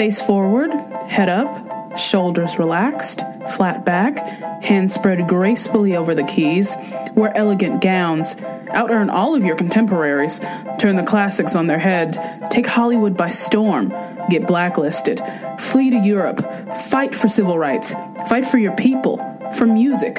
Face 0.00 0.22
forward, 0.22 0.72
head 1.08 1.28
up, 1.28 1.98
shoulders 1.98 2.58
relaxed, 2.58 3.20
flat 3.50 3.84
back, 3.84 4.18
hands 4.64 4.94
spread 4.94 5.28
gracefully 5.28 5.94
over 5.94 6.14
the 6.14 6.22
keys. 6.22 6.74
Wear 7.14 7.36
elegant 7.36 7.82
gowns. 7.82 8.34
Out 8.70 8.90
earn 8.90 9.10
all 9.10 9.34
of 9.34 9.44
your 9.44 9.56
contemporaries. 9.56 10.40
Turn 10.78 10.96
the 10.96 11.02
classics 11.02 11.54
on 11.54 11.66
their 11.66 11.78
head. 11.78 12.16
Take 12.50 12.66
Hollywood 12.66 13.14
by 13.14 13.28
storm. 13.28 13.92
Get 14.30 14.46
blacklisted. 14.46 15.20
Flee 15.58 15.90
to 15.90 15.98
Europe. 15.98 16.40
Fight 16.88 17.14
for 17.14 17.28
civil 17.28 17.58
rights. 17.58 17.92
Fight 18.26 18.46
for 18.46 18.56
your 18.56 18.74
people. 18.76 19.18
For 19.52 19.66
music. 19.66 20.14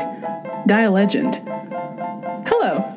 Die 0.68 0.82
a 0.82 0.91
legend. 0.91 1.41
Hello, 2.45 2.90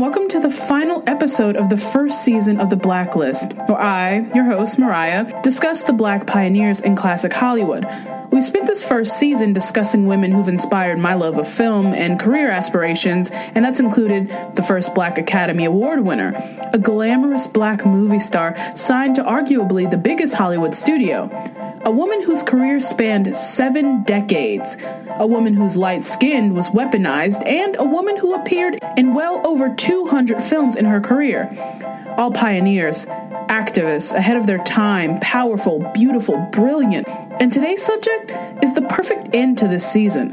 welcome 0.00 0.30
to 0.30 0.40
the 0.40 0.50
final 0.50 1.04
episode 1.06 1.56
of 1.56 1.68
the 1.68 1.76
first 1.76 2.24
season 2.24 2.58
of 2.58 2.70
The 2.70 2.76
Blacklist, 2.76 3.52
where 3.52 3.78
I, 3.78 4.26
your 4.34 4.44
host, 4.46 4.78
Mariah, 4.78 5.42
discuss 5.42 5.82
the 5.82 5.92
black 5.92 6.26
pioneers 6.26 6.80
in 6.80 6.96
classic 6.96 7.34
Hollywood. 7.34 7.86
We 8.32 8.40
spent 8.40 8.66
this 8.66 8.82
first 8.82 9.18
season 9.18 9.52
discussing 9.52 10.06
women 10.06 10.32
who've 10.32 10.48
inspired 10.48 10.98
my 10.98 11.12
love 11.12 11.36
of 11.36 11.46
film 11.46 11.88
and 11.88 12.18
career 12.18 12.48
aspirations, 12.48 13.28
and 13.30 13.62
that's 13.62 13.78
included 13.78 14.30
the 14.54 14.62
first 14.62 14.94
Black 14.94 15.18
Academy 15.18 15.66
Award 15.66 16.00
winner, 16.00 16.32
a 16.72 16.78
glamorous 16.78 17.46
black 17.46 17.84
movie 17.84 18.20
star 18.20 18.56
signed 18.74 19.16
to 19.16 19.22
arguably 19.22 19.90
the 19.90 19.98
biggest 19.98 20.32
Hollywood 20.32 20.74
studio, 20.74 21.26
a 21.82 21.90
woman 21.90 22.22
whose 22.22 22.42
career 22.42 22.80
spanned 22.80 23.34
seven 23.34 24.02
decades, 24.04 24.76
a 25.18 25.26
woman 25.26 25.54
whose 25.54 25.76
light 25.76 26.04
skin 26.04 26.54
was 26.54 26.68
weaponized, 26.68 27.46
and 27.46 27.76
a 27.76 27.84
woman 27.84 28.16
who 28.16 28.34
appeared 28.34 28.78
in 28.96 29.14
well 29.14 29.40
over 29.46 29.74
200 29.74 30.42
films 30.42 30.76
in 30.76 30.84
her 30.84 31.00
career. 31.00 31.48
All 32.18 32.30
pioneers, 32.30 33.06
activists, 33.48 34.12
ahead 34.12 34.36
of 34.36 34.46
their 34.46 34.62
time, 34.64 35.18
powerful, 35.20 35.80
beautiful, 35.94 36.36
brilliant. 36.52 37.08
And 37.40 37.52
today's 37.52 37.82
subject 37.82 38.32
is 38.62 38.74
the 38.74 38.82
perfect 38.82 39.34
end 39.34 39.56
to 39.58 39.68
this 39.68 39.90
season. 39.90 40.30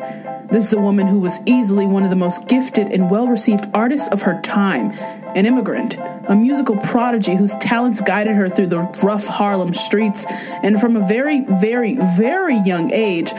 This 0.51 0.67
is 0.67 0.73
a 0.73 0.79
woman 0.79 1.07
who 1.07 1.19
was 1.19 1.39
easily 1.45 1.85
one 1.85 2.03
of 2.03 2.09
the 2.09 2.15
most 2.15 2.47
gifted 2.47 2.89
and 2.89 3.09
well 3.09 3.27
received 3.27 3.65
artists 3.73 4.07
of 4.09 4.21
her 4.21 4.41
time, 4.41 4.91
an 5.35 5.45
immigrant, 5.45 5.97
a 6.27 6.35
musical 6.35 6.77
prodigy 6.77 7.35
whose 7.35 7.55
talents 7.55 8.01
guided 8.01 8.35
her 8.35 8.49
through 8.49 8.67
the 8.67 8.81
rough 9.03 9.25
Harlem 9.25 9.73
streets, 9.73 10.25
and 10.63 10.79
from 10.79 10.95
a 10.95 11.07
very, 11.07 11.45
very, 11.59 11.97
very 12.17 12.57
young 12.65 12.91
age, 12.91 13.31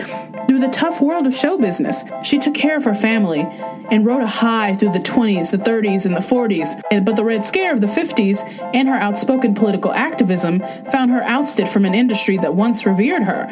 through 0.48 0.58
the 0.58 0.68
tough 0.68 1.00
world 1.00 1.26
of 1.26 1.34
show 1.34 1.58
business. 1.58 2.04
She 2.22 2.38
took 2.38 2.54
care 2.54 2.76
of 2.76 2.84
her 2.84 2.94
family 2.94 3.46
and 3.90 4.04
rode 4.04 4.22
a 4.22 4.26
high 4.26 4.74
through 4.76 4.92
the 4.92 4.98
20s, 4.98 5.50
the 5.50 5.58
30s, 5.58 6.06
and 6.06 6.14
the 6.14 6.20
40s. 6.20 7.04
But 7.04 7.16
the 7.16 7.24
Red 7.24 7.44
Scare 7.44 7.72
of 7.72 7.80
the 7.80 7.86
50s 7.86 8.42
and 8.74 8.88
her 8.88 8.94
outspoken 8.94 9.54
political 9.54 9.92
activism 9.92 10.60
found 10.90 11.10
her 11.10 11.22
ousted 11.22 11.68
from 11.68 11.84
an 11.84 11.94
industry 11.94 12.38
that 12.38 12.54
once 12.54 12.86
revered 12.86 13.22
her. 13.22 13.48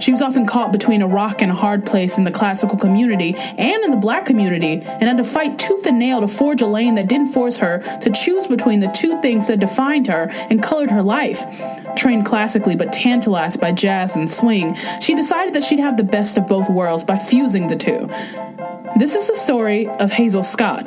She 0.00 0.12
was 0.12 0.22
often 0.22 0.46
caught 0.46 0.72
between 0.72 1.02
a 1.02 1.08
rock 1.08 1.42
and 1.42 1.50
a 1.50 1.54
hard 1.54 1.84
place 1.84 2.18
in 2.18 2.24
the 2.24 2.30
classical 2.30 2.78
community 2.78 3.34
and 3.36 3.84
in 3.84 3.90
the 3.90 3.96
black 3.96 4.26
community, 4.26 4.80
and 4.82 5.02
had 5.02 5.16
to 5.16 5.24
fight 5.24 5.58
tooth 5.58 5.86
and 5.86 5.98
nail 5.98 6.20
to 6.20 6.28
forge 6.28 6.62
a 6.62 6.66
lane 6.66 6.94
that 6.94 7.08
didn't 7.08 7.32
force 7.32 7.56
her 7.56 7.78
to 8.00 8.10
choose 8.10 8.46
between 8.46 8.77
the 8.80 8.88
two 8.88 9.20
things 9.20 9.46
that 9.48 9.60
defined 9.60 10.06
her 10.06 10.28
and 10.50 10.62
colored 10.62 10.90
her 10.90 11.02
life. 11.02 11.44
Trained 11.96 12.26
classically 12.26 12.76
but 12.76 12.92
tantalized 12.92 13.60
by 13.60 13.72
jazz 13.72 14.16
and 14.16 14.30
swing, 14.30 14.74
she 15.00 15.14
decided 15.14 15.54
that 15.54 15.64
she'd 15.64 15.80
have 15.80 15.96
the 15.96 16.04
best 16.04 16.38
of 16.38 16.46
both 16.46 16.68
worlds 16.70 17.04
by 17.04 17.18
fusing 17.18 17.68
the 17.68 17.76
two. 17.76 18.08
This 18.98 19.14
is 19.14 19.28
the 19.28 19.36
story 19.36 19.86
of 19.86 20.10
Hazel 20.10 20.42
Scott, 20.42 20.86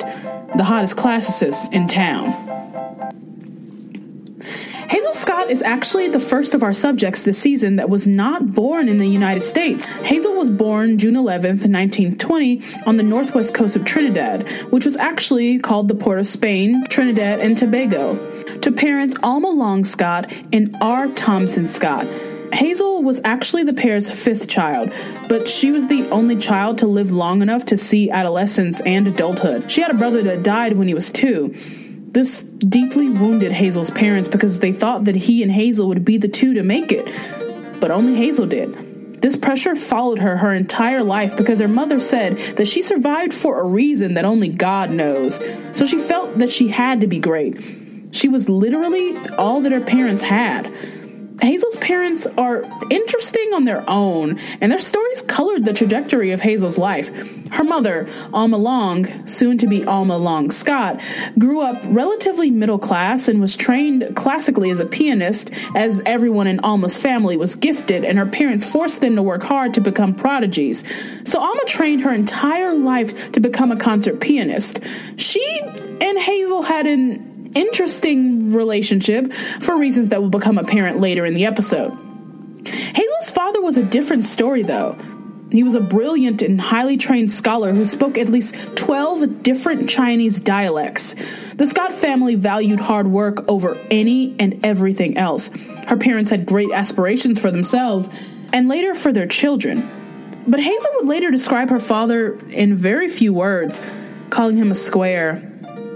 the 0.56 0.64
hottest 0.64 0.96
classicist 0.96 1.72
in 1.72 1.86
town. 1.88 2.52
Hazel 4.92 5.14
Scott 5.14 5.48
is 5.48 5.62
actually 5.62 6.08
the 6.08 6.20
first 6.20 6.52
of 6.52 6.62
our 6.62 6.74
subjects 6.74 7.22
this 7.22 7.38
season 7.38 7.76
that 7.76 7.88
was 7.88 8.06
not 8.06 8.52
born 8.52 8.90
in 8.90 8.98
the 8.98 9.06
United 9.06 9.42
States. 9.42 9.86
Hazel 9.86 10.34
was 10.34 10.50
born 10.50 10.98
June 10.98 11.14
11th, 11.14 11.64
1920, 11.64 12.60
on 12.84 12.98
the 12.98 13.02
northwest 13.02 13.54
coast 13.54 13.74
of 13.74 13.86
Trinidad, 13.86 14.46
which 14.70 14.84
was 14.84 14.98
actually 14.98 15.58
called 15.58 15.88
the 15.88 15.94
Port 15.94 16.18
of 16.18 16.26
Spain, 16.26 16.84
Trinidad 16.90 17.40
and 17.40 17.56
Tobago, 17.56 18.16
to 18.58 18.70
parents 18.70 19.16
Alma 19.22 19.48
Long 19.48 19.86
Scott 19.86 20.30
and 20.52 20.76
R. 20.82 21.08
Thompson 21.12 21.66
Scott. 21.66 22.06
Hazel 22.52 23.02
was 23.02 23.18
actually 23.24 23.64
the 23.64 23.72
pair's 23.72 24.10
fifth 24.10 24.46
child, 24.46 24.92
but 25.26 25.48
she 25.48 25.72
was 25.72 25.86
the 25.86 26.06
only 26.10 26.36
child 26.36 26.76
to 26.76 26.86
live 26.86 27.10
long 27.10 27.40
enough 27.40 27.64
to 27.64 27.78
see 27.78 28.10
adolescence 28.10 28.82
and 28.82 29.08
adulthood. 29.08 29.70
She 29.70 29.80
had 29.80 29.90
a 29.90 29.94
brother 29.94 30.22
that 30.24 30.42
died 30.42 30.76
when 30.76 30.86
he 30.86 30.92
was 30.92 31.10
two. 31.10 31.54
This 32.12 32.42
deeply 32.42 33.08
wounded 33.08 33.52
Hazel's 33.52 33.90
parents 33.90 34.28
because 34.28 34.58
they 34.58 34.72
thought 34.72 35.06
that 35.06 35.16
he 35.16 35.42
and 35.42 35.50
Hazel 35.50 35.88
would 35.88 36.04
be 36.04 36.18
the 36.18 36.28
two 36.28 36.52
to 36.54 36.62
make 36.62 36.92
it, 36.92 37.10
but 37.80 37.90
only 37.90 38.14
Hazel 38.14 38.46
did. 38.46 39.22
This 39.22 39.34
pressure 39.34 39.74
followed 39.74 40.18
her 40.18 40.36
her 40.36 40.52
entire 40.52 41.02
life 41.02 41.36
because 41.38 41.58
her 41.58 41.68
mother 41.68 42.00
said 42.00 42.36
that 42.56 42.66
she 42.66 42.82
survived 42.82 43.32
for 43.32 43.60
a 43.60 43.64
reason 43.64 44.14
that 44.14 44.26
only 44.26 44.48
God 44.48 44.90
knows. 44.90 45.36
So 45.74 45.86
she 45.86 45.96
felt 45.96 46.38
that 46.38 46.50
she 46.50 46.68
had 46.68 47.00
to 47.00 47.06
be 47.06 47.18
great. 47.18 47.58
She 48.10 48.28
was 48.28 48.48
literally 48.50 49.16
all 49.38 49.62
that 49.62 49.72
her 49.72 49.80
parents 49.80 50.22
had. 50.22 50.66
Hazel's 51.42 51.76
parents 51.78 52.26
are 52.38 52.64
interesting 52.88 53.52
on 53.52 53.64
their 53.64 53.84
own, 53.88 54.38
and 54.60 54.70
their 54.70 54.78
stories 54.78 55.22
colored 55.22 55.64
the 55.64 55.72
trajectory 55.72 56.30
of 56.30 56.40
Hazel's 56.40 56.78
life. 56.78 57.10
Her 57.50 57.64
mother, 57.64 58.06
Alma 58.32 58.56
Long, 58.56 59.26
soon 59.26 59.58
to 59.58 59.66
be 59.66 59.84
Alma 59.84 60.16
Long 60.16 60.52
Scott, 60.52 61.02
grew 61.38 61.60
up 61.60 61.82
relatively 61.86 62.50
middle 62.50 62.78
class 62.78 63.26
and 63.26 63.40
was 63.40 63.56
trained 63.56 64.14
classically 64.14 64.70
as 64.70 64.78
a 64.78 64.86
pianist, 64.86 65.50
as 65.74 66.00
everyone 66.06 66.46
in 66.46 66.60
Alma's 66.60 66.96
family 66.96 67.36
was 67.36 67.56
gifted, 67.56 68.04
and 68.04 68.18
her 68.18 68.26
parents 68.26 68.64
forced 68.64 69.00
them 69.00 69.16
to 69.16 69.22
work 69.22 69.42
hard 69.42 69.74
to 69.74 69.80
become 69.80 70.14
prodigies. 70.14 70.84
So 71.28 71.40
Alma 71.40 71.64
trained 71.66 72.02
her 72.02 72.12
entire 72.12 72.72
life 72.72 73.32
to 73.32 73.40
become 73.40 73.72
a 73.72 73.76
concert 73.76 74.20
pianist. 74.20 74.78
She 75.16 75.44
and 76.00 76.18
Hazel 76.18 76.62
had 76.62 76.86
an 76.86 77.31
interesting 77.54 78.52
relationship 78.52 79.32
for 79.60 79.78
reasons 79.78 80.08
that 80.10 80.20
will 80.20 80.30
become 80.30 80.58
apparent 80.58 81.00
later 81.00 81.24
in 81.24 81.34
the 81.34 81.46
episode. 81.46 81.90
Hazel's 82.66 83.30
father 83.30 83.60
was 83.60 83.76
a 83.76 83.82
different 83.82 84.24
story, 84.24 84.62
though. 84.62 84.96
He 85.50 85.62
was 85.62 85.74
a 85.74 85.80
brilliant 85.80 86.40
and 86.40 86.58
highly 86.58 86.96
trained 86.96 87.30
scholar 87.30 87.74
who 87.74 87.84
spoke 87.84 88.16
at 88.16 88.30
least 88.30 88.54
12 88.76 89.42
different 89.42 89.88
Chinese 89.88 90.40
dialects. 90.40 91.14
The 91.56 91.66
Scott 91.66 91.92
family 91.92 92.36
valued 92.36 92.80
hard 92.80 93.06
work 93.06 93.44
over 93.48 93.78
any 93.90 94.34
and 94.38 94.64
everything 94.64 95.18
else. 95.18 95.48
Her 95.86 95.98
parents 95.98 96.30
had 96.30 96.46
great 96.46 96.70
aspirations 96.72 97.38
for 97.38 97.50
themselves 97.50 98.08
and 98.54 98.68
later 98.68 98.94
for 98.94 99.12
their 99.12 99.26
children. 99.26 99.86
But 100.46 100.60
Hazel 100.60 100.90
would 100.96 101.06
later 101.06 101.30
describe 101.30 101.68
her 101.68 101.80
father 101.80 102.38
in 102.48 102.74
very 102.74 103.08
few 103.08 103.34
words, 103.34 103.80
calling 104.30 104.56
him 104.56 104.70
a 104.70 104.74
square. 104.74 105.48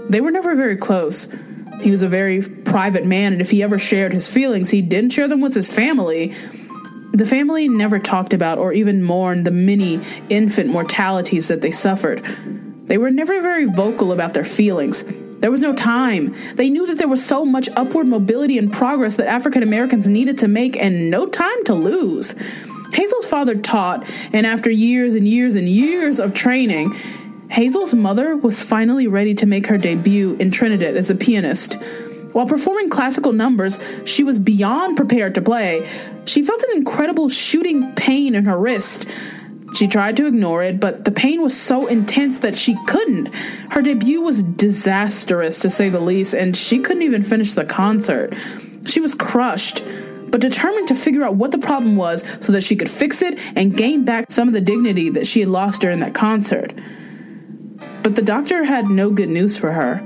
They 0.09 0.21
were 0.21 0.31
never 0.31 0.55
very 0.55 0.77
close. 0.77 1.27
He 1.81 1.91
was 1.91 2.01
a 2.01 2.07
very 2.07 2.41
private 2.41 3.05
man, 3.05 3.33
and 3.33 3.41
if 3.41 3.51
he 3.51 3.61
ever 3.63 3.77
shared 3.77 4.13
his 4.13 4.27
feelings, 4.27 4.69
he 4.69 4.81
didn't 4.81 5.11
share 5.11 5.27
them 5.27 5.41
with 5.41 5.53
his 5.53 5.71
family. 5.71 6.33
The 7.13 7.25
family 7.25 7.69
never 7.69 7.99
talked 7.99 8.33
about 8.33 8.57
or 8.57 8.73
even 8.73 9.03
mourned 9.03 9.45
the 9.45 9.51
many 9.51 10.01
infant 10.29 10.69
mortalities 10.69 11.47
that 11.47 11.61
they 11.61 11.71
suffered. 11.71 12.23
They 12.85 12.97
were 12.97 13.11
never 13.11 13.41
very 13.41 13.65
vocal 13.65 14.11
about 14.11 14.33
their 14.33 14.45
feelings. 14.45 15.03
There 15.39 15.51
was 15.51 15.61
no 15.61 15.73
time. 15.73 16.35
They 16.55 16.69
knew 16.69 16.87
that 16.87 16.97
there 16.97 17.07
was 17.07 17.23
so 17.23 17.45
much 17.45 17.69
upward 17.75 18.07
mobility 18.07 18.57
and 18.57 18.73
progress 18.73 19.15
that 19.15 19.27
African 19.27 19.61
Americans 19.61 20.07
needed 20.07 20.39
to 20.39 20.47
make 20.47 20.75
and 20.77 21.11
no 21.11 21.27
time 21.27 21.63
to 21.65 21.75
lose. 21.75 22.33
Hazel's 22.93 23.27
father 23.27 23.55
taught, 23.55 24.07
and 24.33 24.45
after 24.45 24.71
years 24.71 25.13
and 25.13 25.27
years 25.27 25.55
and 25.55 25.69
years 25.69 26.19
of 26.19 26.33
training, 26.33 26.95
Hazel's 27.49 27.93
mother 27.93 28.35
was 28.35 28.61
finally 28.61 29.07
ready 29.07 29.33
to 29.35 29.45
make 29.45 29.67
her 29.67 29.77
debut 29.77 30.35
in 30.39 30.51
Trinidad 30.51 30.95
as 30.95 31.09
a 31.09 31.15
pianist. 31.15 31.75
While 32.33 32.45
performing 32.45 32.89
classical 32.89 33.33
numbers 33.33 33.79
she 34.05 34.23
was 34.23 34.37
beyond 34.37 34.97
prepared 34.97 35.33
to 35.35 35.41
play, 35.41 35.87
she 36.25 36.43
felt 36.43 36.61
an 36.63 36.75
incredible 36.75 37.29
shooting 37.29 37.93
pain 37.95 38.35
in 38.35 38.45
her 38.45 38.59
wrist. 38.59 39.07
She 39.73 39.87
tried 39.87 40.17
to 40.17 40.27
ignore 40.27 40.63
it, 40.63 40.79
but 40.79 41.05
the 41.05 41.11
pain 41.11 41.41
was 41.41 41.55
so 41.55 41.87
intense 41.87 42.39
that 42.39 42.55
she 42.55 42.75
couldn't. 42.85 43.33
Her 43.71 43.81
debut 43.81 44.21
was 44.21 44.43
disastrous, 44.43 45.59
to 45.59 45.69
say 45.69 45.89
the 45.89 45.99
least, 45.99 46.33
and 46.33 46.55
she 46.55 46.79
couldn't 46.79 47.03
even 47.03 47.23
finish 47.23 47.53
the 47.53 47.65
concert. 47.65 48.33
She 48.85 48.99
was 48.99 49.13
crushed, 49.13 49.83
but 50.29 50.41
determined 50.41 50.87
to 50.89 50.95
figure 50.95 51.23
out 51.23 51.35
what 51.35 51.51
the 51.51 51.57
problem 51.57 51.95
was 51.95 52.23
so 52.39 52.51
that 52.53 52.63
she 52.63 52.75
could 52.75 52.89
fix 52.89 53.21
it 53.21 53.39
and 53.55 53.75
gain 53.75 54.05
back 54.05 54.31
some 54.31 54.47
of 54.47 54.53
the 54.53 54.61
dignity 54.61 55.09
that 55.09 55.27
she 55.27 55.41
had 55.41 55.49
lost 55.49 55.81
during 55.81 55.99
that 55.99 56.13
concert. 56.13 56.73
But 58.07 58.15
the 58.15 58.21
doctor 58.21 58.63
had 58.63 58.87
no 58.87 59.09
good 59.09 59.27
news 59.27 59.57
for 59.57 59.73
her. 59.73 60.01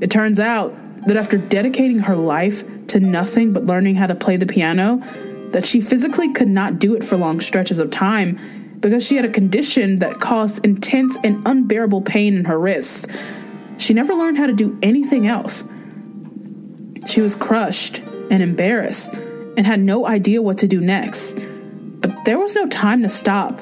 It 0.00 0.12
turns 0.12 0.38
out 0.38 0.72
that 1.08 1.16
after 1.16 1.36
dedicating 1.36 1.98
her 1.98 2.14
life 2.14 2.62
to 2.86 3.00
nothing 3.00 3.52
but 3.52 3.66
learning 3.66 3.96
how 3.96 4.06
to 4.06 4.14
play 4.14 4.36
the 4.36 4.46
piano, 4.46 5.02
that 5.50 5.66
she 5.66 5.80
physically 5.80 6.32
could 6.32 6.46
not 6.46 6.78
do 6.78 6.94
it 6.94 7.02
for 7.02 7.16
long 7.16 7.40
stretches 7.40 7.80
of 7.80 7.90
time 7.90 8.38
because 8.78 9.04
she 9.04 9.16
had 9.16 9.24
a 9.24 9.28
condition 9.28 9.98
that 9.98 10.20
caused 10.20 10.64
intense 10.64 11.18
and 11.24 11.42
unbearable 11.44 12.02
pain 12.02 12.36
in 12.36 12.44
her 12.44 12.60
wrists. 12.60 13.08
She 13.76 13.92
never 13.92 14.14
learned 14.14 14.38
how 14.38 14.46
to 14.46 14.52
do 14.52 14.78
anything 14.80 15.26
else. 15.26 15.64
She 17.08 17.20
was 17.20 17.34
crushed 17.34 17.98
and 18.30 18.40
embarrassed 18.40 19.12
and 19.56 19.66
had 19.66 19.80
no 19.80 20.06
idea 20.06 20.40
what 20.40 20.58
to 20.58 20.68
do 20.68 20.80
next. 20.80 21.44
But 22.00 22.24
there 22.24 22.38
was 22.38 22.54
no 22.54 22.68
time 22.68 23.02
to 23.02 23.08
stop. 23.08 23.60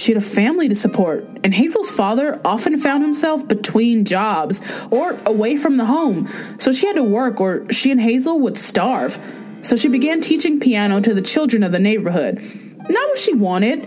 She 0.00 0.12
had 0.14 0.22
a 0.22 0.24
family 0.24 0.66
to 0.66 0.74
support, 0.74 1.26
and 1.44 1.52
Hazel's 1.52 1.90
father 1.90 2.40
often 2.42 2.78
found 2.78 3.04
himself 3.04 3.46
between 3.46 4.06
jobs 4.06 4.62
or 4.90 5.18
away 5.26 5.58
from 5.58 5.76
the 5.76 5.84
home, 5.84 6.26
so 6.56 6.72
she 6.72 6.86
had 6.86 6.96
to 6.96 7.04
work 7.04 7.38
or 7.38 7.70
she 7.70 7.90
and 7.90 8.00
Hazel 8.00 8.40
would 8.40 8.56
starve. 8.56 9.18
So 9.60 9.76
she 9.76 9.88
began 9.88 10.22
teaching 10.22 10.58
piano 10.58 11.00
to 11.02 11.12
the 11.12 11.20
children 11.20 11.62
of 11.62 11.72
the 11.72 11.78
neighborhood. 11.78 12.40
Not 12.78 13.08
what 13.10 13.18
she 13.18 13.34
wanted, 13.34 13.86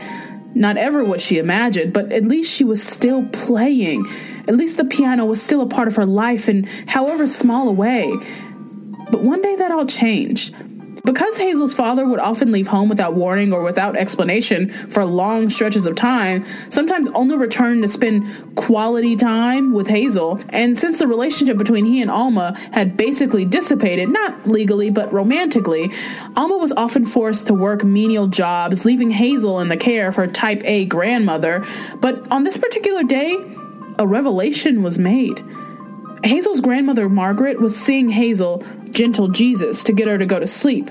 not 0.54 0.78
ever 0.78 1.04
what 1.04 1.20
she 1.20 1.40
imagined, 1.40 1.94
but 1.94 2.12
at 2.12 2.26
least 2.26 2.54
she 2.54 2.64
was 2.64 2.84
still 2.84 3.28
playing. 3.30 4.06
At 4.48 4.56
least 4.56 4.78
the 4.78 4.86
piano 4.86 5.26
was 5.26 5.42
still 5.42 5.62
a 5.62 5.68
part 5.68 5.88
of 5.88 5.96
her 5.96 6.06
life 6.06 6.48
in 6.48 6.66
however 6.86 7.26
small 7.26 7.68
a 7.68 7.72
way. 7.72 8.14
But 9.10 9.24
one 9.24 9.42
day 9.42 9.56
that 9.56 9.72
all 9.72 9.88
changed. 9.88 10.54
Because 11.06 11.38
Hazel's 11.38 11.74
father 11.74 12.08
would 12.08 12.22
often 12.22 12.54
leave 12.54 12.68
home 12.68 12.88
without 12.88 13.14
warning 13.14 13.52
or 13.52 13.62
without 13.62 13.98
explanation 13.98 14.70
for 14.70 15.04
long 15.04 15.50
stretches 15.50 15.86
of 15.86 15.96
time, 15.96 16.46
sometimes 16.70 17.10
only 17.10 17.36
return 17.36 17.82
to 17.82 17.90
spend 17.90 18.26
quality 18.56 19.18
time 19.18 19.74
with 19.74 19.88
Hazel, 19.88 20.40
and 20.48 20.78
since 20.78 21.00
the 21.00 21.08
relationship 21.08 21.58
between 21.58 21.84
he 21.84 22.02
and 22.02 22.10
Alma 22.10 22.58
had 22.72 22.96
basically 22.96 23.44
dissipated, 23.44 24.08
not 24.08 24.48
legally 24.48 24.90
but 24.90 25.12
romantically, 25.12 25.92
Alma 26.38 26.56
was 26.56 26.72
often 26.72 27.06
forced 27.06 27.48
to 27.48 27.54
work 27.54 27.84
menial 27.84 28.28
jobs, 28.28 28.86
leaving 28.86 29.12
Hazel 29.12 29.60
in 29.60 29.68
the 29.68 29.76
care 29.76 30.08
of 30.08 30.16
her 30.16 30.28
type 30.28 30.62
A 30.64 30.86
grandmother. 30.86 31.66
But 32.00 32.32
on 32.32 32.46
this 32.46 32.56
particular 32.56 33.04
day, 33.04 33.36
a 34.00 34.08
revelation 34.08 34.82
was 34.82 34.98
made. 34.98 35.44
Hazel's 36.24 36.62
grandmother, 36.62 37.10
Margaret, 37.10 37.60
was 37.60 37.76
seeing 37.76 38.10
Hazel, 38.10 38.64
gentle 38.90 39.28
Jesus, 39.28 39.84
to 39.84 39.94
get 39.94 40.08
her 40.08 40.18
to 40.18 40.26
go 40.26 40.40
to 40.40 40.48
sleep. 40.48 40.90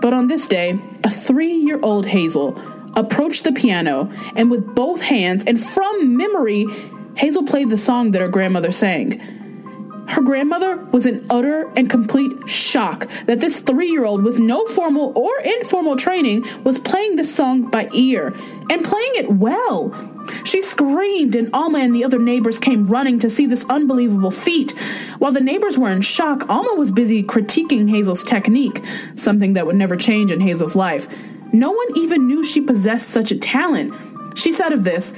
But 0.00 0.12
on 0.12 0.26
this 0.26 0.46
day, 0.46 0.78
a 1.02 1.10
three 1.10 1.54
year 1.54 1.80
old 1.82 2.06
Hazel 2.06 2.60
approached 2.96 3.44
the 3.44 3.52
piano 3.52 4.10
and 4.36 4.50
with 4.50 4.74
both 4.74 5.00
hands 5.00 5.42
and 5.46 5.58
from 5.58 6.16
memory, 6.16 6.66
Hazel 7.16 7.44
played 7.44 7.70
the 7.70 7.78
song 7.78 8.10
that 8.10 8.20
her 8.20 8.28
grandmother 8.28 8.72
sang. 8.72 9.20
Her 10.06 10.20
grandmother 10.20 10.76
was 10.76 11.06
in 11.06 11.26
utter 11.30 11.72
and 11.76 11.88
complete 11.88 12.32
shock 12.48 13.08
that 13.26 13.40
this 13.40 13.60
three 13.60 13.88
year 13.88 14.04
old 14.04 14.22
with 14.22 14.38
no 14.38 14.66
formal 14.66 15.12
or 15.16 15.32
informal 15.40 15.96
training 15.96 16.44
was 16.62 16.78
playing 16.78 17.16
this 17.16 17.34
song 17.34 17.70
by 17.70 17.88
ear 17.92 18.34
and 18.70 18.84
playing 18.84 19.12
it 19.14 19.30
well. 19.32 20.13
She 20.44 20.60
screamed, 20.60 21.34
and 21.34 21.50
Alma 21.52 21.78
and 21.78 21.94
the 21.94 22.04
other 22.04 22.18
neighbors 22.18 22.58
came 22.58 22.84
running 22.84 23.18
to 23.20 23.30
see 23.30 23.46
this 23.46 23.64
unbelievable 23.68 24.30
feat. 24.30 24.72
While 25.18 25.32
the 25.32 25.40
neighbors 25.40 25.78
were 25.78 25.90
in 25.90 26.00
shock, 26.00 26.48
Alma 26.48 26.74
was 26.76 26.90
busy 26.90 27.22
critiquing 27.22 27.88
Hazel's 27.88 28.22
technique, 28.22 28.80
something 29.14 29.54
that 29.54 29.66
would 29.66 29.76
never 29.76 29.96
change 29.96 30.30
in 30.30 30.40
Hazel's 30.40 30.76
life. 30.76 31.06
No 31.52 31.70
one 31.70 31.86
even 31.96 32.26
knew 32.26 32.42
she 32.42 32.60
possessed 32.60 33.10
such 33.10 33.30
a 33.30 33.38
talent. 33.38 33.94
She 34.36 34.52
said 34.52 34.72
of 34.72 34.84
this, 34.84 35.14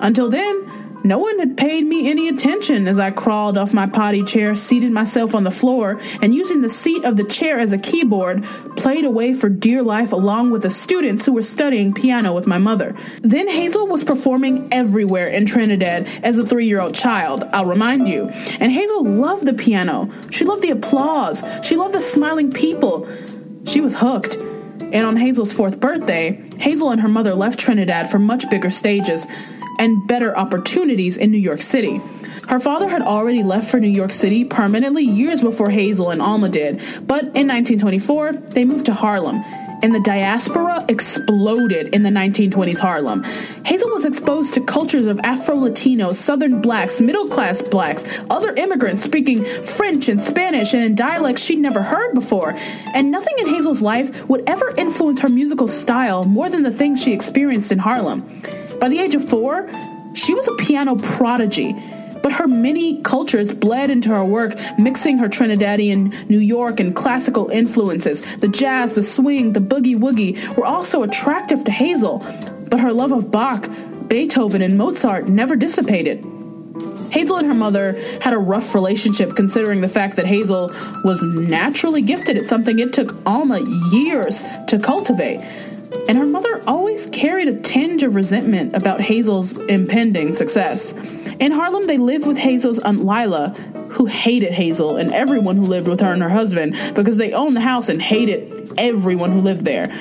Until 0.00 0.30
then, 0.30 0.71
no 1.04 1.18
one 1.18 1.38
had 1.38 1.56
paid 1.56 1.84
me 1.84 2.10
any 2.10 2.28
attention 2.28 2.86
as 2.86 2.98
I 2.98 3.10
crawled 3.10 3.58
off 3.58 3.74
my 3.74 3.86
potty 3.86 4.22
chair, 4.22 4.54
seated 4.54 4.92
myself 4.92 5.34
on 5.34 5.44
the 5.44 5.50
floor, 5.50 6.00
and 6.20 6.34
using 6.34 6.60
the 6.60 6.68
seat 6.68 7.04
of 7.04 7.16
the 7.16 7.24
chair 7.24 7.58
as 7.58 7.72
a 7.72 7.78
keyboard, 7.78 8.44
played 8.76 9.04
away 9.04 9.32
for 9.32 9.48
dear 9.48 9.82
life 9.82 10.12
along 10.12 10.50
with 10.50 10.62
the 10.62 10.70
students 10.70 11.26
who 11.26 11.32
were 11.32 11.42
studying 11.42 11.92
piano 11.92 12.32
with 12.32 12.46
my 12.46 12.58
mother. 12.58 12.94
Then 13.20 13.48
Hazel 13.48 13.86
was 13.86 14.04
performing 14.04 14.72
everywhere 14.72 15.26
in 15.28 15.46
Trinidad 15.46 16.08
as 16.22 16.38
a 16.38 16.46
three 16.46 16.66
year 16.66 16.80
old 16.80 16.94
child, 16.94 17.44
I'll 17.52 17.66
remind 17.66 18.08
you. 18.08 18.28
And 18.60 18.70
Hazel 18.70 19.04
loved 19.04 19.46
the 19.46 19.54
piano. 19.54 20.10
She 20.30 20.44
loved 20.44 20.62
the 20.62 20.70
applause. 20.70 21.42
She 21.62 21.76
loved 21.76 21.94
the 21.94 22.00
smiling 22.00 22.52
people. 22.52 23.08
She 23.66 23.80
was 23.80 23.96
hooked. 23.96 24.36
And 24.36 25.06
on 25.06 25.16
Hazel's 25.16 25.52
fourth 25.52 25.80
birthday, 25.80 26.42
Hazel 26.58 26.90
and 26.90 27.00
her 27.00 27.08
mother 27.08 27.34
left 27.34 27.58
Trinidad 27.58 28.10
for 28.10 28.18
much 28.18 28.48
bigger 28.50 28.70
stages 28.70 29.26
and 29.78 30.06
better 30.06 30.36
opportunities 30.36 31.16
in 31.16 31.30
New 31.30 31.38
York 31.38 31.60
City. 31.60 32.00
Her 32.48 32.60
father 32.60 32.88
had 32.88 33.02
already 33.02 33.42
left 33.42 33.70
for 33.70 33.80
New 33.80 33.88
York 33.88 34.12
City 34.12 34.44
permanently 34.44 35.04
years 35.04 35.40
before 35.40 35.70
Hazel 35.70 36.10
and 36.10 36.20
Alma 36.20 36.48
did, 36.48 36.76
but 37.06 37.22
in 37.22 37.48
1924, 37.48 38.32
they 38.32 38.64
moved 38.64 38.86
to 38.86 38.94
Harlem. 38.94 39.42
And 39.82 39.92
the 39.92 40.00
diaspora 40.00 40.84
exploded 40.88 41.92
in 41.92 42.04
the 42.04 42.10
1920s 42.10 42.78
Harlem. 42.78 43.24
Hazel 43.64 43.90
was 43.90 44.04
exposed 44.04 44.54
to 44.54 44.60
cultures 44.60 45.06
of 45.06 45.18
Afro 45.24 45.56
Latinos, 45.56 46.14
Southern 46.14 46.62
blacks, 46.62 47.00
middle 47.00 47.26
class 47.26 47.60
blacks, 47.60 48.22
other 48.30 48.54
immigrants 48.54 49.02
speaking 49.02 49.44
French 49.44 50.08
and 50.08 50.20
Spanish 50.22 50.72
and 50.72 50.84
in 50.84 50.94
dialects 50.94 51.42
she'd 51.42 51.58
never 51.58 51.82
heard 51.82 52.14
before. 52.14 52.54
And 52.94 53.10
nothing 53.10 53.34
in 53.38 53.48
Hazel's 53.48 53.82
life 53.82 54.28
would 54.28 54.48
ever 54.48 54.72
influence 54.76 55.18
her 55.18 55.28
musical 55.28 55.66
style 55.66 56.24
more 56.24 56.48
than 56.48 56.62
the 56.62 56.70
things 56.70 57.02
she 57.02 57.12
experienced 57.12 57.72
in 57.72 57.78
Harlem. 57.78 58.22
By 58.82 58.88
the 58.88 58.98
age 58.98 59.14
of 59.14 59.24
four, 59.24 59.70
she 60.12 60.34
was 60.34 60.48
a 60.48 60.54
piano 60.56 60.96
prodigy, 60.96 61.72
but 62.20 62.32
her 62.32 62.48
many 62.48 63.00
cultures 63.02 63.52
bled 63.52 63.90
into 63.90 64.08
her 64.08 64.24
work, 64.24 64.56
mixing 64.76 65.18
her 65.18 65.28
Trinidadian, 65.28 66.28
New 66.28 66.40
York, 66.40 66.80
and 66.80 66.92
classical 66.92 67.48
influences. 67.50 68.22
The 68.38 68.48
jazz, 68.48 68.94
the 68.94 69.04
swing, 69.04 69.52
the 69.52 69.60
boogie 69.60 69.96
woogie 69.96 70.56
were 70.56 70.64
also 70.64 71.04
attractive 71.04 71.62
to 71.62 71.70
Hazel, 71.70 72.26
but 72.70 72.80
her 72.80 72.92
love 72.92 73.12
of 73.12 73.30
Bach, 73.30 73.68
Beethoven, 74.08 74.62
and 74.62 74.76
Mozart 74.76 75.28
never 75.28 75.54
dissipated. 75.54 76.18
Hazel 77.12 77.36
and 77.36 77.46
her 77.46 77.54
mother 77.54 77.92
had 78.20 78.32
a 78.32 78.38
rough 78.38 78.74
relationship 78.74 79.36
considering 79.36 79.80
the 79.80 79.88
fact 79.88 80.16
that 80.16 80.26
Hazel 80.26 80.72
was 81.04 81.22
naturally 81.22 82.02
gifted 82.02 82.36
at 82.36 82.48
something 82.48 82.80
it 82.80 82.92
took 82.92 83.14
Alma 83.26 83.60
years 83.92 84.42
to 84.66 84.80
cultivate 84.80 85.40
and 86.08 86.16
her 86.18 86.26
mother 86.26 86.62
always 86.66 87.06
carried 87.06 87.48
a 87.48 87.60
tinge 87.60 88.02
of 88.02 88.14
resentment 88.14 88.74
about 88.76 89.00
Hazel's 89.00 89.52
impending 89.62 90.34
success. 90.34 90.92
In 91.38 91.52
Harlem, 91.52 91.86
they 91.86 91.98
lived 91.98 92.26
with 92.26 92.38
Hazel's 92.38 92.78
Aunt 92.80 93.04
Lila, 93.04 93.50
who 93.90 94.06
hated 94.06 94.52
Hazel 94.52 94.96
and 94.96 95.12
everyone 95.12 95.56
who 95.56 95.64
lived 95.64 95.88
with 95.88 96.00
her 96.00 96.12
and 96.12 96.22
her 96.22 96.28
husband 96.28 96.76
because 96.94 97.16
they 97.16 97.32
owned 97.32 97.56
the 97.56 97.60
house 97.60 97.88
and 97.88 98.00
hated 98.00 98.72
everyone 98.78 99.32
who 99.32 99.40
lived 99.40 99.64
there. 99.64 99.92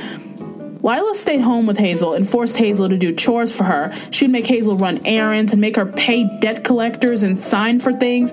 Lila 0.82 1.14
stayed 1.14 1.42
home 1.42 1.68
with 1.68 1.78
Hazel 1.78 2.14
and 2.14 2.28
forced 2.28 2.58
Hazel 2.58 2.90
to 2.90 2.98
do 2.98 3.14
chores 3.14 3.56
for 3.56 3.66
her. 3.66 3.94
She'd 4.10 4.32
make 4.32 4.48
Hazel 4.48 4.78
run 4.78 5.00
errands 5.06 5.52
and 5.52 5.62
make 5.62 5.76
her 5.76 5.86
pay 5.86 6.40
debt 6.40 6.64
collectors 6.64 7.22
and 7.22 7.40
sign 7.40 7.80
for 7.80 7.94
things 7.94 8.32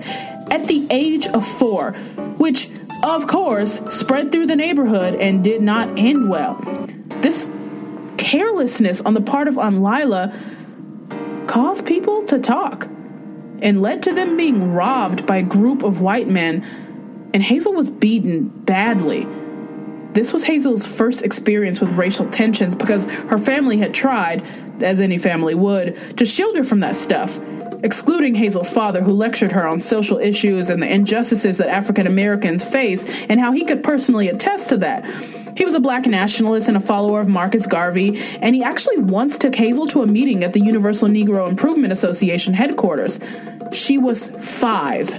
at 0.49 0.67
the 0.67 0.87
age 0.89 1.27
of 1.27 1.47
four, 1.47 1.91
which, 2.37 2.69
of 3.03 3.27
course, 3.27 3.79
spread 3.89 4.31
through 4.31 4.47
the 4.47 4.55
neighborhood 4.55 5.13
and 5.15 5.43
did 5.43 5.61
not 5.61 5.87
end 5.99 6.29
well. 6.29 6.55
This 7.21 7.49
carelessness 8.17 9.01
on 9.01 9.13
the 9.13 9.21
part 9.21 9.47
of 9.47 9.57
Aunt 9.57 9.81
Lila 9.81 10.33
caused 11.47 11.85
people 11.85 12.23
to 12.23 12.39
talk 12.39 12.87
and 13.61 13.81
led 13.81 14.03
to 14.03 14.13
them 14.13 14.37
being 14.37 14.71
robbed 14.71 15.25
by 15.25 15.37
a 15.37 15.43
group 15.43 15.83
of 15.83 15.99
white 16.01 16.27
men, 16.27 16.63
and 17.33 17.43
Hazel 17.43 17.73
was 17.73 17.89
beaten 17.89 18.47
badly. 18.47 19.27
This 20.13 20.31
was 20.31 20.43
Hazel's 20.43 20.87
first 20.87 21.23
experience 21.23 21.79
with 21.79 21.91
racial 21.91 22.25
tensions 22.25 22.73
because 22.73 23.05
her 23.05 23.37
family 23.37 23.77
had 23.77 23.93
tried, 23.93 24.43
as 24.81 25.01
any 25.01 25.17
family 25.17 25.55
would, 25.55 26.17
to 26.17 26.25
shield 26.25 26.55
her 26.55 26.63
from 26.63 26.79
that 26.79 26.95
stuff, 26.95 27.39
excluding 27.83 28.33
Hazel's 28.33 28.69
father, 28.69 29.01
who 29.01 29.11
lectured 29.11 29.51
her 29.51 29.67
on 29.67 29.79
social 29.79 30.17
issues 30.17 30.69
and 30.69 30.81
the 30.81 30.91
injustices 30.91 31.57
that 31.57 31.69
African 31.69 32.07
Americans 32.07 32.63
face, 32.63 33.23
and 33.25 33.39
how 33.39 33.51
he 33.51 33.65
could 33.65 33.83
personally 33.83 34.29
attest 34.29 34.69
to 34.69 34.77
that. 34.77 35.05
He 35.59 35.65
was 35.65 35.73
a 35.73 35.79
black 35.81 36.05
nationalist 36.05 36.69
and 36.69 36.77
a 36.77 36.79
follower 36.79 37.19
of 37.19 37.27
Marcus 37.27 37.67
Garvey, 37.67 38.17
and 38.39 38.55
he 38.55 38.63
actually 38.63 38.95
once 38.95 39.37
took 39.37 39.53
Hazel 39.53 39.87
to 39.87 40.03
a 40.03 40.07
meeting 40.07 40.45
at 40.45 40.53
the 40.53 40.61
Universal 40.61 41.09
Negro 41.09 41.49
Improvement 41.49 41.91
Association 41.91 42.53
headquarters. 42.53 43.19
She 43.73 43.97
was 43.97 44.29
five. 44.29 45.09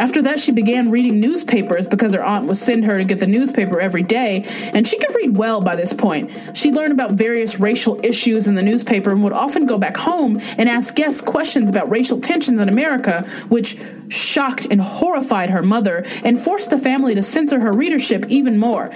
After 0.00 0.22
that, 0.22 0.40
she 0.40 0.50
began 0.50 0.90
reading 0.90 1.20
newspapers 1.20 1.86
because 1.86 2.14
her 2.14 2.24
aunt 2.24 2.46
would 2.46 2.56
send 2.56 2.86
her 2.86 2.96
to 2.96 3.04
get 3.04 3.18
the 3.18 3.26
newspaper 3.26 3.78
every 3.78 4.00
day, 4.02 4.46
and 4.72 4.88
she 4.88 4.98
could 4.98 5.14
read 5.14 5.36
well 5.36 5.60
by 5.60 5.76
this 5.76 5.92
point. 5.92 6.30
She 6.54 6.72
learned 6.72 6.94
about 6.94 7.12
various 7.12 7.60
racial 7.60 8.00
issues 8.02 8.48
in 8.48 8.54
the 8.54 8.62
newspaper 8.62 9.10
and 9.10 9.22
would 9.22 9.34
often 9.34 9.66
go 9.66 9.76
back 9.76 9.98
home 9.98 10.40
and 10.56 10.70
ask 10.70 10.94
guests 10.94 11.20
questions 11.20 11.68
about 11.68 11.90
racial 11.90 12.18
tensions 12.18 12.58
in 12.58 12.70
America, 12.70 13.28
which 13.50 13.76
shocked 14.08 14.66
and 14.70 14.80
horrified 14.80 15.50
her 15.50 15.62
mother 15.62 16.02
and 16.24 16.40
forced 16.40 16.70
the 16.70 16.78
family 16.78 17.14
to 17.14 17.22
censor 17.22 17.60
her 17.60 17.72
readership 17.74 18.24
even 18.28 18.58
more. 18.58 18.90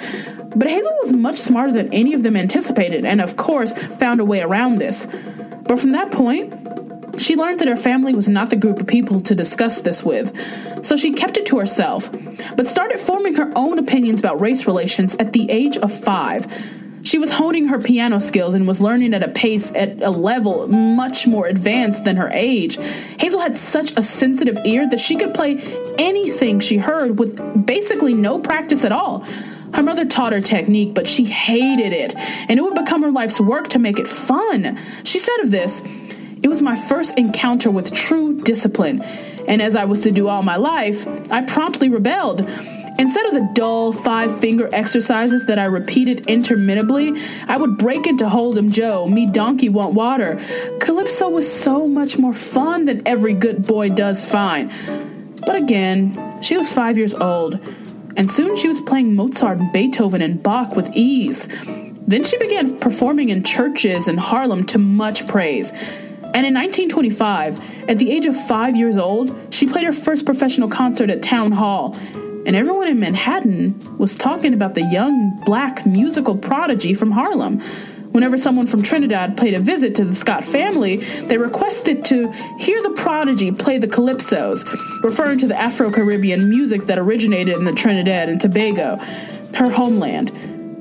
But 0.56 0.68
Hazel 0.68 0.99
was 1.02 1.12
much 1.12 1.37
smarter 1.37 1.73
than 1.73 1.92
any 1.92 2.14
of 2.14 2.23
them 2.23 2.34
anticipated, 2.34 3.04
and 3.04 3.20
of 3.20 3.37
course, 3.37 3.75
found 3.75 4.20
a 4.20 4.25
way 4.25 4.40
around 4.40 4.78
this. 4.78 5.06
But 5.64 5.78
from 5.78 5.92
that 5.92 6.11
point, 6.11 6.84
she 7.18 7.37
learned 7.37 7.61
that 7.61 7.68
her 7.68 7.76
family 7.76 8.14
was 8.14 8.28
not 8.28 8.50
the 8.50 8.56
group 8.56 8.80
of 8.80 8.87
people 8.87 9.21
to 9.23 9.35
discuss 9.35 9.80
this 9.80 10.02
with, 10.02 10.33
so 10.85 10.97
she 10.97 11.12
kept 11.12 11.37
it 11.37 11.47
to 11.47 11.59
herself, 11.59 12.11
but 12.56 12.66
started 12.66 12.99
forming 12.99 13.35
her 13.35 13.52
own 13.56 13.78
opinions 13.78 14.21
about 14.21 14.40
race 14.40 14.66
relations 14.66 15.14
at 15.16 15.33
the 15.33 15.50
age 15.50 15.76
of 15.76 15.92
five. 15.92 16.47
She 17.04 17.18
was 17.18 17.30
honing 17.30 17.68
her 17.68 17.78
piano 17.78 18.18
skills 18.18 18.54
and 18.54 18.66
was 18.66 18.80
learning 18.80 19.12
at 19.12 19.23
a 19.23 19.28
pace 19.28 19.71
at 19.73 20.02
a 20.02 20.09
level 20.09 20.66
much 20.68 21.26
more 21.26 21.47
advanced 21.47 22.04
than 22.04 22.16
her 22.16 22.30
age. 22.33 22.78
Hazel 23.18 23.40
had 23.40 23.54
such 23.56 23.97
a 23.99 24.02
sensitive 24.02 24.59
ear 24.64 24.88
that 24.88 25.00
she 25.00 25.16
could 25.16 25.35
play 25.35 25.61
anything 25.99 26.61
she 26.61 26.78
heard 26.78 27.18
with 27.18 27.66
basically 27.66 28.14
no 28.14 28.38
practice 28.38 28.85
at 28.85 28.92
all. 28.92 29.26
Her 29.75 29.83
mother 29.83 30.06
taught 30.06 30.33
her 30.33 30.40
technique, 30.40 30.94
but 30.94 31.06
she 31.06 31.25
hated 31.25 31.92
it, 31.92 32.14
and 32.49 32.59
it 32.59 32.62
would 32.62 32.76
become 32.76 33.02
her 33.02 33.11
life's 33.11 33.40
work 33.40 33.68
to 33.71 33.78
make 33.78 33.99
it 33.99 34.06
fun. 34.06 34.78
She 35.02 35.18
said 35.18 35.40
of 35.40 35.50
this, 35.50 35.83
It 36.44 36.48
was 36.48 36.60
my 36.60 36.76
first 36.76 37.18
encounter 37.18 37.70
with 37.70 37.90
true 37.90 38.38
discipline, 38.38 39.00
and 39.48 39.62
as 39.62 39.74
I 39.74 39.86
was 39.86 40.02
to 40.02 40.10
do 40.10 40.28
all 40.28 40.42
my 40.42 40.56
life, 40.56 41.06
I 41.32 41.40
promptly 41.40 41.88
rebelled. 41.88 42.46
Instead 42.98 43.24
of 43.24 43.32
the 43.32 43.50
dull 43.54 43.92
five 43.92 44.38
finger 44.40 44.68
exercises 44.70 45.46
that 45.46 45.58
I 45.58 45.64
repeated 45.64 46.26
interminably, 46.26 47.14
I 47.48 47.56
would 47.56 47.78
break 47.78 48.06
into 48.06 48.26
Hold'em 48.26 48.70
Joe, 48.70 49.08
me 49.08 49.28
donkey 49.28 49.70
want 49.70 49.94
water. 49.94 50.38
Calypso 50.80 51.30
was 51.30 51.50
so 51.50 51.88
much 51.88 52.18
more 52.18 52.34
fun 52.34 52.84
than 52.84 53.08
every 53.08 53.32
good 53.32 53.66
boy 53.66 53.88
does 53.88 54.28
fine. 54.28 54.70
But 55.46 55.56
again, 55.56 56.42
she 56.42 56.58
was 56.58 56.70
five 56.70 56.98
years 56.98 57.14
old, 57.14 57.58
and 58.18 58.30
soon 58.30 58.54
she 58.56 58.68
was 58.68 58.82
playing 58.82 59.14
Mozart, 59.14 59.60
Beethoven, 59.72 60.20
and 60.20 60.42
Bach 60.42 60.76
with 60.76 60.90
ease. 60.94 61.48
Then 62.06 62.22
she 62.22 62.36
began 62.36 62.78
performing 62.78 63.30
in 63.30 63.42
churches 63.42 64.08
in 64.08 64.18
Harlem 64.18 64.66
to 64.66 64.78
much 64.78 65.26
praise. 65.26 65.72
And 66.35 66.45
in 66.45 66.53
1925, 66.53 67.88
at 67.88 67.99
the 67.99 68.11
age 68.11 68.26
of 68.26 68.37
five 68.37 68.75
years 68.76 68.97
old, 68.97 69.55
she 69.55 69.67
played 69.67 69.87
her 69.87 69.93
first 69.93 70.26
professional 70.26 70.69
concert 70.69 71.09
at 71.09 71.23
Town 71.23 71.53
Hall 71.53 71.97
and 72.47 72.55
everyone 72.55 72.88
in 72.88 73.00
Manhattan 73.00 73.97
was 73.97 74.17
talking 74.17 74.53
about 74.53 74.75
the 74.75 74.83
young 74.83 75.41
black 75.47 75.87
musical 75.87 76.37
prodigy 76.37 76.93
from 76.93 77.11
Harlem. 77.11 77.61
Whenever 78.12 78.37
someone 78.37 78.67
from 78.67 78.83
Trinidad 78.83 79.37
paid 79.37 79.55
a 79.55 79.59
visit 79.59 79.95
to 79.97 80.05
the 80.05 80.14
Scott 80.14 80.45
family, 80.45 80.97
they 80.97 81.38
requested 81.38 82.05
to 82.07 82.31
hear 82.61 82.83
the 82.83 82.91
prodigy 82.91 83.50
play 83.50 83.79
the 83.79 83.88
calypsos, 83.88 84.62
referring 85.03 85.38
to 85.38 85.47
the 85.47 85.57
Afro 85.57 85.91
Caribbean 85.91 86.49
music 86.49 86.85
that 86.85 86.99
originated 86.99 87.57
in 87.57 87.64
the 87.64 87.73
Trinidad 87.73 88.29
and 88.29 88.41
Tobago, 88.41 88.99
her 89.55 89.71
homeland. 89.71 90.31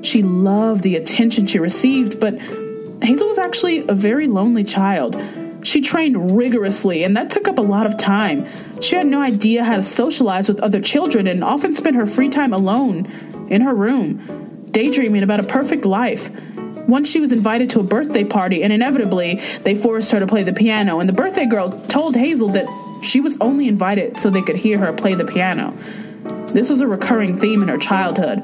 She 0.04 0.22
loved 0.22 0.82
the 0.82 0.96
attention 0.96 1.46
she 1.46 1.58
received, 1.58 2.20
but 2.20 2.38
Hazel 3.02 3.28
was 3.28 3.38
actually 3.38 3.88
a 3.88 3.94
very 3.94 4.26
lonely 4.26 4.64
child. 4.64 5.16
She 5.64 5.80
trained 5.80 6.36
rigorously, 6.36 7.04
and 7.04 7.16
that 7.16 7.30
took 7.30 7.48
up 7.48 7.58
a 7.58 7.62
lot 7.62 7.86
of 7.86 7.96
time. 7.96 8.46
She 8.80 8.96
had 8.96 9.06
no 9.06 9.22
idea 9.22 9.64
how 9.64 9.76
to 9.76 9.82
socialize 9.82 10.46
with 10.46 10.60
other 10.60 10.80
children 10.80 11.26
and 11.26 11.42
often 11.42 11.74
spent 11.74 11.96
her 11.96 12.06
free 12.06 12.28
time 12.28 12.52
alone 12.52 13.06
in 13.48 13.62
her 13.62 13.74
room, 13.74 14.68
daydreaming 14.70 15.22
about 15.22 15.40
a 15.40 15.44
perfect 15.44 15.86
life. 15.86 16.30
Once 16.86 17.08
she 17.08 17.18
was 17.18 17.32
invited 17.32 17.70
to 17.70 17.80
a 17.80 17.82
birthday 17.82 18.24
party, 18.24 18.62
and 18.62 18.74
inevitably, 18.74 19.40
they 19.62 19.74
forced 19.74 20.10
her 20.10 20.20
to 20.20 20.26
play 20.26 20.42
the 20.42 20.52
piano, 20.52 21.00
and 21.00 21.08
the 21.08 21.14
birthday 21.14 21.46
girl 21.46 21.70
told 21.88 22.14
Hazel 22.14 22.48
that 22.48 22.66
she 23.02 23.22
was 23.22 23.38
only 23.40 23.66
invited 23.66 24.18
so 24.18 24.28
they 24.28 24.42
could 24.42 24.56
hear 24.56 24.78
her 24.78 24.92
play 24.92 25.14
the 25.14 25.24
piano. 25.24 25.72
This 26.52 26.68
was 26.68 26.82
a 26.82 26.86
recurring 26.86 27.40
theme 27.40 27.62
in 27.62 27.68
her 27.68 27.78
childhood. 27.78 28.42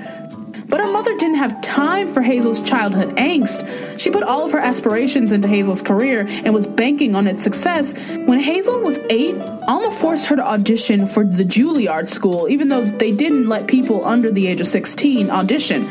But 0.70 0.80
her 0.80 0.90
mother 0.92 1.16
didn't 1.16 1.36
have 1.36 1.60
time 1.60 2.06
for 2.06 2.22
Hazel's 2.22 2.62
childhood 2.62 3.16
angst. 3.16 3.98
She 3.98 4.10
put 4.10 4.22
all 4.22 4.44
of 4.44 4.52
her 4.52 4.58
aspirations 4.58 5.32
into 5.32 5.48
Hazel's 5.48 5.82
career 5.82 6.26
and 6.28 6.54
was 6.54 6.66
banking 6.66 7.16
on 7.16 7.26
its 7.26 7.42
success. 7.42 7.92
When 8.26 8.38
Hazel 8.38 8.80
was 8.80 8.98
eight, 9.10 9.34
Alma 9.66 9.90
forced 9.90 10.26
her 10.26 10.36
to 10.36 10.46
audition 10.46 11.06
for 11.06 11.24
the 11.24 11.44
Juilliard 11.44 12.08
School, 12.08 12.48
even 12.48 12.68
though 12.68 12.84
they 12.84 13.14
didn't 13.14 13.48
let 13.48 13.66
people 13.66 14.04
under 14.04 14.30
the 14.30 14.46
age 14.46 14.60
of 14.60 14.68
16 14.68 15.28
audition. 15.28 15.86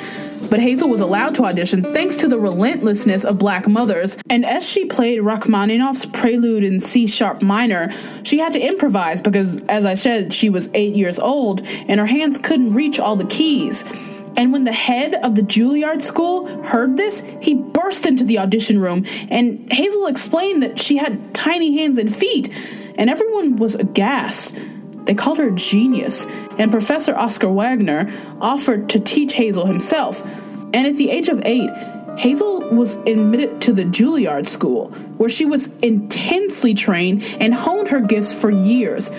But 0.50 0.59
Hazel 0.59 0.89
was 0.89 1.01
allowed 1.01 1.36
to 1.36 1.43
audition 1.43 1.83
thanks 1.83 2.15
to 2.17 2.27
the 2.27 2.39
relentlessness 2.39 3.24
of 3.24 3.38
black 3.38 3.67
mothers. 3.67 4.17
And 4.29 4.45
as 4.45 4.67
she 4.67 4.86
played 4.86 5.19
Rachmaninoff's 5.19 6.05
Prelude 6.05 6.63
in 6.63 6.79
C 6.79 7.05
sharp 7.05 7.41
minor, 7.41 7.91
she 8.24 8.39
had 8.39 8.53
to 8.53 8.59
improvise 8.59 9.21
because, 9.21 9.62
as 9.63 9.86
I 9.86 9.93
said, 9.93 10.33
she 10.33 10.50
was 10.50 10.69
eight 10.74 10.95
years 10.95 11.19
old 11.19 11.62
and 11.88 12.00
her 12.00 12.05
hands 12.05 12.39
couldn't 12.39 12.74
reach 12.74 13.00
all 13.00 13.15
the 13.15 13.25
keys. 13.25 13.83
And 14.38 14.53
when 14.53 14.63
the 14.63 14.71
head 14.71 15.15
of 15.15 15.36
the 15.36 15.41
Juilliard 15.41 16.01
school 16.01 16.48
heard 16.63 16.98
this, 16.98 17.21
he 17.41 17.55
burst 17.55 18.05
into 18.05 18.24
the 18.24 18.39
audition 18.39 18.79
room, 18.79 19.05
and 19.29 19.71
Hazel 19.71 20.07
explained 20.07 20.63
that 20.63 20.79
she 20.79 20.98
had 20.98 21.33
tiny 21.33 21.77
hands 21.77 21.98
and 21.98 22.15
feet, 22.15 22.50
and 22.95 23.09
everyone 23.09 23.57
was 23.57 23.75
aghast. 23.75 24.55
They 25.05 25.15
called 25.15 25.39
her 25.39 25.50
a 25.50 25.55
genius, 25.55 26.25
and 26.57 26.71
Professor 26.71 27.15
Oscar 27.15 27.50
Wagner 27.50 28.12
offered 28.39 28.89
to 28.89 29.00
teach 29.00 29.33
Hazel 29.33 29.65
himself. 29.65 30.24
And 30.74 30.86
at 30.86 30.98
the 30.98 31.09
age 31.09 31.29
of 31.29 31.41
eight, 31.45 31.69
Hazel 32.17 32.59
was 32.69 32.95
admitted 33.07 33.62
to 33.62 33.74
the 33.74 33.86
Juilliard 33.86 34.45
School, 34.45 34.89
where 35.17 35.29
she 35.29 35.45
was 35.45 35.67
intensely 35.81 36.74
trained 36.74 37.24
and 37.39 37.53
honed 37.53 37.88
her 37.88 38.01
gifts 38.01 38.33
for 38.33 38.51
years. 38.51 39.09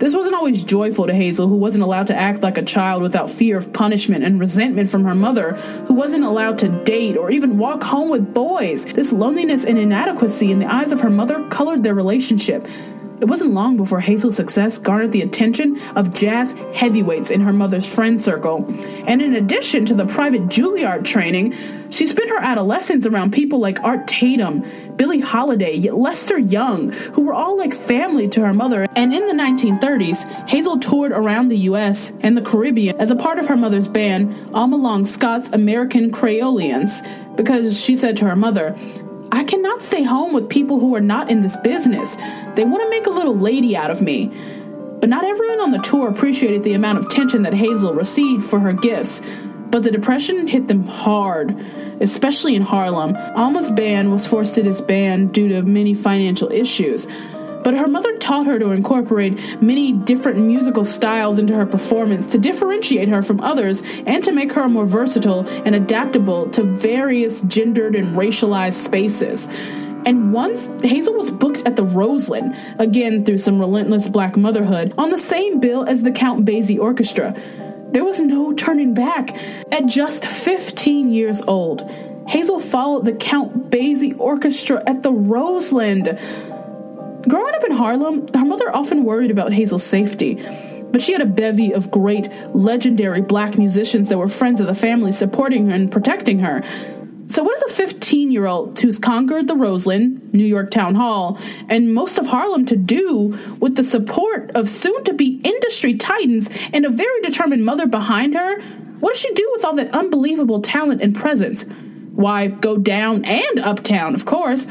This 0.00 0.14
wasn't 0.14 0.34
always 0.34 0.64
joyful 0.64 1.06
to 1.06 1.14
Hazel, 1.14 1.46
who 1.46 1.56
wasn't 1.56 1.84
allowed 1.84 2.06
to 2.06 2.16
act 2.16 2.42
like 2.42 2.56
a 2.56 2.62
child 2.62 3.02
without 3.02 3.28
fear 3.28 3.58
of 3.58 3.70
punishment 3.74 4.24
and 4.24 4.40
resentment 4.40 4.88
from 4.88 5.04
her 5.04 5.14
mother, 5.14 5.52
who 5.86 5.92
wasn't 5.92 6.24
allowed 6.24 6.56
to 6.58 6.68
date 6.84 7.18
or 7.18 7.30
even 7.30 7.58
walk 7.58 7.82
home 7.82 8.08
with 8.08 8.32
boys. 8.32 8.86
This 8.86 9.12
loneliness 9.12 9.66
and 9.66 9.78
inadequacy 9.78 10.50
in 10.50 10.58
the 10.58 10.72
eyes 10.72 10.90
of 10.90 11.02
her 11.02 11.10
mother 11.10 11.46
colored 11.48 11.82
their 11.82 11.94
relationship. 11.94 12.66
It 13.20 13.28
wasn't 13.28 13.52
long 13.52 13.76
before 13.76 14.00
Hazel's 14.00 14.36
success 14.36 14.78
garnered 14.78 15.12
the 15.12 15.20
attention 15.20 15.78
of 15.94 16.14
jazz 16.14 16.52
heavyweights 16.74 17.30
in 17.30 17.42
her 17.42 17.52
mother's 17.52 17.92
friend 17.92 18.20
circle. 18.20 18.64
And 19.06 19.20
in 19.20 19.34
addition 19.34 19.84
to 19.86 19.94
the 19.94 20.06
private 20.06 20.42
Juilliard 20.48 21.04
training, 21.04 21.54
she 21.90 22.06
spent 22.06 22.30
her 22.30 22.38
adolescence 22.38 23.04
around 23.04 23.32
people 23.32 23.58
like 23.58 23.82
Art 23.82 24.06
Tatum, 24.06 24.64
Billie 24.96 25.20
Holiday, 25.20 25.78
Lester 25.90 26.38
Young, 26.38 26.92
who 26.92 27.22
were 27.22 27.34
all 27.34 27.58
like 27.58 27.74
family 27.74 28.28
to 28.28 28.40
her 28.40 28.54
mother. 28.54 28.86
And 28.96 29.12
in 29.12 29.26
the 29.26 29.42
1930s, 29.42 30.48
Hazel 30.48 30.78
toured 30.78 31.12
around 31.12 31.48
the 31.48 31.58
US 31.58 32.12
and 32.20 32.36
the 32.36 32.42
Caribbean 32.42 32.98
as 32.98 33.10
a 33.10 33.16
part 33.16 33.38
of 33.38 33.46
her 33.48 33.56
mother's 33.56 33.88
band, 33.88 34.34
Alma 34.54 34.76
Long 34.76 35.04
Scott's 35.04 35.48
American 35.48 36.10
Creoleans, 36.10 37.04
because 37.36 37.82
she 37.82 37.96
said 37.96 38.16
to 38.18 38.24
her 38.26 38.36
mother, 38.36 38.76
I 39.32 39.44
cannot 39.44 39.80
stay 39.80 40.02
home 40.02 40.32
with 40.32 40.48
people 40.48 40.80
who 40.80 40.94
are 40.94 41.00
not 41.00 41.30
in 41.30 41.40
this 41.40 41.56
business. 41.56 42.16
They 42.56 42.64
want 42.64 42.82
to 42.82 42.90
make 42.90 43.06
a 43.06 43.10
little 43.10 43.36
lady 43.36 43.76
out 43.76 43.90
of 43.90 44.02
me. 44.02 44.30
But 45.00 45.08
not 45.08 45.24
everyone 45.24 45.60
on 45.60 45.70
the 45.70 45.78
tour 45.78 46.08
appreciated 46.08 46.62
the 46.62 46.74
amount 46.74 46.98
of 46.98 47.06
attention 47.06 47.42
that 47.42 47.54
Hazel 47.54 47.94
received 47.94 48.44
for 48.44 48.58
her 48.60 48.72
gifts. 48.72 49.22
But 49.70 49.82
the 49.82 49.90
depression 49.90 50.46
hit 50.46 50.68
them 50.68 50.84
hard, 50.84 51.56
especially 52.00 52.54
in 52.54 52.62
Harlem. 52.62 53.16
Alma's 53.36 53.70
band 53.70 54.10
was 54.10 54.26
forced 54.26 54.56
to 54.56 54.62
disband 54.62 55.32
due 55.32 55.48
to 55.48 55.62
many 55.62 55.94
financial 55.94 56.50
issues. 56.50 57.06
But 57.62 57.74
her 57.74 57.88
mother 57.88 58.16
taught 58.18 58.46
her 58.46 58.58
to 58.58 58.70
incorporate 58.70 59.62
many 59.62 59.92
different 59.92 60.38
musical 60.38 60.84
styles 60.84 61.38
into 61.38 61.54
her 61.54 61.66
performance 61.66 62.30
to 62.32 62.38
differentiate 62.38 63.08
her 63.08 63.22
from 63.22 63.40
others 63.40 63.82
and 64.06 64.24
to 64.24 64.32
make 64.32 64.52
her 64.52 64.68
more 64.68 64.86
versatile 64.86 65.46
and 65.64 65.74
adaptable 65.74 66.48
to 66.50 66.62
various 66.62 67.40
gendered 67.42 67.96
and 67.96 68.16
racialized 68.16 68.74
spaces. 68.74 69.48
And 70.06 70.32
once 70.32 70.70
Hazel 70.82 71.14
was 71.14 71.30
booked 71.30 71.66
at 71.66 71.76
the 71.76 71.84
Roseland, 71.84 72.56
again 72.78 73.24
through 73.24 73.38
some 73.38 73.58
relentless 73.58 74.08
black 74.08 74.36
motherhood, 74.36 74.94
on 74.96 75.10
the 75.10 75.18
same 75.18 75.60
bill 75.60 75.84
as 75.84 76.02
the 76.02 76.10
Count 76.10 76.46
Basie 76.46 76.78
Orchestra. 76.78 77.34
There 77.92 78.04
was 78.04 78.20
no 78.20 78.52
turning 78.52 78.94
back. 78.94 79.36
At 79.72 79.86
just 79.86 80.24
15 80.24 81.12
years 81.12 81.42
old, 81.42 81.90
Hazel 82.28 82.60
followed 82.60 83.04
the 83.04 83.14
Count 83.14 83.70
Basie 83.70 84.18
Orchestra 84.18 84.82
at 84.86 85.02
the 85.02 85.12
Roseland. 85.12 86.18
Growing 87.28 87.54
up 87.54 87.64
in 87.64 87.72
Harlem, 87.72 88.26
her 88.34 88.44
mother 88.44 88.74
often 88.74 89.04
worried 89.04 89.30
about 89.30 89.52
Hazel's 89.52 89.82
safety, 89.82 90.34
but 90.90 91.02
she 91.02 91.12
had 91.12 91.20
a 91.20 91.26
bevy 91.26 91.72
of 91.72 91.90
great, 91.90 92.28
legendary 92.54 93.20
black 93.20 93.58
musicians 93.58 94.08
that 94.08 94.18
were 94.18 94.28
friends 94.28 94.60
of 94.60 94.66
the 94.66 94.74
family 94.74 95.12
supporting 95.12 95.68
her 95.68 95.74
and 95.74 95.92
protecting 95.92 96.38
her. 96.38 96.62
So, 97.26 97.44
what 97.44 97.60
does 97.60 97.72
a 97.72 97.76
15 97.76 98.32
year 98.32 98.46
old 98.46 98.78
who's 98.80 98.98
conquered 98.98 99.46
the 99.46 99.54
Roseland, 99.54 100.34
New 100.34 100.44
York 100.44 100.70
Town 100.70 100.96
Hall, 100.96 101.38
and 101.68 101.94
most 101.94 102.18
of 102.18 102.26
Harlem 102.26 102.64
to 102.66 102.76
do 102.76 103.38
with 103.60 103.76
the 103.76 103.84
support 103.84 104.50
of 104.56 104.68
soon 104.68 105.04
to 105.04 105.12
be 105.12 105.40
industry 105.44 105.94
titans 105.94 106.50
and 106.72 106.84
a 106.84 106.90
very 106.90 107.20
determined 107.20 107.64
mother 107.64 107.86
behind 107.86 108.34
her? 108.34 108.60
What 108.98 109.12
does 109.12 109.20
she 109.20 109.32
do 109.32 109.48
with 109.52 109.64
all 109.64 109.74
that 109.76 109.94
unbelievable 109.94 110.60
talent 110.60 111.02
and 111.02 111.14
presence? 111.14 111.64
Why, 112.14 112.48
go 112.48 112.76
down 112.76 113.24
and 113.24 113.60
uptown, 113.60 114.14
of 114.16 114.24
course. 114.24 114.66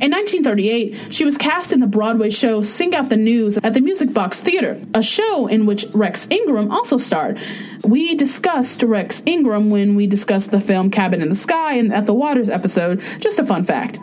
In 0.00 0.12
1938, 0.12 1.12
she 1.12 1.26
was 1.26 1.36
cast 1.36 1.72
in 1.72 1.80
the 1.80 1.86
Broadway 1.86 2.30
show 2.30 2.62
Sing 2.62 2.94
Out 2.94 3.10
the 3.10 3.18
News 3.18 3.58
at 3.58 3.74
the 3.74 3.82
Music 3.82 4.14
Box 4.14 4.40
Theater, 4.40 4.80
a 4.94 5.02
show 5.02 5.46
in 5.46 5.66
which 5.66 5.84
Rex 5.92 6.26
Ingram 6.30 6.70
also 6.70 6.96
starred. 6.96 7.38
We 7.84 8.14
discussed 8.14 8.82
Rex 8.82 9.22
Ingram 9.26 9.68
when 9.68 9.96
we 9.96 10.06
discussed 10.06 10.52
the 10.52 10.60
film 10.60 10.90
Cabin 10.90 11.20
in 11.20 11.28
the 11.28 11.34
Sky 11.34 11.74
and 11.74 11.92
Ethel 11.92 12.16
Waters 12.16 12.48
episode. 12.48 13.02
Just 13.18 13.38
a 13.38 13.44
fun 13.44 13.62
fact. 13.62 13.98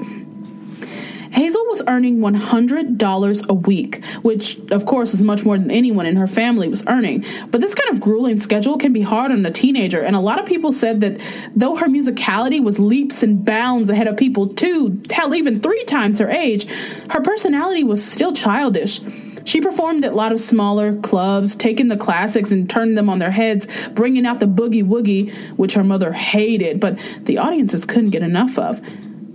Hazel 1.31 1.65
was 1.67 1.81
earning 1.87 2.19
$100 2.19 3.49
a 3.49 3.53
week, 3.53 4.03
which, 4.21 4.59
of 4.71 4.85
course, 4.85 5.13
is 5.13 5.21
much 5.21 5.45
more 5.45 5.57
than 5.57 5.71
anyone 5.71 6.05
in 6.05 6.15
her 6.15 6.27
family 6.27 6.67
was 6.67 6.85
earning. 6.87 7.25
But 7.51 7.61
this 7.61 7.75
kind 7.75 7.91
of 7.91 8.01
grueling 8.01 8.39
schedule 8.39 8.77
can 8.77 8.93
be 8.93 9.01
hard 9.01 9.31
on 9.31 9.45
a 9.45 9.51
teenager, 9.51 10.01
and 10.01 10.15
a 10.15 10.19
lot 10.19 10.39
of 10.39 10.45
people 10.45 10.71
said 10.71 11.01
that 11.01 11.21
though 11.55 11.75
her 11.75 11.87
musicality 11.87 12.63
was 12.63 12.79
leaps 12.79 13.23
and 13.23 13.43
bounds 13.45 13.89
ahead 13.89 14.07
of 14.07 14.17
people 14.17 14.47
two, 14.47 15.01
hell, 15.11 15.33
even 15.35 15.59
three 15.59 15.83
times 15.85 16.19
her 16.19 16.29
age, 16.29 16.65
her 17.09 17.21
personality 17.21 17.83
was 17.83 18.03
still 18.03 18.33
childish. 18.33 19.01
She 19.47 19.61
performed 19.61 20.03
at 20.03 20.11
a 20.11 20.15
lot 20.15 20.33
of 20.33 20.41
smaller 20.41 20.93
clubs, 20.97 21.55
taking 21.55 21.87
the 21.87 21.95
classics 21.95 22.51
and 22.51 22.69
turning 22.69 22.95
them 22.95 23.09
on 23.09 23.19
their 23.19 23.31
heads, 23.31 23.65
bringing 23.91 24.25
out 24.25 24.41
the 24.41 24.45
boogie 24.45 24.83
woogie, 24.83 25.33
which 25.55 25.73
her 25.75 25.85
mother 25.85 26.11
hated, 26.11 26.81
but 26.81 26.99
the 27.23 27.37
audiences 27.37 27.85
couldn't 27.85 28.09
get 28.09 28.23
enough 28.23 28.57
of. 28.57 28.81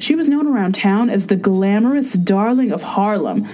She 0.03 0.17
was 0.17 0.29
known 0.29 0.49
around 0.49 0.75
town 0.75 1.11
as 1.11 1.29
the 1.29 1.37
glamorous 1.37 2.15
darling 2.15 2.73
of 2.73 2.83
Harlem. 2.83 3.47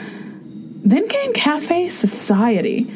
Then 0.82 1.06
came 1.06 1.34
Cafe 1.34 1.90
Society. 1.90 2.90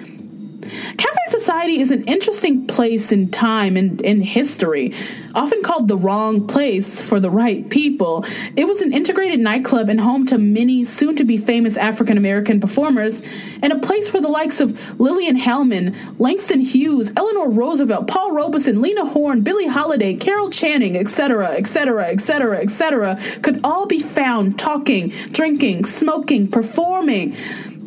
Cafe 0.62 1.18
Society 1.26 1.80
is 1.80 1.90
an 1.90 2.04
interesting 2.04 2.66
place 2.66 3.10
in 3.10 3.30
time 3.30 3.76
and 3.76 4.00
in 4.02 4.22
history, 4.22 4.92
often 5.34 5.62
called 5.62 5.88
the 5.88 5.96
wrong 5.96 6.46
place 6.46 7.00
for 7.00 7.18
the 7.18 7.30
right 7.30 7.68
people. 7.68 8.24
It 8.56 8.66
was 8.66 8.80
an 8.80 8.92
integrated 8.92 9.40
nightclub 9.40 9.88
and 9.88 10.00
home 10.00 10.26
to 10.26 10.38
many 10.38 10.84
soon 10.84 11.16
to 11.16 11.24
be 11.24 11.36
famous 11.36 11.76
African 11.76 12.16
American 12.16 12.60
performers, 12.60 13.22
and 13.62 13.72
a 13.72 13.78
place 13.78 14.12
where 14.12 14.22
the 14.22 14.28
likes 14.28 14.60
of 14.60 15.00
Lillian 15.00 15.36
Hellman, 15.36 15.96
Langston 16.18 16.60
Hughes, 16.60 17.12
Eleanor 17.16 17.50
Roosevelt, 17.50 18.06
Paul 18.06 18.32
Robeson, 18.32 18.80
Lena 18.80 19.04
Horne, 19.04 19.40
Billie 19.40 19.66
Holiday, 19.66 20.14
Carol 20.14 20.50
Channing, 20.50 20.96
etc., 20.96 21.48
etc., 21.52 22.06
etc., 22.06 22.58
etc., 22.58 23.18
could 23.42 23.60
all 23.64 23.86
be 23.86 23.98
found 23.98 24.58
talking, 24.58 25.08
drinking, 25.32 25.84
smoking, 25.84 26.46
performing. 26.46 27.34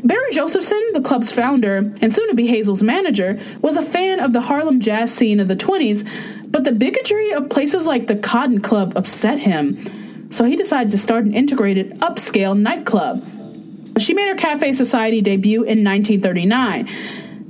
Barney 0.06 0.32
Josephson, 0.32 0.80
the 0.94 1.02
club's 1.02 1.32
founder 1.32 1.78
and 1.78 2.14
soon 2.14 2.30
to 2.30 2.36
be 2.36 2.46
Hazel's 2.46 2.84
manager, 2.84 3.40
was 3.62 3.76
a 3.76 3.82
fan 3.82 4.20
of 4.20 4.34
the 4.34 4.42
Harlem 4.42 4.80
jazz 4.80 5.12
scene 5.12 5.40
of 5.40 5.48
the 5.48 5.56
20s, 5.56 6.08
but 6.52 6.64
the 6.64 6.72
bigotry 6.72 7.32
of 7.32 7.50
places 7.50 7.88
like 7.88 8.06
the 8.06 8.16
Cotton 8.16 8.62
Club 8.62 8.94
upset 8.96 9.40
him. 9.40 10.32
So 10.32 10.44
he 10.44 10.56
decided 10.56 10.92
to 10.92 11.00
start 11.00 11.26
an 11.26 11.34
integrated 11.34 11.98
upscale 12.02 12.56
nightclub. 12.56 13.24
She 13.98 14.14
made 14.14 14.28
her 14.28 14.36
Cafe 14.36 14.74
Society 14.74 15.22
debut 15.22 15.64
in 15.64 15.84
1939. 15.84 16.88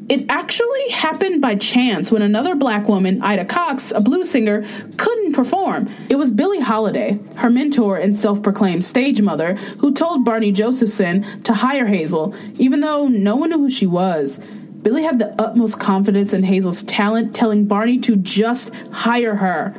It 0.07 0.29
actually 0.29 0.89
happened 0.89 1.41
by 1.41 1.55
chance 1.55 2.11
when 2.11 2.21
another 2.21 2.55
black 2.55 2.87
woman, 2.87 3.23
Ida 3.23 3.45
Cox, 3.45 3.91
a 3.91 3.99
blues 3.99 4.29
singer, 4.29 4.63
couldn't 4.97 5.33
perform. 5.33 5.89
It 6.09 6.17
was 6.17 6.29
Billie 6.29 6.59
Holiday, 6.59 7.17
her 7.37 7.49
mentor 7.49 7.97
and 7.97 8.15
self 8.15 8.43
proclaimed 8.43 8.85
stage 8.85 9.19
mother, 9.19 9.55
who 9.79 9.95
told 9.95 10.23
Barney 10.23 10.51
Josephson 10.51 11.23
to 11.41 11.53
hire 11.55 11.87
Hazel, 11.87 12.35
even 12.59 12.81
though 12.81 13.07
no 13.07 13.35
one 13.35 13.49
knew 13.49 13.57
who 13.57 13.69
she 13.69 13.87
was. 13.87 14.37
Billie 14.83 15.01
had 15.01 15.17
the 15.17 15.33
utmost 15.41 15.79
confidence 15.79 16.33
in 16.33 16.43
Hazel's 16.43 16.83
talent, 16.83 17.33
telling 17.33 17.65
Barney 17.65 17.97
to 18.01 18.15
just 18.15 18.69
hire 18.91 19.35
her. 19.37 19.73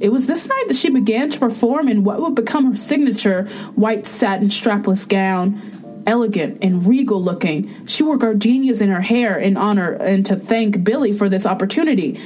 It 0.00 0.08
was 0.08 0.26
this 0.26 0.48
night 0.48 0.64
that 0.66 0.76
she 0.76 0.90
began 0.90 1.30
to 1.30 1.38
perform 1.38 1.88
in 1.88 2.02
what 2.02 2.20
would 2.20 2.34
become 2.34 2.72
her 2.72 2.76
signature 2.76 3.44
white 3.76 4.04
satin 4.04 4.48
strapless 4.48 5.08
gown 5.08 5.62
elegant 6.06 6.62
and 6.62 6.86
regal 6.86 7.22
looking. 7.22 7.86
She 7.86 8.02
wore 8.02 8.16
gardenias 8.16 8.80
in 8.80 8.90
her 8.90 9.00
hair 9.00 9.38
in 9.38 9.56
honor 9.56 9.92
and 9.92 10.24
to 10.26 10.36
thank 10.36 10.84
Billie 10.84 11.16
for 11.16 11.28
this 11.28 11.46
opportunity. 11.46 12.20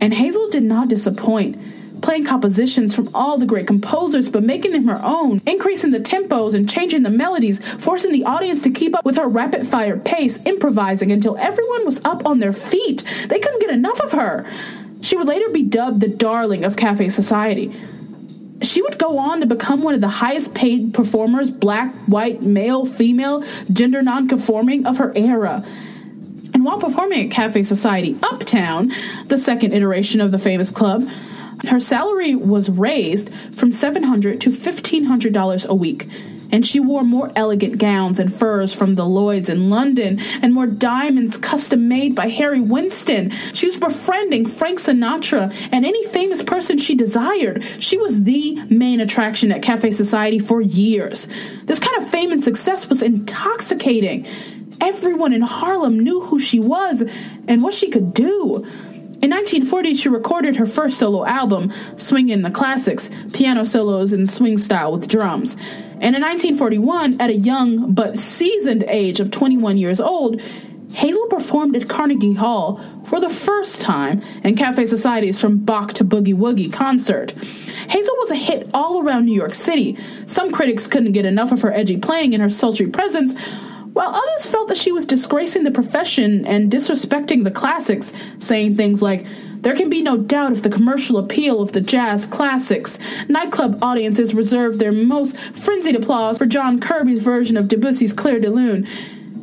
And 0.00 0.12
Hazel 0.12 0.50
did 0.50 0.64
not 0.64 0.88
disappoint, 0.88 1.56
playing 2.02 2.24
compositions 2.24 2.94
from 2.94 3.08
all 3.14 3.38
the 3.38 3.46
great 3.46 3.66
composers 3.66 4.28
but 4.28 4.42
making 4.42 4.72
them 4.72 4.88
her 4.88 5.00
own, 5.02 5.40
increasing 5.46 5.92
the 5.92 6.00
tempos 6.00 6.54
and 6.54 6.68
changing 6.68 7.02
the 7.02 7.10
melodies, 7.10 7.60
forcing 7.76 8.12
the 8.12 8.24
audience 8.24 8.62
to 8.62 8.70
keep 8.70 8.96
up 8.96 9.04
with 9.04 9.16
her 9.16 9.28
rapid 9.28 9.66
fire 9.66 9.96
pace, 9.96 10.38
improvising 10.44 11.12
until 11.12 11.36
everyone 11.38 11.84
was 11.84 12.00
up 12.04 12.26
on 12.26 12.40
their 12.40 12.52
feet. 12.52 13.04
They 13.28 13.38
couldn't 13.38 13.60
get 13.60 13.70
enough 13.70 14.00
of 14.00 14.12
her. 14.12 14.44
She 15.02 15.16
would 15.16 15.26
later 15.26 15.48
be 15.50 15.62
dubbed 15.62 16.00
the 16.00 16.08
darling 16.08 16.64
of 16.64 16.76
Cafe 16.76 17.08
Society 17.08 17.72
she 18.62 18.82
would 18.82 18.98
go 18.98 19.18
on 19.18 19.40
to 19.40 19.46
become 19.46 19.82
one 19.82 19.94
of 19.94 20.00
the 20.00 20.08
highest 20.08 20.54
paid 20.54 20.94
performers, 20.94 21.50
black, 21.50 21.92
white, 22.06 22.42
male, 22.42 22.84
female, 22.84 23.44
gender 23.72 24.02
nonconforming 24.02 24.86
of 24.86 24.98
her 24.98 25.12
era. 25.16 25.64
And 26.54 26.64
while 26.64 26.78
performing 26.78 27.24
at 27.24 27.30
Cafe 27.30 27.62
Society 27.62 28.16
Uptown, 28.22 28.92
the 29.26 29.38
second 29.38 29.72
iteration 29.72 30.20
of 30.20 30.32
the 30.32 30.38
famous 30.38 30.70
club, 30.70 31.08
her 31.68 31.80
salary 31.80 32.34
was 32.34 32.68
raised 32.68 33.32
from 33.54 33.72
700 33.72 34.40
to 34.42 34.50
$1,500 34.50 35.66
a 35.66 35.74
week 35.74 36.08
and 36.52 36.64
she 36.64 36.78
wore 36.78 37.02
more 37.02 37.32
elegant 37.34 37.78
gowns 37.78 38.20
and 38.20 38.32
furs 38.32 38.72
from 38.72 38.94
the 38.94 39.06
Lloyds 39.06 39.48
in 39.48 39.70
London 39.70 40.20
and 40.42 40.52
more 40.52 40.66
diamonds 40.66 41.38
custom 41.38 41.88
made 41.88 42.14
by 42.14 42.28
Harry 42.28 42.60
Winston. 42.60 43.30
She 43.54 43.66
was 43.66 43.78
befriending 43.78 44.46
Frank 44.46 44.78
Sinatra 44.78 45.52
and 45.72 45.84
any 45.84 46.06
famous 46.08 46.42
person 46.42 46.78
she 46.78 46.94
desired. 46.94 47.64
She 47.80 47.96
was 47.96 48.22
the 48.22 48.62
main 48.68 49.00
attraction 49.00 49.50
at 49.50 49.62
Cafe 49.62 49.90
Society 49.92 50.38
for 50.38 50.60
years. 50.60 51.26
This 51.64 51.80
kind 51.80 52.02
of 52.02 52.10
fame 52.10 52.30
and 52.30 52.44
success 52.44 52.88
was 52.88 53.02
intoxicating. 53.02 54.26
Everyone 54.80 55.32
in 55.32 55.42
Harlem 55.42 56.00
knew 56.00 56.20
who 56.20 56.38
she 56.38 56.60
was 56.60 57.02
and 57.48 57.62
what 57.62 57.72
she 57.72 57.88
could 57.88 58.12
do. 58.12 58.66
In 59.22 59.30
1940, 59.30 59.94
she 59.94 60.08
recorded 60.08 60.56
her 60.56 60.66
first 60.66 60.98
solo 60.98 61.24
album, 61.24 61.70
Swingin' 61.96 62.42
the 62.42 62.50
Classics, 62.50 63.08
piano 63.32 63.64
solos 63.64 64.12
in 64.12 64.28
swing 64.28 64.58
style 64.58 64.90
with 64.90 65.06
drums. 65.06 65.56
And 66.02 66.16
in 66.16 66.22
1941, 66.22 67.20
at 67.20 67.30
a 67.30 67.34
young 67.34 67.94
but 67.94 68.18
seasoned 68.18 68.82
age 68.88 69.20
of 69.20 69.30
21 69.30 69.78
years 69.78 70.00
old, 70.00 70.40
Hazel 70.94 71.28
performed 71.28 71.76
at 71.76 71.88
Carnegie 71.88 72.34
Hall 72.34 72.78
for 73.04 73.20
the 73.20 73.30
first 73.30 73.80
time 73.80 74.20
in 74.42 74.56
Cafe 74.56 74.86
Society's 74.86 75.40
From 75.40 75.58
Bach 75.58 75.92
to 75.94 76.04
Boogie 76.04 76.34
Woogie 76.34 76.72
concert. 76.72 77.30
Hazel 77.88 78.16
was 78.18 78.32
a 78.32 78.36
hit 78.36 78.68
all 78.74 79.00
around 79.00 79.26
New 79.26 79.34
York 79.34 79.54
City. 79.54 79.96
Some 80.26 80.50
critics 80.50 80.88
couldn't 80.88 81.12
get 81.12 81.24
enough 81.24 81.52
of 81.52 81.62
her 81.62 81.72
edgy 81.72 81.98
playing 81.98 82.34
and 82.34 82.42
her 82.42 82.50
sultry 82.50 82.88
presence, 82.88 83.40
while 83.92 84.10
others 84.10 84.46
felt 84.46 84.68
that 84.68 84.76
she 84.76 84.90
was 84.90 85.06
disgracing 85.06 85.62
the 85.62 85.70
profession 85.70 86.44
and 86.46 86.70
disrespecting 86.70 87.44
the 87.44 87.50
classics, 87.52 88.12
saying 88.38 88.74
things 88.74 89.00
like, 89.00 89.24
there 89.62 89.74
can 89.74 89.88
be 89.88 90.02
no 90.02 90.16
doubt 90.16 90.52
of 90.52 90.62
the 90.62 90.70
commercial 90.70 91.18
appeal 91.18 91.62
of 91.62 91.72
the 91.72 91.80
jazz 91.80 92.26
classics. 92.26 92.98
Nightclub 93.28 93.82
audiences 93.82 94.34
reserved 94.34 94.78
their 94.78 94.92
most 94.92 95.36
frenzied 95.36 95.96
applause 95.96 96.38
for 96.38 96.46
John 96.46 96.80
Kirby's 96.80 97.22
version 97.22 97.56
of 97.56 97.66
Debussy's 97.66 98.12
Clair 98.12 98.40
de 98.40 98.50
Lune. 98.50 98.86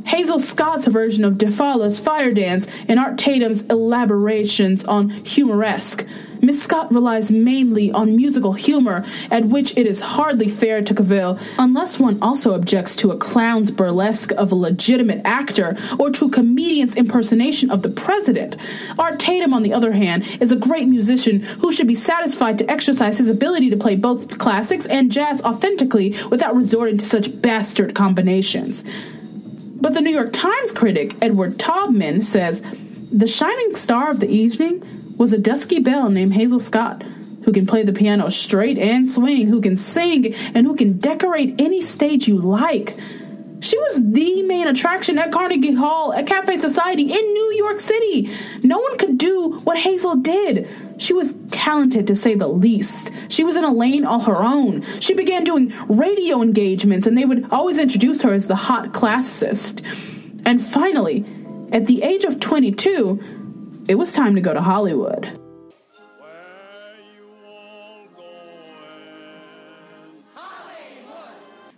Hazel 0.05 0.39
Scott's 0.39 0.87
version 0.87 1.23
of 1.23 1.37
De 1.37 1.49
Falla's 1.49 1.99
Fire 1.99 2.33
Dance, 2.33 2.65
and 2.87 2.99
Art 2.99 3.17
Tatum's 3.17 3.61
elaborations 3.63 4.83
on 4.85 5.09
Humoresque. 5.09 6.05
Miss 6.41 6.63
Scott 6.63 6.91
relies 6.91 7.31
mainly 7.31 7.91
on 7.91 8.15
musical 8.15 8.53
humor, 8.53 9.05
at 9.29 9.45
which 9.45 9.77
it 9.77 9.85
is 9.85 10.01
hardly 10.01 10.47
fair 10.47 10.81
to 10.81 10.93
cavil, 10.93 11.37
unless 11.57 11.99
one 11.99 12.17
also 12.21 12.53
objects 12.53 12.95
to 12.97 13.11
a 13.11 13.17
clown's 13.17 13.71
burlesque 13.71 14.31
of 14.31 14.51
a 14.51 14.55
legitimate 14.55 15.21
actor 15.25 15.75
or 15.97 16.09
to 16.11 16.25
a 16.25 16.31
comedian's 16.31 16.95
impersonation 16.95 17.69
of 17.69 17.81
the 17.81 17.89
president. 17.89 18.55
Art 18.97 19.19
Tatum, 19.19 19.53
on 19.53 19.63
the 19.63 19.73
other 19.73 19.91
hand, 19.91 20.37
is 20.39 20.51
a 20.51 20.55
great 20.55 20.87
musician 20.87 21.41
who 21.41 21.71
should 21.71 21.87
be 21.87 21.95
satisfied 21.95 22.57
to 22.59 22.71
exercise 22.71 23.17
his 23.17 23.29
ability 23.29 23.69
to 23.69 23.77
play 23.77 23.95
both 23.95 24.37
classics 24.37 24.85
and 24.85 25.11
jazz 25.11 25.41
authentically 25.41 26.15
without 26.29 26.55
resorting 26.55 26.97
to 26.97 27.05
such 27.05 27.41
bastard 27.41 27.93
combinations. 27.95 28.83
But 29.81 29.93
the 29.93 30.01
New 30.01 30.11
York 30.11 30.33
Times 30.33 30.71
critic, 30.71 31.15
Edward 31.21 31.57
Taubman, 31.57 32.21
says 32.21 32.61
the 33.11 33.27
shining 33.27 33.75
star 33.75 34.11
of 34.11 34.19
the 34.19 34.29
evening 34.29 34.83
was 35.19 35.33
a 35.33 35.37
dusky 35.37 35.79
belle 35.79 36.09
named 36.09 36.33
Hazel 36.33 36.59
Scott, 36.59 37.03
who 37.43 37.51
can 37.51 37.67
play 37.67 37.83
the 37.83 37.93
piano 37.93 38.29
straight 38.29 38.77
and 38.77 39.11
swing, 39.11 39.47
who 39.47 39.61
can 39.61 39.77
sing, 39.77 40.33
and 40.55 40.65
who 40.65 40.75
can 40.75 40.97
decorate 40.97 41.59
any 41.59 41.81
stage 41.81 42.27
you 42.27 42.39
like. 42.39 42.97
She 43.61 43.77
was 43.77 44.11
the 44.13 44.43
main 44.43 44.67
attraction 44.67 45.19
at 45.19 45.33
Carnegie 45.33 45.73
Hall, 45.73 46.13
at 46.13 46.25
Cafe 46.25 46.55
Society 46.57 47.03
in 47.03 47.33
New 47.33 47.53
York 47.57 47.79
City. 47.79 48.29
No 48.63 48.79
one 48.79 48.97
could 48.97 49.17
do 49.17 49.59
what 49.65 49.77
Hazel 49.77 50.15
did. 50.15 50.67
She 50.97 51.11
was 51.11 51.35
talented 51.51 52.07
to 52.07 52.15
say 52.15 52.35
the 52.35 52.47
least. 52.47 53.11
She 53.27 53.43
was 53.43 53.57
in 53.57 53.65
a 53.65 53.73
lane 53.73 54.05
all 54.05 54.21
her 54.21 54.41
own. 54.41 54.83
She 55.01 55.13
began 55.13 55.43
doing 55.43 55.73
radio 55.89 56.41
engagements, 56.41 57.05
and 57.05 57.17
they 57.17 57.25
would 57.25 57.51
always 57.51 57.77
introduce 57.77 58.21
her 58.21 58.33
as 58.33 58.47
the 58.47 58.55
hot 58.55 58.93
classicist. 58.93 59.83
And 60.45 60.63
finally, 60.63 61.25
at 61.73 61.87
the 61.87 62.03
age 62.03 62.23
of 62.23 62.39
22, 62.39 63.38
it 63.89 63.97
was 63.97 64.13
time 64.13 64.35
to 64.35 64.41
go 64.41 64.53
to 64.53 64.61
Hollywood. 64.61 65.27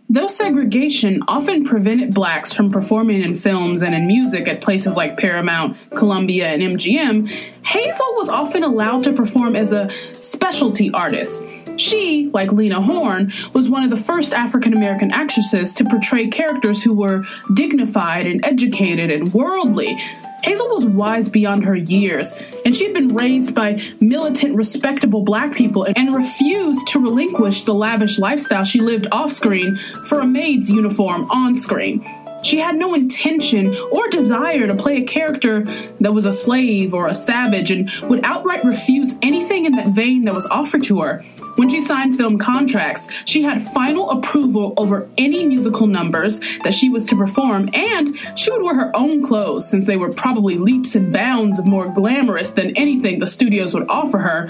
Though 0.10 0.28
segregation 0.28 1.24
often 1.30 1.64
prevented 1.64 2.14
blacks 2.14 2.52
from 2.52 2.70
performing 2.70 3.24
in 3.24 3.36
films 3.36 3.82
and 3.82 3.96
in 3.96 4.08
music 4.08 4.46
at 4.50 4.60
places 4.60 4.98
like 4.98 5.18
Paramount, 5.18 5.78
Columbia, 5.92 6.50
and 6.50 6.62
MGM, 6.62 7.30
Hazel 7.64 8.16
was 8.18 8.28
often 8.28 8.64
allowed 8.64 9.06
to 9.06 9.14
perform 9.14 9.56
as 9.56 9.72
a 9.72 9.90
specialty 10.22 10.92
artist. 10.92 11.42
She, 11.78 12.30
like 12.34 12.52
Lena 12.52 12.82
Horne, 12.82 13.32
was 13.54 13.70
one 13.70 13.84
of 13.84 13.90
the 13.90 13.96
first 13.96 14.34
African 14.34 14.74
American 14.74 15.12
actresses 15.12 15.74
to 15.76 15.86
portray 15.86 16.28
characters 16.28 16.84
who 16.84 16.94
were 16.94 17.24
dignified 17.54 18.28
and 18.28 18.46
educated 18.46 19.10
and 19.10 19.34
worldly, 19.34 19.98
Hazel 20.44 20.70
was 20.70 20.86
wise 20.86 21.30
beyond 21.30 21.66
her 21.66 21.76
years, 21.76 22.34
and 22.66 22.76
she 22.76 22.86
had 22.86 22.94
been 22.94 23.10
raised 23.10 23.54
by 23.54 23.82
militant, 24.00 24.56
respectable 24.56 25.24
black 25.24 25.56
people 25.56 25.88
and 25.96 26.14
refused 26.14 26.88
to 26.88 27.00
relinquish 27.00 27.64
the 27.64 27.74
lavish 27.74 28.18
lifestyle 28.18 28.64
she 28.64 28.80
lived 28.80 29.08
off 29.12 29.32
screen 29.32 29.78
for 30.08 30.20
a 30.20 30.26
maid's 30.26 30.70
uniform 30.70 31.30
on 31.30 31.58
screen. 31.58 32.06
She 32.44 32.58
had 32.60 32.76
no 32.76 32.94
intention 32.94 33.76
or 33.92 34.08
desire 34.10 34.68
to 34.68 34.76
play 34.76 34.98
a 34.98 35.06
character 35.06 35.64
that 36.00 36.14
was 36.14 36.26
a 36.26 36.32
slave 36.32 36.94
or 36.94 37.08
a 37.08 37.16
savage 37.16 37.72
and 37.72 37.90
would 38.04 38.24
outright 38.24 38.64
refuse 38.64 39.16
anything 39.22 39.66
in 39.66 39.74
that 39.74 39.90
vein 39.90 40.26
that 40.26 40.34
was 40.34 40.46
offered 40.48 40.84
to 40.84 41.02
her. 41.02 41.24
When 41.56 41.70
she 41.70 41.82
signed 41.82 42.16
film 42.16 42.38
contracts, 42.38 43.10
she 43.26 43.44
had 43.44 43.68
final 43.74 44.10
approval 44.10 44.74
over 44.78 45.10
any 45.18 45.46
musical 45.46 45.86
numbers 45.86 46.40
that 46.64 46.74
she 46.74 46.90
was 46.90 47.06
to 47.08 47.16
perform, 47.16 47.70
and 47.74 48.18
she 48.36 48.50
would 48.52 48.64
wear 48.64 48.76
her 48.76 48.92
own 48.96 49.26
clothes 49.26 49.70
since 49.70 49.86
they 49.86 49.98
were 49.98 50.12
probably 50.12 50.56
leaps 50.56 50.96
and 50.96 51.12
bounds 51.12 51.62
more 51.66 51.90
glamorous 51.90 52.52
than 52.52 52.76
anything 52.78 53.20
the 53.20 53.28
studios 53.28 53.74
would 53.74 53.88
offer 53.90 54.20
her. 54.20 54.50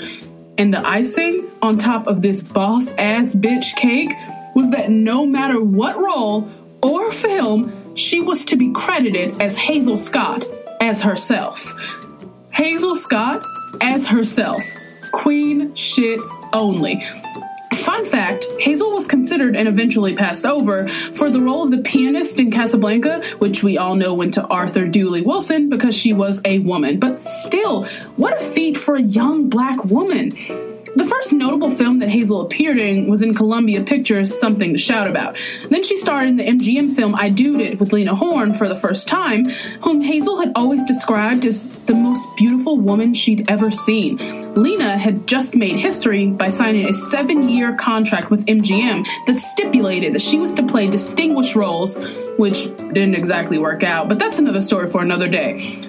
And 0.58 0.74
the 0.74 0.88
icing 0.88 1.50
on 1.62 1.78
top 1.78 2.06
of 2.06 2.22
this 2.22 2.44
boss 2.44 2.94
ass 2.94 3.34
bitch 3.34 3.76
cake 3.76 4.12
was 4.54 4.70
that 4.70 4.92
no 4.92 5.26
matter 5.26 5.62
what 5.62 5.98
role 5.98 6.52
or 6.84 7.12
film, 7.12 7.74
she 7.96 8.22
was 8.22 8.46
to 8.46 8.56
be 8.56 8.72
credited 8.72 9.40
as 9.42 9.58
Hazel 9.58 9.98
Scott 9.98 10.46
as 10.80 11.02
herself. 11.02 11.74
Hazel 12.52 12.96
Scott 12.96 13.44
as 13.82 14.08
herself. 14.08 14.62
Queen 15.12 15.74
shit 15.76 16.20
only. 16.54 17.04
Fun 17.78 18.06
fact 18.06 18.46
Hazel 18.60 18.92
was 18.92 19.08
considered 19.08 19.56
and 19.56 19.68
eventually 19.68 20.14
passed 20.14 20.46
over 20.46 20.88
for 20.88 21.30
the 21.30 21.40
role 21.40 21.64
of 21.64 21.72
the 21.72 21.78
pianist 21.78 22.38
in 22.38 22.52
Casablanca, 22.52 23.24
which 23.40 23.64
we 23.64 23.78
all 23.78 23.96
know 23.96 24.14
went 24.14 24.34
to 24.34 24.46
Arthur 24.48 24.86
Dooley 24.88 25.22
Wilson 25.22 25.70
because 25.70 25.96
she 25.96 26.12
was 26.12 26.42
a 26.44 26.60
woman. 26.60 27.00
But 27.00 27.22
still, 27.22 27.86
what 28.18 28.40
a 28.40 28.44
feat 28.44 28.76
for 28.76 28.96
a 28.96 29.02
young 29.02 29.50
black 29.50 29.86
woman. 29.86 30.32
The 30.96 31.06
first 31.06 31.32
notable 31.32 31.72
film 31.72 32.00
that 32.00 32.10
Hazel 32.10 32.42
appeared 32.42 32.78
in 32.78 33.10
was 33.10 33.22
in 33.22 33.34
Columbia 33.34 33.82
Pictures' 33.82 34.38
Something 34.38 34.74
to 34.74 34.78
Shout 34.78 35.08
About. 35.08 35.38
Then 35.70 35.84
she 35.84 35.96
starred 35.96 36.28
in 36.28 36.36
the 36.36 36.44
MGM 36.44 36.96
film 36.96 37.16
I 37.16 37.30
Dood 37.30 37.62
It 37.62 37.80
with 37.80 37.94
Lena 37.94 38.14
Horne 38.14 38.54
for 38.54 38.68
the 38.68 38.76
first 38.76 39.08
time, 39.08 39.46
whom 39.84 40.02
Hazel 40.02 40.40
had 40.40 40.52
always 40.54 40.84
described 40.84 41.46
as 41.46 41.64
the 41.86 41.94
most 41.94 42.28
beautiful 42.36 42.78
woman 42.78 43.14
she'd 43.14 43.50
ever 43.50 43.72
seen. 43.72 44.18
Lena 44.54 44.98
had 44.98 45.28
just 45.28 45.56
made 45.56 45.78
history 45.78 46.28
by 46.28 46.50
signing 46.50 46.90
a 46.90 46.94
seven 46.94 47.48
year 47.48 47.74
contract 47.78 48.30
with 48.30 48.46
MGM 48.48 49.06
that 49.28 49.40
stipulated 49.40 50.14
that 50.14 50.22
she 50.22 50.40
was 50.40 50.54
to 50.56 50.64
play 50.64 50.88
distinguished 50.88 51.56
roles, 51.56 51.96
which 52.38 52.66
didn't 52.92 53.16
exactly 53.16 53.58
work 53.58 53.84
out, 53.84 54.10
but 54.10 54.20
that's 54.20 54.40
another 54.40 54.62
story 54.62 54.90
for 54.90 55.02
another 55.02 55.30
day. 55.30 55.82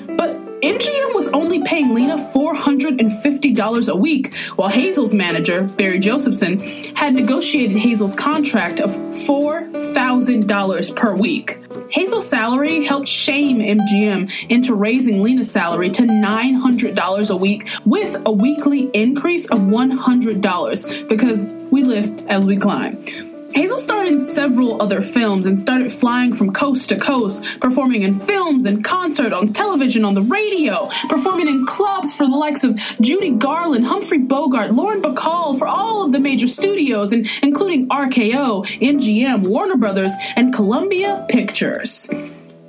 MGM 0.62 1.12
was 1.12 1.26
only 1.28 1.62
paying 1.64 1.92
Lena 1.92 2.16
$450 2.32 3.88
a 3.88 3.96
week, 3.96 4.32
while 4.54 4.68
Hazel's 4.68 5.12
manager, 5.12 5.64
Barney 5.64 5.98
Josephson, 5.98 6.60
had 6.94 7.14
negotiated 7.14 7.76
Hazel's 7.76 8.14
contract 8.14 8.78
of 8.78 8.90
$4,000 8.90 10.96
per 10.96 11.16
week. 11.16 11.58
Hazel's 11.90 12.28
salary 12.28 12.84
helped 12.84 13.08
shame 13.08 13.58
MGM 13.58 14.30
into 14.50 14.76
raising 14.76 15.20
Lena's 15.20 15.50
salary 15.50 15.90
to 15.90 16.02
$900 16.02 17.30
a 17.30 17.36
week 17.36 17.68
with 17.84 18.22
a 18.24 18.30
weekly 18.30 18.88
increase 18.94 19.46
of 19.46 19.58
$100 19.58 21.08
because 21.08 21.44
we 21.72 21.82
lift 21.82 22.22
as 22.28 22.46
we 22.46 22.56
climb. 22.56 23.31
Hazel 23.54 23.78
starred 23.78 24.08
in 24.08 24.24
several 24.24 24.80
other 24.80 25.02
films 25.02 25.44
and 25.44 25.58
started 25.58 25.92
flying 25.92 26.34
from 26.34 26.52
coast 26.52 26.88
to 26.88 26.96
coast, 26.96 27.44
performing 27.60 28.02
in 28.02 28.18
films 28.18 28.64
and 28.64 28.82
concert, 28.82 29.32
on 29.32 29.52
television, 29.52 30.04
on 30.04 30.14
the 30.14 30.22
radio, 30.22 30.88
performing 31.08 31.48
in 31.48 31.66
clubs 31.66 32.14
for 32.14 32.26
the 32.26 32.36
likes 32.36 32.64
of 32.64 32.76
Judy 33.00 33.30
Garland, 33.30 33.86
Humphrey 33.86 34.18
Bogart, 34.18 34.72
Lauren 34.72 35.02
Bacall 35.02 35.58
for 35.58 35.66
all 35.66 36.04
of 36.04 36.12
the 36.12 36.20
major 36.20 36.48
studios, 36.48 37.12
and 37.12 37.28
including 37.42 37.88
RKO, 37.88 38.64
MGM, 38.80 39.46
Warner 39.46 39.76
Brothers, 39.76 40.12
and 40.36 40.54
Columbia 40.54 41.26
Pictures. 41.28 42.08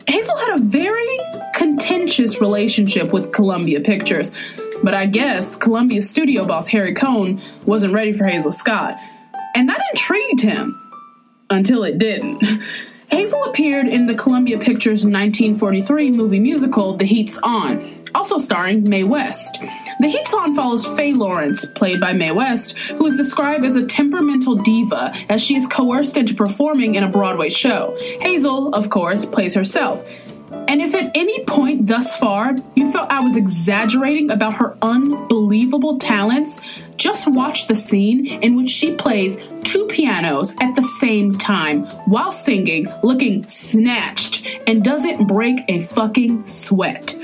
Hazel 0.05 0.37
had 0.37 0.59
a 0.59 0.61
very 0.61 1.19
contentious 1.55 2.41
relationship 2.41 3.13
with 3.13 3.31
Columbia 3.31 3.79
Pictures, 3.79 4.31
but 4.83 4.93
I 4.93 5.05
guess 5.05 5.55
Columbia 5.55 6.01
studio 6.01 6.43
boss 6.45 6.67
Harry 6.67 6.93
Cohn 6.93 7.41
wasn't 7.65 7.93
ready 7.93 8.11
for 8.11 8.25
Hazel 8.25 8.51
Scott 8.51 8.99
and 9.55 9.69
that 9.69 9.81
intrigued 9.93 10.41
him 10.41 10.79
until 11.49 11.83
it 11.83 11.97
didn't. 11.99 12.43
Hazel 13.09 13.43
appeared 13.45 13.87
in 13.87 14.07
the 14.07 14.15
Columbia 14.15 14.57
Pictures 14.57 15.05
1943 15.05 16.11
movie 16.11 16.39
musical 16.39 16.97
The 16.97 17.05
Heat's 17.05 17.37
On, 17.43 18.07
also 18.15 18.39
starring 18.39 18.89
Mae 18.89 19.03
West. 19.03 19.59
The 19.99 20.07
Heat's 20.07 20.33
On 20.33 20.55
follows 20.55 20.87
Faye 20.97 21.13
Lawrence, 21.13 21.63
played 21.63 21.99
by 21.99 22.13
Mae 22.13 22.31
West, 22.31 22.75
who 22.77 23.05
is 23.05 23.15
described 23.15 23.65
as 23.65 23.75
a 23.75 23.85
temperamental 23.85 24.55
diva 24.55 25.13
as 25.29 25.43
she 25.43 25.55
is 25.55 25.67
coerced 25.67 26.17
into 26.17 26.33
performing 26.33 26.95
in 26.95 27.03
a 27.03 27.07
Broadway 27.07 27.49
show. 27.49 27.95
Hazel, 28.21 28.73
of 28.73 28.89
course, 28.89 29.25
plays 29.25 29.53
herself. 29.53 30.03
And 30.67 30.81
if 30.81 30.95
at 30.95 31.11
any 31.15 31.43
point 31.45 31.87
thus 31.87 32.17
far 32.17 32.55
you 32.75 32.91
felt 32.91 33.11
I 33.11 33.19
was 33.19 33.35
exaggerating 33.35 34.31
about 34.31 34.55
her 34.55 34.75
unbelievable 34.81 35.99
talents, 35.99 36.59
just 36.97 37.31
watch 37.31 37.67
the 37.67 37.75
scene 37.75 38.25
in 38.25 38.55
which 38.55 38.69
she 38.69 38.95
plays 38.95 39.37
two 39.63 39.85
pianos 39.87 40.53
at 40.61 40.75
the 40.75 40.83
same 40.83 41.37
time 41.37 41.83
while 42.05 42.31
singing, 42.31 42.87
looking 43.03 43.47
snatched, 43.47 44.45
and 44.67 44.83
doesn't 44.83 45.27
break 45.27 45.59
a 45.67 45.81
fucking 45.81 46.47
sweat. 46.47 47.15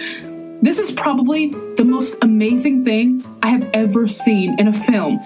This 0.62 0.78
is 0.78 0.92
probably 0.92 1.50
the 1.50 1.86
most 1.86 2.16
amazing 2.22 2.84
thing 2.84 3.24
I 3.42 3.50
have 3.50 3.70
ever 3.74 4.08
seen 4.08 4.60
in 4.60 4.68
a 4.68 4.74
film. 4.74 5.20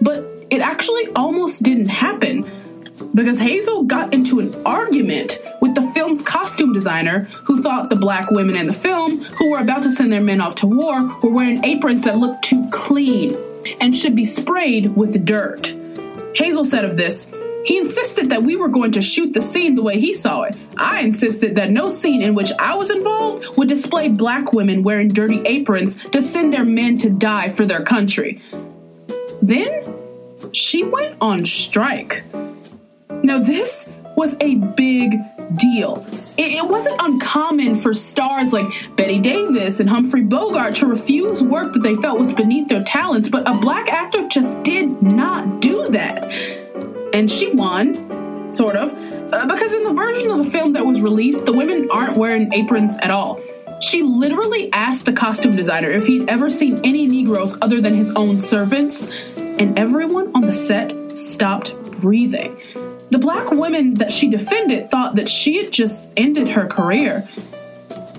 But 0.00 0.24
it 0.50 0.60
actually 0.60 1.08
almost 1.14 1.62
didn't 1.62 1.88
happen 1.88 2.50
because 3.14 3.38
Hazel 3.38 3.84
got 3.84 4.12
into 4.12 4.40
an 4.40 4.54
argument 4.64 5.38
with 5.60 5.74
the 5.74 5.90
film's 5.92 6.22
costume 6.22 6.72
designer 6.72 7.20
who 7.44 7.62
thought 7.62 7.88
the 7.88 7.96
black 7.96 8.30
women 8.30 8.56
in 8.56 8.66
the 8.66 8.72
film 8.72 9.22
who 9.24 9.50
were 9.50 9.58
about 9.58 9.82
to 9.82 9.90
send 9.90 10.12
their 10.12 10.20
men 10.20 10.40
off 10.40 10.54
to 10.56 10.66
war 10.66 11.06
were 11.22 11.30
wearing 11.30 11.64
aprons 11.64 12.04
that 12.04 12.18
looked 12.18 12.44
too 12.44 12.68
clean 12.70 13.36
and 13.80 13.96
should 13.96 14.14
be 14.14 14.24
sprayed 14.24 14.94
with 14.96 15.24
dirt. 15.24 15.74
Hazel 16.34 16.64
said 16.64 16.84
of 16.84 16.96
this, 16.96 17.30
he 17.64 17.78
insisted 17.78 18.28
that 18.28 18.42
we 18.42 18.56
were 18.56 18.68
going 18.68 18.92
to 18.92 19.00
shoot 19.00 19.32
the 19.32 19.40
scene 19.40 19.74
the 19.74 19.82
way 19.82 19.98
he 19.98 20.12
saw 20.12 20.42
it. 20.42 20.54
I 20.76 21.00
insisted 21.00 21.54
that 21.56 21.70
no 21.70 21.88
scene 21.88 22.20
in 22.20 22.34
which 22.34 22.52
I 22.58 22.74
was 22.74 22.90
involved 22.90 23.56
would 23.56 23.68
display 23.68 24.10
black 24.10 24.52
women 24.52 24.82
wearing 24.82 25.08
dirty 25.08 25.40
aprons 25.46 25.96
to 26.10 26.20
send 26.20 26.52
their 26.52 26.64
men 26.64 26.98
to 26.98 27.10
die 27.10 27.48
for 27.48 27.64
their 27.64 27.82
country. 27.82 28.42
Then 29.40 29.94
she 30.52 30.84
went 30.84 31.16
on 31.20 31.46
strike. 31.46 32.22
Now, 33.24 33.38
this 33.38 33.88
was 34.16 34.36
a 34.40 34.56
big 34.56 35.14
deal. 35.56 36.04
It, 36.36 36.68
wasn't 36.68 37.00
uncommon 37.00 37.76
for 37.76 37.94
stars 37.94 38.52
like 38.52 38.66
Bette 38.96 39.18
Davis 39.20 39.80
and 39.80 39.88
Humphrey 39.88 40.20
Bogart 40.20 40.76
to 40.76 40.86
refuse 40.86 41.42
work 41.42 41.72
that 41.72 41.82
they 41.82 41.94
felt 41.96 42.18
was 42.18 42.34
beneath 42.34 42.68
their 42.68 42.82
talents, 42.82 43.30
but 43.30 43.48
a 43.48 43.58
black 43.58 43.88
actor 43.88 44.28
just 44.28 44.62
did 44.62 45.00
not 45.00 45.60
do 45.60 45.86
that. 45.86 46.30
And 47.14 47.30
she 47.30 47.50
won, 47.52 48.52
sort 48.52 48.76
of, 48.76 48.92
uh, 49.32 49.46
because 49.46 49.72
in 49.72 49.82
the 49.82 49.94
version 49.94 50.30
of 50.30 50.44
the 50.44 50.50
film 50.50 50.74
that 50.74 50.84
was 50.84 51.00
released, 51.00 51.46
the 51.46 51.52
women 51.52 51.88
aren't 51.90 52.18
wearing 52.18 52.52
aprons 52.52 52.94
at 52.98 53.10
all. 53.10 53.40
She 53.80 54.02
literally 54.02 54.70
asked 54.72 55.06
the 55.06 55.14
costume 55.14 55.56
designer 55.56 55.90
if 55.90 56.06
he'd 56.06 56.28
ever 56.28 56.50
seen 56.50 56.78
any 56.84 57.06
Negroes 57.06 57.56
other 57.62 57.80
than 57.80 57.94
his 57.94 58.14
own 58.16 58.38
servants, 58.38 59.08
and 59.38 59.78
everyone 59.78 60.30
on 60.34 60.42
the 60.42 60.52
set 60.52 61.16
stopped 61.16 61.72
breathing. 62.00 62.60
The 63.10 63.18
black 63.18 63.50
women 63.50 63.94
that 63.94 64.12
she 64.12 64.28
defended 64.28 64.90
thought 64.90 65.16
that 65.16 65.28
she 65.28 65.62
had 65.62 65.72
just 65.72 66.08
ended 66.16 66.48
her 66.48 66.66
career. 66.66 67.28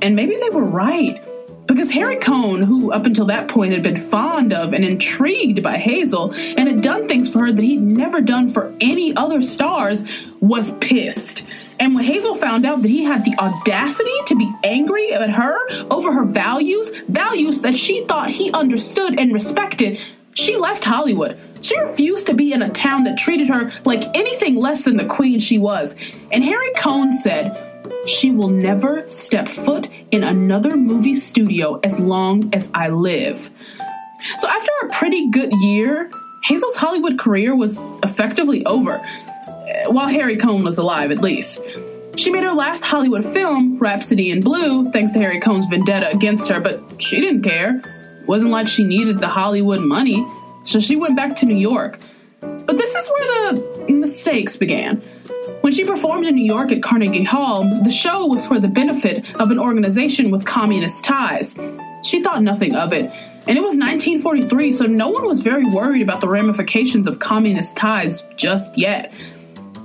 And 0.01 0.15
maybe 0.15 0.35
they 0.35 0.49
were 0.49 0.63
right. 0.63 1.21
Because 1.65 1.89
Harry 1.91 2.17
Cohn, 2.17 2.61
who 2.61 2.91
up 2.91 3.05
until 3.05 3.25
that 3.25 3.47
point 3.47 3.73
had 3.73 3.81
been 3.81 3.97
fond 3.97 4.53
of 4.53 4.73
and 4.73 4.85
intrigued 4.85 5.63
by 5.63 5.77
Hazel 5.77 6.31
and 6.33 6.69
had 6.69 6.81
done 6.81 7.07
things 7.07 7.29
for 7.29 7.39
her 7.39 7.51
that 7.51 7.61
he'd 7.61 7.81
never 7.81 8.21
done 8.21 8.47
for 8.47 8.73
any 8.79 9.15
other 9.15 9.41
stars, 9.41 10.03
was 10.39 10.71
pissed. 10.73 11.43
And 11.79 11.95
when 11.95 12.03
Hazel 12.03 12.35
found 12.35 12.65
out 12.65 12.83
that 12.83 12.87
he 12.89 13.03
had 13.03 13.25
the 13.25 13.35
audacity 13.39 14.15
to 14.27 14.35
be 14.35 14.51
angry 14.63 15.11
at 15.11 15.31
her 15.31 15.57
over 15.89 16.13
her 16.13 16.23
values, 16.23 16.91
values 17.09 17.61
that 17.61 17.75
she 17.75 18.05
thought 18.05 18.29
he 18.29 18.51
understood 18.51 19.19
and 19.19 19.33
respected, 19.33 19.99
she 20.33 20.55
left 20.57 20.83
Hollywood. 20.83 21.37
She 21.65 21.79
refused 21.79 22.27
to 22.27 22.35
be 22.35 22.53
in 22.53 22.61
a 22.61 22.69
town 22.69 23.05
that 23.05 23.17
treated 23.17 23.47
her 23.47 23.71
like 23.85 24.03
anything 24.15 24.55
less 24.55 24.83
than 24.83 24.97
the 24.97 25.05
queen 25.05 25.39
she 25.39 25.57
was. 25.57 25.95
And 26.31 26.43
Harry 26.43 26.71
Cohn 26.75 27.11
said, 27.11 27.59
she 28.05 28.29
will 28.29 28.49
never 28.49 29.09
step 29.09 29.49
foot 29.49 29.89
in 30.11 30.23
another 30.23 30.77
movie 30.77 31.15
studio 31.15 31.79
as 31.83 31.99
long 31.99 32.53
as 32.53 32.69
I 32.75 32.89
live. 32.89 33.49
So, 34.37 34.47
after 34.47 34.71
a 34.83 34.89
pretty 34.93 35.31
good 35.31 35.51
year, 35.53 36.11
Hazel's 36.43 36.75
Hollywood 36.75 37.17
career 37.17 37.55
was 37.55 37.81
effectively 38.03 38.63
over, 38.67 38.97
uh, 38.97 39.91
while 39.91 40.07
Harry 40.07 40.37
Cohn 40.37 40.63
was 40.63 40.77
alive 40.77 41.09
at 41.09 41.17
least. 41.17 41.61
She 42.15 42.29
made 42.29 42.43
her 42.43 42.53
last 42.53 42.83
Hollywood 42.83 43.25
film, 43.25 43.79
Rhapsody 43.79 44.29
in 44.29 44.41
Blue, 44.41 44.91
thanks 44.91 45.13
to 45.13 45.19
Harry 45.19 45.39
Cohn's 45.39 45.65
vendetta 45.65 46.11
against 46.11 46.47
her, 46.49 46.59
but 46.59 47.01
she 47.01 47.19
didn't 47.19 47.41
care. 47.41 47.81
It 48.21 48.27
wasn't 48.27 48.51
like 48.51 48.67
she 48.67 48.83
needed 48.83 49.17
the 49.17 49.27
Hollywood 49.27 49.81
money. 49.81 50.23
So 50.65 50.79
she 50.79 50.95
went 50.95 51.15
back 51.15 51.35
to 51.37 51.45
New 51.45 51.55
York. 51.55 51.99
But 52.41 52.77
this 52.77 52.93
is 52.93 53.09
where 53.09 53.53
the 53.53 53.93
mistakes 53.93 54.57
began. 54.57 54.97
When 55.61 55.73
she 55.73 55.83
performed 55.83 56.25
in 56.25 56.35
New 56.35 56.45
York 56.45 56.71
at 56.71 56.83
Carnegie 56.83 57.23
Hall, 57.23 57.63
the 57.83 57.91
show 57.91 58.25
was 58.25 58.45
for 58.45 58.59
the 58.59 58.67
benefit 58.67 59.33
of 59.35 59.51
an 59.51 59.59
organization 59.59 60.29
with 60.29 60.45
communist 60.45 61.03
ties. 61.03 61.55
She 62.03 62.21
thought 62.21 62.43
nothing 62.43 62.75
of 62.75 62.93
it, 62.93 63.11
and 63.47 63.57
it 63.57 63.61
was 63.61 63.77
1943, 63.77 64.71
so 64.71 64.85
no 64.85 65.09
one 65.09 65.25
was 65.25 65.41
very 65.41 65.65
worried 65.65 66.01
about 66.01 66.21
the 66.21 66.27
ramifications 66.27 67.07
of 67.07 67.19
communist 67.19 67.77
ties 67.77 68.23
just 68.35 68.77
yet. 68.77 69.13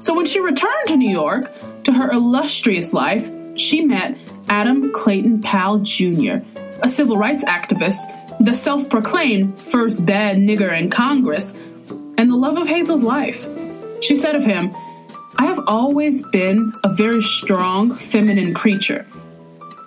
So 0.00 0.14
when 0.14 0.26
she 0.26 0.40
returned 0.40 0.88
to 0.88 0.96
New 0.96 1.10
York, 1.10 1.50
to 1.84 1.92
her 1.92 2.10
illustrious 2.10 2.92
life, 2.92 3.30
she 3.56 3.82
met 3.82 4.16
Adam 4.48 4.92
Clayton 4.92 5.42
Powell 5.42 5.78
Jr., 5.78 6.38
a 6.82 6.88
civil 6.88 7.16
rights 7.16 7.44
activist, 7.44 8.04
the 8.40 8.54
self 8.54 8.88
proclaimed 8.88 9.58
first 9.58 10.06
bad 10.06 10.38
nigger 10.38 10.76
in 10.76 10.88
Congress, 10.88 11.52
and 12.16 12.30
the 12.30 12.36
love 12.36 12.56
of 12.56 12.66
Hazel's 12.66 13.02
life. 13.02 13.46
She 14.02 14.16
said 14.16 14.34
of 14.34 14.44
him, 14.44 14.74
I 15.36 15.44
have 15.44 15.60
always 15.66 16.22
been 16.22 16.72
a 16.82 16.94
very 16.94 17.22
strong 17.22 17.94
feminine 17.94 18.54
creature, 18.54 19.06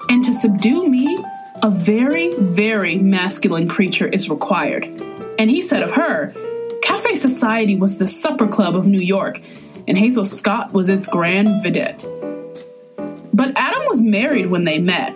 and 0.07 0.23
to 0.23 0.33
subdue 0.33 0.87
me, 0.87 1.17
a 1.63 1.69
very, 1.69 2.33
very 2.35 2.97
masculine 2.97 3.67
creature 3.67 4.07
is 4.07 4.29
required. 4.29 4.83
And 5.39 5.49
he 5.49 5.61
said 5.61 5.81
of 5.81 5.91
her, 5.91 6.33
Cafe 6.83 7.15
Society 7.15 7.75
was 7.75 7.97
the 7.97 8.07
supper 8.07 8.47
club 8.47 8.75
of 8.75 8.85
New 8.85 9.01
York, 9.01 9.41
and 9.87 9.97
Hazel 9.97 10.25
Scott 10.25 10.73
was 10.73 10.89
its 10.89 11.07
grand 11.07 11.47
vedette. 11.63 12.01
But 13.33 13.53
Adam 13.57 13.87
was 13.87 14.01
married 14.01 14.47
when 14.47 14.65
they 14.65 14.77
met. 14.77 15.15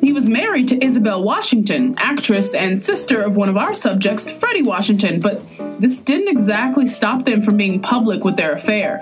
He 0.00 0.12
was 0.12 0.28
married 0.28 0.68
to 0.68 0.84
Isabel 0.84 1.22
Washington, 1.22 1.94
actress 1.98 2.54
and 2.54 2.80
sister 2.80 3.22
of 3.22 3.36
one 3.36 3.48
of 3.48 3.56
our 3.56 3.74
subjects, 3.74 4.30
Fredi 4.30 4.64
Washington, 4.64 5.20
but 5.20 5.42
this 5.80 6.00
didn't 6.00 6.28
exactly 6.28 6.86
stop 6.86 7.24
them 7.24 7.42
from 7.42 7.56
being 7.56 7.80
public 7.80 8.24
with 8.24 8.36
their 8.36 8.52
affair. 8.52 9.00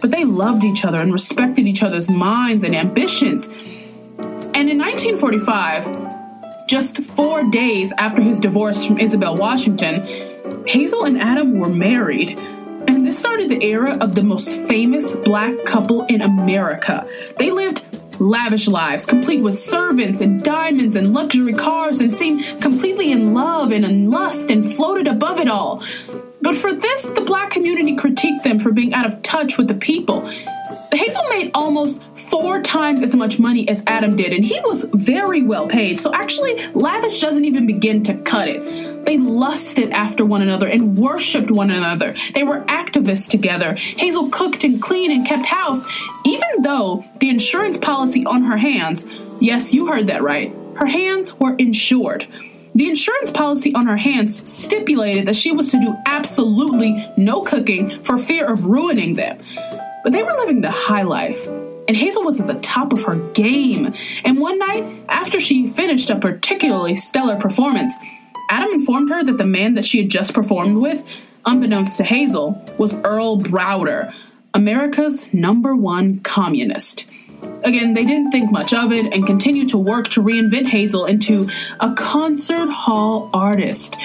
But 0.00 0.10
they 0.10 0.24
loved 0.24 0.64
each 0.64 0.84
other 0.84 1.00
and 1.00 1.12
respected 1.12 1.66
each 1.66 1.82
other's 1.82 2.10
minds 2.10 2.64
and 2.64 2.74
ambitions. 2.74 3.46
And 4.54 4.68
in 4.68 4.78
1945, 4.78 6.66
just 6.66 6.98
four 7.02 7.48
days 7.50 7.92
after 7.98 8.22
his 8.22 8.38
divorce 8.38 8.84
from 8.84 8.98
Isabel 8.98 9.36
Washington, 9.36 10.06
Hazel 10.66 11.04
and 11.04 11.18
Adam 11.18 11.58
were 11.58 11.68
married. 11.68 12.38
And 12.88 13.06
this 13.06 13.18
started 13.18 13.50
the 13.50 13.62
era 13.62 13.96
of 13.98 14.14
the 14.14 14.22
most 14.22 14.48
famous 14.66 15.14
black 15.16 15.54
couple 15.64 16.04
in 16.06 16.22
America. 16.22 17.06
They 17.38 17.50
lived 17.50 17.82
lavish 18.20 18.68
lives, 18.68 19.06
complete 19.06 19.42
with 19.42 19.58
servants 19.58 20.20
and 20.20 20.42
diamonds 20.42 20.96
and 20.96 21.12
luxury 21.12 21.52
cars, 21.52 22.00
and 22.00 22.14
seemed 22.14 22.42
completely 22.60 23.10
in 23.12 23.34
love 23.34 23.72
and 23.72 23.84
in 23.84 24.10
lust 24.10 24.50
and 24.50 24.74
floated 24.74 25.06
above 25.06 25.40
it 25.40 25.48
all. 25.48 25.82
But 26.42 26.54
for 26.56 26.72
this, 26.72 27.02
the 27.02 27.20
black 27.20 27.50
community 27.50 27.96
critiqued 27.96 28.42
them 28.42 28.60
for 28.60 28.72
being 28.72 28.94
out 28.94 29.06
of 29.06 29.22
touch 29.22 29.58
with 29.58 29.68
the 29.68 29.74
people. 29.74 30.28
Hazel 30.92 31.28
made 31.28 31.50
almost 31.54 32.02
four 32.16 32.62
times 32.62 33.02
as 33.02 33.14
much 33.14 33.38
money 33.38 33.68
as 33.68 33.82
Adam 33.86 34.16
did, 34.16 34.32
and 34.32 34.44
he 34.44 34.60
was 34.60 34.84
very 34.84 35.42
well 35.42 35.68
paid. 35.68 35.98
So 35.98 36.12
actually, 36.12 36.66
lavish 36.68 37.20
doesn't 37.20 37.44
even 37.44 37.66
begin 37.66 38.02
to 38.04 38.14
cut 38.22 38.48
it. 38.48 38.90
They 39.04 39.18
lusted 39.18 39.90
after 39.90 40.24
one 40.24 40.42
another 40.42 40.66
and 40.66 40.96
worshiped 40.98 41.50
one 41.50 41.70
another. 41.70 42.14
They 42.34 42.42
were 42.42 42.60
activists 42.62 43.28
together. 43.28 43.74
Hazel 43.74 44.28
cooked 44.30 44.64
and 44.64 44.80
cleaned 44.80 45.12
and 45.12 45.26
kept 45.26 45.46
house, 45.46 45.84
even 46.24 46.62
though 46.62 47.04
the 47.18 47.30
insurance 47.30 47.78
policy 47.78 48.24
on 48.26 48.42
her 48.42 48.56
hands, 48.56 49.04
yes, 49.40 49.72
you 49.72 49.86
heard 49.86 50.08
that 50.08 50.22
right, 50.22 50.54
her 50.76 50.86
hands 50.86 51.38
were 51.38 51.54
insured. 51.56 52.26
The 52.74 52.88
insurance 52.88 53.30
policy 53.30 53.74
on 53.74 53.86
her 53.86 53.96
hands 53.96 54.48
stipulated 54.50 55.26
that 55.26 55.36
she 55.36 55.50
was 55.50 55.70
to 55.70 55.80
do 55.80 55.96
absolutely 56.06 57.04
no 57.16 57.42
cooking 57.42 57.90
for 57.90 58.16
fear 58.16 58.46
of 58.46 58.64
ruining 58.64 59.14
them. 59.14 59.40
But 60.02 60.12
they 60.12 60.22
were 60.22 60.32
living 60.32 60.60
the 60.60 60.70
high 60.70 61.02
life, 61.02 61.46
and 61.46 61.96
Hazel 61.96 62.24
was 62.24 62.40
at 62.40 62.46
the 62.46 62.60
top 62.60 62.92
of 62.92 63.02
her 63.02 63.16
game. 63.32 63.92
And 64.24 64.38
one 64.40 64.58
night, 64.58 64.84
after 65.08 65.40
she 65.40 65.68
finished 65.68 66.10
a 66.10 66.18
particularly 66.18 66.94
stellar 66.94 67.36
performance, 67.36 67.92
Adam 68.48 68.72
informed 68.72 69.10
her 69.10 69.22
that 69.24 69.38
the 69.38 69.46
man 69.46 69.74
that 69.74 69.84
she 69.84 69.98
had 69.98 70.10
just 70.10 70.34
performed 70.34 70.78
with, 70.78 71.04
unbeknownst 71.46 71.98
to 71.98 72.04
Hazel, 72.04 72.62
was 72.78 72.94
Earl 72.94 73.40
Browder, 73.40 74.12
America's 74.54 75.32
number 75.32 75.76
one 75.76 76.20
communist. 76.20 77.06
Again, 77.62 77.94
they 77.94 78.04
didn't 78.04 78.30
think 78.30 78.50
much 78.50 78.72
of 78.72 78.90
it 78.92 79.12
and 79.12 79.26
continued 79.26 79.68
to 79.70 79.78
work 79.78 80.08
to 80.10 80.22
reinvent 80.22 80.66
Hazel 80.66 81.04
into 81.04 81.48
a 81.78 81.94
concert 81.94 82.70
hall 82.70 83.30
artist. 83.34 83.96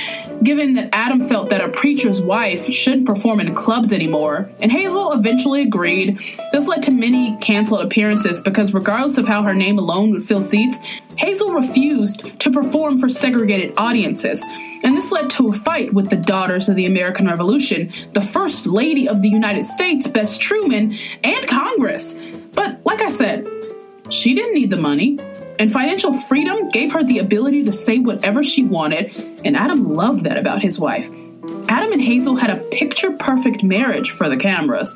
Given 0.43 0.74
that 0.74 0.89
Adam 0.91 1.28
felt 1.28 1.50
that 1.50 1.62
a 1.62 1.69
preacher's 1.69 2.21
wife 2.21 2.65
shouldn't 2.65 3.08
perform 3.08 3.39
in 3.39 3.56
clubs 3.56 3.93
anymore, 3.93 4.50
and 4.62 4.71
Hazel 4.71 5.13
eventually 5.13 5.62
agreed, 5.62 6.19
this 6.52 6.67
led 6.67 6.84
to 6.84 6.91
many 6.91 7.38
canceled 7.38 7.82
appearances 7.82 8.41
because, 8.41 8.74
regardless 8.74 9.17
of 9.17 9.28
how 9.28 9.41
her 9.43 9.54
name 9.54 9.80
alone 9.80 10.12
would 10.12 10.24
fill 10.24 10.41
seats, 10.41 10.78
Hazel 11.17 11.54
refused 11.54 12.39
to 12.41 12.52
perform 12.52 13.00
for 13.00 13.08
segregated 13.08 13.74
audiences. 13.78 14.43
And 14.84 14.95
this 14.95 15.12
led 15.12 15.30
to 15.32 15.48
a 15.48 15.54
fight 15.54 15.93
with 15.93 16.10
the 16.10 16.17
Daughters 16.17 16.69
of 16.69 16.76
the 16.76 16.86
American 16.86 17.26
Revolution, 17.28 17.91
the 18.13 18.21
First 18.21 18.67
Lady 18.67 19.08
of 19.08 19.21
the 19.21 19.30
United 19.30 19.65
States, 19.65 20.08
Bess 20.08 20.38
Truman, 20.38 20.95
and 21.24 21.48
Congress. 21.48 22.15
But 22.56 22.86
like 22.86 23.02
I 23.02 23.10
said, 23.10 23.48
she 24.10 24.34
didn't 24.34 24.54
need 24.54 24.70
the 24.70 24.78
money, 24.78 25.20
and 25.60 25.72
financial 25.72 26.13
freedom 26.13 26.70
gave 26.70 26.94
her 26.94 27.04
the 27.04 27.20
ability 27.20 27.63
to 27.63 27.72
say 27.72 28.00
whatever 28.00 28.44
she 28.44 28.63
wanted, 28.63 29.12
and 29.44 29.56
Adam 29.56 29.94
loved 29.94 30.24
that 30.24 30.38
about 30.38 30.62
his 30.62 30.80
wife. 30.80 31.10
Adam 31.68 31.91
and 31.91 32.02
Hazel 32.02 32.36
had 32.36 32.50
a 32.50 32.62
picture 32.72 33.12
perfect 33.12 33.63
marriage 33.63 34.12
for 34.12 34.30
the 34.30 34.38
cameras, 34.38 34.94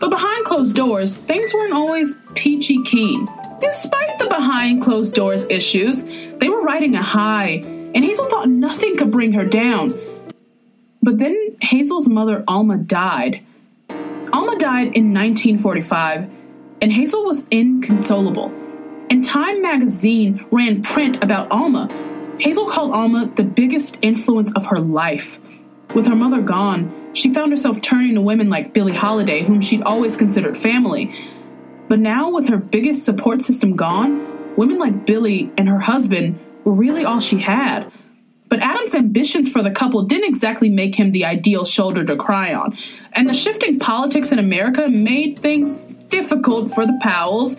but 0.00 0.10
behind 0.10 0.44
closed 0.44 0.74
doors, 0.74 1.16
things 1.16 1.52
weren't 1.52 1.72
always 1.72 2.14
peachy 2.34 2.82
keen. 2.82 3.28
Despite 3.60 4.18
the 4.18 4.26
behind 4.26 4.82
closed 4.82 5.14
doors 5.14 5.44
issues, 5.44 6.04
they 6.38 6.48
were 6.48 6.62
riding 6.62 6.94
a 6.94 7.02
high, 7.02 7.62
and 7.94 8.04
Hazel 8.04 8.26
thought 8.26 8.48
nothing 8.48 8.96
could 8.96 9.10
bring 9.10 9.32
her 9.32 9.44
down. 9.44 9.92
But 11.02 11.18
then 11.18 11.56
Hazel's 11.60 12.08
mother, 12.08 12.44
Alma, 12.46 12.76
died. 12.76 13.42
Alma 14.32 14.58
died 14.58 14.94
in 14.94 15.14
1945 15.14 16.30
and 16.80 16.92
Hazel 16.92 17.24
was 17.24 17.44
inconsolable. 17.50 18.52
And 19.10 19.24
Time 19.24 19.62
magazine 19.62 20.46
ran 20.50 20.82
print 20.82 21.22
about 21.24 21.50
Alma. 21.50 21.88
Hazel 22.38 22.68
called 22.68 22.92
Alma 22.92 23.30
the 23.34 23.42
biggest 23.42 23.98
influence 24.02 24.52
of 24.52 24.66
her 24.66 24.78
life. 24.78 25.40
With 25.94 26.06
her 26.06 26.14
mother 26.14 26.42
gone, 26.42 27.10
she 27.14 27.32
found 27.32 27.50
herself 27.50 27.80
turning 27.80 28.14
to 28.14 28.20
women 28.20 28.50
like 28.50 28.74
Billie 28.74 28.94
Holiday, 28.94 29.42
whom 29.42 29.60
she'd 29.60 29.82
always 29.82 30.16
considered 30.16 30.56
family. 30.56 31.12
But 31.88 31.98
now, 31.98 32.30
with 32.30 32.48
her 32.48 32.58
biggest 32.58 33.04
support 33.04 33.40
system 33.42 33.74
gone, 33.74 34.54
women 34.56 34.78
like 34.78 35.06
Billie 35.06 35.50
and 35.56 35.68
her 35.68 35.80
husband 35.80 36.38
were 36.64 36.72
really 36.72 37.04
all 37.04 37.18
she 37.18 37.38
had. 37.38 37.90
But 38.48 38.62
Adam's 38.62 38.94
ambitions 38.94 39.50
for 39.50 39.62
the 39.62 39.70
couple 39.70 40.02
didn't 40.04 40.28
exactly 40.28 40.68
make 40.68 40.94
him 40.94 41.12
the 41.12 41.24
ideal 41.24 41.64
shoulder 41.64 42.04
to 42.04 42.16
cry 42.16 42.54
on. 42.54 42.76
And 43.12 43.28
the 43.28 43.34
shifting 43.34 43.78
politics 43.78 44.32
in 44.32 44.38
America 44.38 44.88
made 44.88 45.38
things 45.38 45.84
difficult 46.08 46.74
for 46.74 46.86
the 46.86 46.98
Powells, 47.02 47.56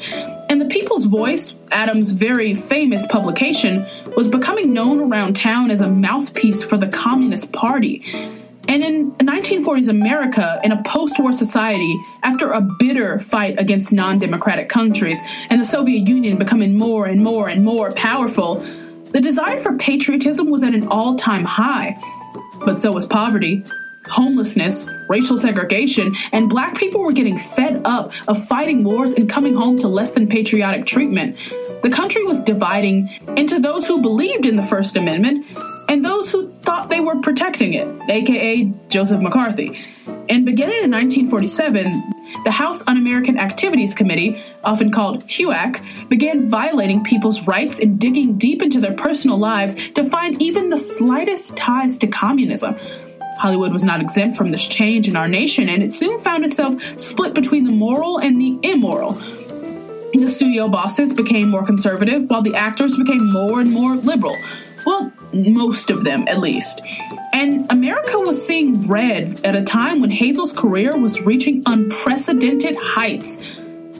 and 0.49 0.59
the 0.59 0.65
People's 0.65 1.05
Voice, 1.05 1.53
Adams' 1.71 2.11
very 2.11 2.53
famous 2.53 3.05
publication, 3.07 3.85
was 4.17 4.27
becoming 4.27 4.73
known 4.73 4.99
around 4.99 5.35
town 5.35 5.71
as 5.71 5.81
a 5.81 5.89
mouthpiece 5.89 6.63
for 6.63 6.77
the 6.77 6.87
Communist 6.87 7.51
Party. 7.51 8.03
And 8.67 8.83
in 8.83 9.11
1940s 9.13 9.87
America, 9.87 10.59
in 10.63 10.71
a 10.71 10.83
post 10.83 11.19
war 11.19 11.33
society, 11.33 11.99
after 12.21 12.51
a 12.51 12.61
bitter 12.61 13.19
fight 13.19 13.59
against 13.59 13.91
non 13.91 14.19
democratic 14.19 14.69
countries 14.69 15.19
and 15.49 15.59
the 15.59 15.65
Soviet 15.65 16.07
Union 16.07 16.37
becoming 16.37 16.77
more 16.77 17.07
and 17.07 17.23
more 17.23 17.49
and 17.49 17.65
more 17.65 17.91
powerful, 17.93 18.63
the 19.11 19.21
desire 19.21 19.59
for 19.59 19.75
patriotism 19.77 20.51
was 20.51 20.61
at 20.61 20.75
an 20.75 20.87
all 20.87 21.15
time 21.15 21.45
high. 21.45 21.95
But 22.63 22.79
so 22.79 22.91
was 22.91 23.07
poverty, 23.07 23.63
homelessness, 24.09 24.85
racial 25.07 25.37
segregation, 25.37 26.13
and 26.31 26.49
black 26.49 26.75
people 26.75 27.01
were 27.01 27.11
getting 27.11 27.39
fed 27.39 27.81
up 27.85 28.11
of 28.27 28.47
fighting 28.47 28.83
wars 28.83 29.13
and 29.13 29.29
coming 29.29 29.55
home 29.55 29.77
to 29.77 29.87
less 29.87 30.11
than 30.11 30.27
patriotic 30.27 30.85
treatment. 30.85 31.37
The 31.81 31.89
country 31.89 32.23
was 32.23 32.41
dividing 32.41 33.09
into 33.37 33.59
those 33.59 33.87
who 33.87 34.01
believed 34.01 34.45
in 34.45 34.55
the 34.55 34.65
First 34.65 34.95
Amendment 34.95 35.45
and 35.87 36.05
those 36.05 36.31
who 36.31 36.49
thought 36.49 36.89
they 36.89 36.99
were 36.99 37.19
protecting 37.21 37.73
it, 37.73 37.87
aka 38.09 38.71
Joseph 38.89 39.21
McCarthy. 39.21 39.79
And 40.29 40.45
beginning 40.45 40.83
in 40.83 40.91
1947, 40.91 42.43
the 42.43 42.51
House 42.51 42.83
Un 42.85 42.97
American 42.97 43.39
Activities 43.39 43.95
Committee, 43.95 44.39
often 44.63 44.91
called 44.91 45.25
HUAC, 45.25 46.09
began 46.09 46.47
violating 46.49 47.03
people's 47.03 47.41
rights 47.47 47.79
and 47.79 47.99
digging 47.99 48.37
deep 48.37 48.61
into 48.61 48.79
their 48.79 48.93
personal 48.93 49.37
lives 49.37 49.89
to 49.91 50.07
find 50.09 50.39
even 50.39 50.69
the 50.69 50.77
slightest 50.77 51.57
ties 51.57 51.97
to 51.97 52.07
communism. 52.07 52.75
Hollywood 53.39 53.71
was 53.71 53.85
not 53.85 54.01
exempt 54.01 54.37
from 54.37 54.51
this 54.51 54.67
change 54.67 55.07
in 55.07 55.15
our 55.15 55.27
nation, 55.27 55.69
and 55.69 55.81
it 55.81 55.95
soon 55.95 56.19
found 56.19 56.43
itself 56.43 56.81
split 56.99 57.33
between 57.33 57.63
the 57.63 57.71
moral 57.71 58.17
and 58.17 58.39
the 58.39 58.59
immoral. 58.63 59.13
The 60.13 60.29
studio 60.29 60.67
bosses 60.67 61.13
became 61.13 61.49
more 61.49 61.65
conservative, 61.65 62.29
while 62.29 62.41
the 62.41 62.55
actors 62.55 62.97
became 62.97 63.31
more 63.31 63.61
and 63.61 63.71
more 63.71 63.95
liberal. 63.95 64.35
Well, 64.85 65.13
most 65.33 65.89
of 65.89 66.03
them 66.03 66.27
at 66.27 66.39
least. 66.39 66.81
And 67.31 67.71
America 67.71 68.17
was 68.17 68.45
seeing 68.45 68.87
red 68.87 69.39
at 69.45 69.55
a 69.55 69.63
time 69.63 70.01
when 70.01 70.11
Hazel's 70.11 70.51
career 70.51 70.97
was 70.97 71.21
reaching 71.21 71.63
unprecedented 71.65 72.75
heights. 72.77 73.37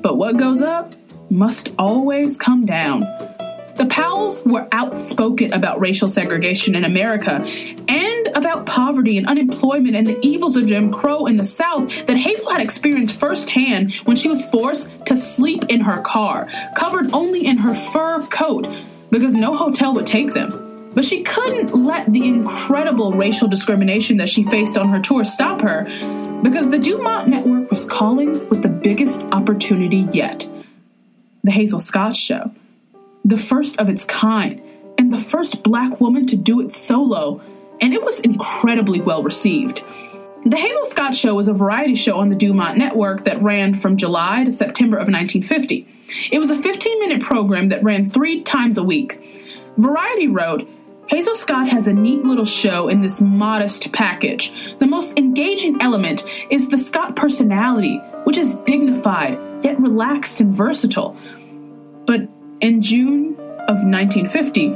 But 0.02 0.18
what 0.18 0.36
goes 0.36 0.62
up 0.62 0.94
must 1.30 1.70
always 1.78 2.36
come 2.36 2.66
down. 2.66 3.04
The 3.80 3.86
Powells 3.86 4.44
were 4.44 4.68
outspoken 4.74 5.54
about 5.54 5.80
racial 5.80 6.10
segregation 6.10 6.76
in 6.76 6.84
America 6.84 7.42
and 7.88 8.28
about 8.36 8.66
poverty 8.66 9.18
and 9.18 9.26
unemployment 9.26 9.96
and 9.96 10.06
the 10.06 10.20
evils 10.22 10.58
of 10.58 10.68
Jim 10.68 10.92
Crow 10.92 11.28
in 11.28 11.38
the 11.38 11.46
South 11.46 11.88
that 12.06 12.18
Hazel 12.18 12.52
had 12.52 12.60
experienced 12.60 13.18
firsthand 13.18 13.94
when 14.04 14.18
she 14.18 14.28
was 14.28 14.44
forced 14.44 14.90
to 15.06 15.16
sleep 15.16 15.64
in 15.70 15.80
her 15.80 16.02
car, 16.02 16.50
covered 16.76 17.10
only 17.14 17.46
in 17.46 17.56
her 17.60 17.74
fur 17.74 18.22
coat, 18.28 18.68
because 19.12 19.34
no 19.34 19.56
hotel 19.56 19.94
would 19.94 20.06
take 20.06 20.34
them. 20.34 20.92
But 20.94 21.06
she 21.06 21.24
couldn't 21.24 21.74
let 21.74 22.12
the 22.12 22.28
incredible 22.28 23.14
racial 23.14 23.48
discrimination 23.48 24.18
that 24.18 24.28
she 24.28 24.44
faced 24.44 24.76
on 24.76 24.90
her 24.90 25.00
tour 25.00 25.24
stop 25.24 25.62
her, 25.62 25.86
because 26.44 26.70
the 26.70 26.80
Dumont 26.80 27.30
Network 27.30 27.70
was 27.70 27.86
calling 27.86 28.32
with 28.50 28.62
the 28.62 28.68
biggest 28.68 29.22
opportunity 29.32 30.06
yet 30.12 30.46
the 31.46 31.52
Hazel 31.52 31.80
Scott 31.80 32.18
Show 32.18 32.52
the 33.26 33.38
first 33.38 33.78
of 33.78 33.90
its 33.90 34.06
kind, 34.06 34.62
and 34.98 35.12
the 35.12 35.20
first 35.20 35.64
black 35.64 36.00
woman 36.00 36.26
to 36.28 36.36
do 36.36 36.60
it 36.60 36.74
solo, 36.74 37.42
and 37.82 37.94
it 37.94 38.04
was 38.04 38.20
incredibly 38.20 39.00
well 39.00 39.24
received. 39.24 39.84
The 40.46 40.58
Hazel 40.58 40.86
Scott 40.86 41.16
Show 41.16 41.36
was 41.36 41.48
a 41.48 41.54
variety 41.54 41.96
show 41.96 42.18
on 42.18 42.30
the 42.30 42.36
Dumont 42.36 42.78
Network 42.78 43.26
that 43.26 43.42
ran 43.42 43.74
from 43.74 43.98
July 43.98 44.46
to 44.46 44.52
September 44.52 44.98
of 44.98 45.08
1950. 45.08 45.86
It 46.32 46.40
was 46.40 46.50
a 46.50 46.62
15 46.62 47.00
minute 47.00 47.22
program 47.22 47.70
that 47.70 47.84
ran 47.84 48.10
three 48.10 48.42
times 48.42 48.78
a 48.78 48.84
week. 48.84 49.22
Variety 49.78 50.28
wrote, 50.28 50.68
Hazel 51.08 51.36
Scott 51.36 51.70
has 51.70 51.88
a 51.88 51.94
neat 51.94 52.24
little 52.24 52.46
show 52.46 52.88
in 52.88 53.02
this 53.02 53.20
modest 53.20 53.92
package. 53.92 54.78
The 54.78 54.88
most 54.88 55.18
engaging 55.18 55.82
element 55.82 56.24
is 56.50 56.70
the 56.70 56.78
Scott 56.78 57.16
personality, 57.16 57.98
which 58.26 58.38
is 58.38 58.56
dignified, 58.66 59.40
yet 59.64 59.80
relaxed 59.80 60.40
and 60.40 60.54
versatile. 60.54 61.18
But 62.06 62.30
in 62.62 62.82
June 62.82 63.34
of 63.68 63.84
1950, 63.86 64.70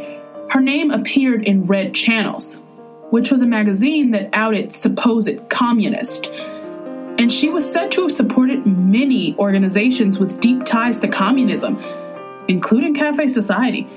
her 0.49 0.61
name 0.61 0.91
appeared 0.91 1.43
in 1.43 1.65
Red 1.65 1.93
Channels, 1.93 2.57
which 3.09 3.31
was 3.31 3.41
a 3.41 3.45
magazine 3.45 4.11
that 4.11 4.29
outed 4.33 4.73
supposed 4.73 5.49
communist. 5.49 6.27
And 7.19 7.31
she 7.31 7.49
was 7.49 7.69
said 7.69 7.91
to 7.93 8.03
have 8.03 8.11
supported 8.11 8.65
many 8.65 9.35
organizations 9.37 10.19
with 10.19 10.39
deep 10.39 10.63
ties 10.65 10.99
to 11.01 11.07
communism, 11.07 11.77
including 12.47 12.95
Cafe 12.95 13.27
Society. 13.27 13.87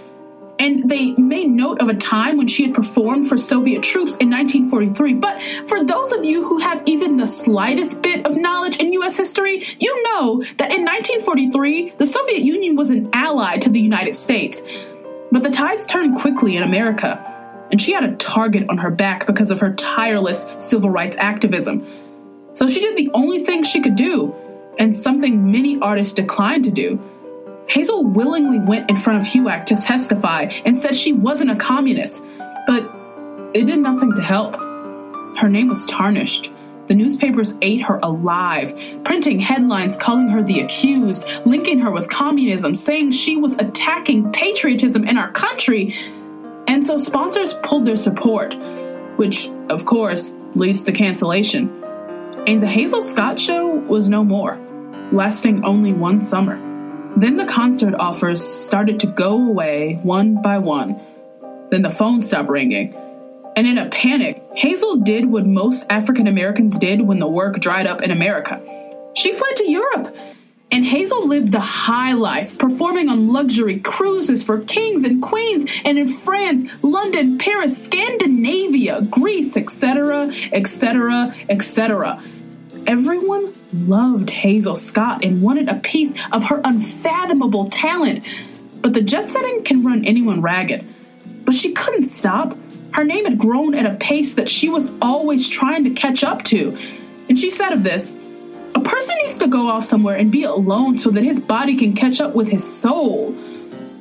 And 0.59 0.89
they 0.89 1.13
made 1.13 1.49
note 1.49 1.81
of 1.81 1.89
a 1.89 1.95
time 1.95 2.39
when 2.39 2.49
she 2.49 2.63
had 2.65 2.75
performed 2.75 3.29
for 3.29 3.37
Soviet 3.37 3.83
troops 3.83 4.17
in 4.17 4.31
1943. 4.31 5.15
But 5.15 5.43
for 5.67 5.85
those 5.85 6.13
of 6.13 6.25
you 6.25 6.45
who 6.49 6.59
have 6.59 6.83
even 6.87 7.19
the 7.19 7.27
slightest 7.27 8.01
bit 8.01 8.25
of 8.25 8.37
knowledge 8.37 8.77
in 8.77 8.93
US 8.95 9.17
history, 9.17 9.65
you 9.79 10.03
know 10.05 10.43
that 10.57 10.73
in 10.73 10.85
1943, 10.85 11.95
the 11.99 12.07
Soviet 12.07 12.41
Union 12.41 12.75
was 12.75 12.91
an 12.91 13.11
ally 13.13 13.59
to 13.59 13.69
the 13.69 13.81
United 13.81 14.15
States. 14.15 14.63
But 15.31 15.43
the 15.43 15.51
tides 15.51 15.85
turned 15.85 16.19
quickly 16.19 16.57
in 16.57 16.63
America, 16.63 17.21
and 17.71 17.83
she 17.83 17.93
had 17.93 18.05
a 18.05 18.17
target 18.17 18.69
on 18.71 18.79
her 18.79 18.91
back 18.91 19.27
because 19.27 19.51
of 19.51 19.61
her 19.61 19.75
tireless 19.75 20.47
civil 20.61 20.89
rights 20.89 21.17
activism. 21.19 21.85
So 22.55 22.67
she 22.67 22.81
did 22.81 22.97
the 22.97 23.11
only 23.13 23.45
thing 23.45 23.63
she 23.63 23.83
could 23.83 23.97
do, 23.97 24.35
and 24.79 24.97
something 24.97 25.51
many 25.51 25.79
artists 25.81 26.15
declined 26.15 26.65
to 26.65 26.71
do 26.71 26.99
Hazel 27.69 28.05
willingly 28.05 28.61
went 28.61 28.89
in 28.89 28.97
front 28.97 29.21
of 29.21 29.27
HUAC 29.27 29.67
to 29.67 29.77
testify 29.77 30.51
and 30.65 30.79
said 30.79 30.95
she 30.95 31.13
wasn't 31.13 31.51
a 31.51 31.57
communist, 31.57 32.23
but 32.67 32.89
it 33.55 33.65
did 33.65 33.81
nothing 33.81 34.15
to 34.15 34.23
help. 34.23 34.55
Her 35.37 35.49
name 35.49 35.69
was 35.69 35.85
tarnished. 35.87 36.53
The 36.87 36.95
newspapers 36.95 37.55
ate 37.63 37.83
her 37.83 37.99
alive, 38.03 38.79
printing 39.03 39.41
headlines 39.41 39.97
calling 39.97 40.29
her 40.29 40.43
the 40.43 40.61
accused, 40.61 41.27
linking 41.45 41.81
her 41.81 41.91
with 41.91 42.09
communism, 42.09 42.77
saying 42.77 43.11
she 43.11 43.37
was 43.37 43.55
attacking 43.55 44.31
patriotism 44.31 45.05
in 45.05 45.19
our 45.19 45.33
country. 45.33 45.95
And 46.69 46.87
so 46.87 46.97
sponsors 46.97 47.55
pulled 47.65 47.87
their 47.87 47.97
support, 47.97 48.55
which, 49.17 49.49
of 49.69 49.85
course, 49.85 50.33
leads 50.55 50.85
to 50.85 50.93
cancellation. 50.93 51.83
And 52.47 52.63
the 52.63 52.69
Hazel 52.69 53.03
Scott 53.03 53.41
show 53.41 53.67
was 53.67 54.09
no 54.09 54.23
more, 54.23 54.57
lasting 55.11 55.65
only 55.65 55.93
one 55.93 56.21
summer. 56.21 56.66
Then 57.17 57.39
the 57.39 57.47
concert 57.47 57.95
offers 57.99 58.43
started 58.45 59.01
to 59.01 59.07
go 59.07 59.33
away 59.33 59.99
one 60.03 60.43
by 60.43 60.59
one. 60.59 61.01
Then 61.71 61.81
the 61.81 61.91
phone 61.91 62.21
stopped 62.21 62.51
ringing. 62.51 62.95
And 63.57 63.67
in 63.67 63.79
a 63.79 63.89
panic, 63.89 64.43
Hazel 64.55 64.97
did 64.97 65.25
what 65.25 65.47
most 65.47 65.87
African 65.89 66.27
Americans 66.27 66.77
did 66.77 67.01
when 67.01 67.19
the 67.19 67.27
work 67.27 67.59
dried 67.59 67.87
up 67.87 68.03
in 68.03 68.11
America. 68.11 68.61
She 69.17 69.33
fled 69.33 69.57
to 69.57 69.71
Europe. 69.71 70.15
And 70.71 70.85
Hazel 70.85 71.27
lived 71.27 71.53
the 71.53 71.61
high 71.61 72.13
life, 72.13 72.59
performing 72.59 73.09
on 73.09 73.29
luxury 73.29 73.79
cruises 73.79 74.43
for 74.43 74.61
kings 74.61 75.05
and 75.05 75.23
queens, 75.23 75.71
and 75.87 75.97
in 75.97 76.13
France, 76.13 76.71
London, 76.83 77.39
Paris, 77.39 77.83
Scandinavia, 77.83 79.03
Greece, 79.09 79.57
etc., 79.57 80.31
etc., 80.53 81.33
etc. 81.49 82.21
Everyone 82.87 83.55
loved 83.73 84.31
Hazel 84.31 84.77
Scott 84.77 85.25
and 85.25 85.43
wanted 85.43 85.69
a 85.69 85.75
piece 85.77 86.15
of 86.33 86.45
her 86.45 86.61
unfathomable 86.65 87.71
talent. 87.71 88.25
But 88.81 88.95
the 88.95 89.03
jet 89.03 89.31
setting 89.31 89.63
can 89.65 89.85
run 89.85 90.05
anyone 90.05 90.41
ragged. 90.43 90.85
But 91.45 91.55
she 91.55 91.73
couldn't 91.73 92.05
stop. 92.05 92.57
Her 92.93 93.05
name 93.05 93.25
had 93.25 93.39
grown 93.39 93.75
at 93.75 93.87
a 93.87 93.95
pace 93.95 94.35
that 94.35 94.49
she 94.49 94.69
was 94.69 94.91
always 95.03 95.49
trying 95.49 95.85
to 95.85 95.91
catch 95.91 96.25
up 96.25 96.45
to. 96.45 96.77
And 97.29 97.39
she 97.39 97.51
said 97.51 97.73
of 97.73 97.83
this, 97.83 98.13
a 98.75 98.81
person 98.81 99.17
needs 99.23 99.39
to 99.39 99.49
go 99.49 99.69
off 99.69 99.85
somewhere 99.85 100.17
and 100.17 100.31
be 100.31 100.45
alone 100.45 100.99
so 100.99 101.11
that 101.11 101.23
his 101.23 101.41
body 101.41 101.77
can 101.77 101.95
catch 101.95 102.21
up 102.21 102.35
with 102.35 102.49
his 102.49 102.65
soul. 102.65 103.35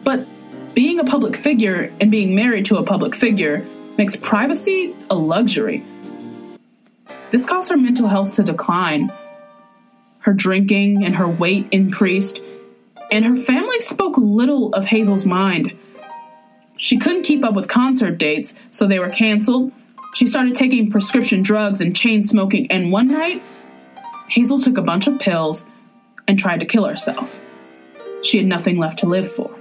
But 0.04 0.28
being 0.74 1.00
a 1.00 1.06
public 1.06 1.36
figure 1.36 1.94
and 2.02 2.12
being 2.12 2.36
married 2.36 2.66
to 2.66 2.78
a 2.78 2.84
public 2.84 3.16
figure 3.16 3.66
makes 3.98 4.16
privacy 4.16 4.94
a 5.10 5.16
luxury. 5.16 5.84
This 7.32 7.46
caused 7.46 7.70
her 7.70 7.78
mental 7.78 8.08
health 8.08 8.36
to 8.36 8.44
decline. 8.44 9.12
Her 10.26 10.34
drinking 10.34 11.06
and 11.06 11.16
her 11.18 11.28
weight 11.28 11.68
increased, 11.72 12.42
and 13.12 13.24
her 13.24 13.36
family 13.36 13.80
spoke 13.80 14.18
little 14.18 14.74
of 14.74 14.88
Hazel's 14.88 15.24
mind. 15.24 15.78
She 16.78 16.98
couldn't 16.98 17.22
keep 17.22 17.44
up 17.44 17.54
with 17.54 17.68
concert 17.68 18.18
dates, 18.18 18.56
so 18.72 18.88
they 18.88 18.98
were 18.98 19.12
canceled. 19.12 19.72
She 20.16 20.26
started 20.26 20.56
taking 20.56 20.90
prescription 20.90 21.44
drugs 21.44 21.80
and 21.80 21.96
chain 21.96 22.24
smoking, 22.24 22.72
and 22.72 22.92
one 22.92 23.06
night, 23.06 23.44
Hazel 24.28 24.58
took 24.58 24.80
a 24.80 24.82
bunch 24.82 25.06
of 25.06 25.20
pills 25.20 25.64
and 26.28 26.40
tried 26.40 26.62
to 26.62 26.66
kill 26.66 26.86
herself. 26.86 27.40
She 28.24 28.40
had 28.40 28.48
nothing 28.48 28.80
left 28.80 28.98
to 29.00 29.06
live 29.06 29.32
for. 29.32 29.56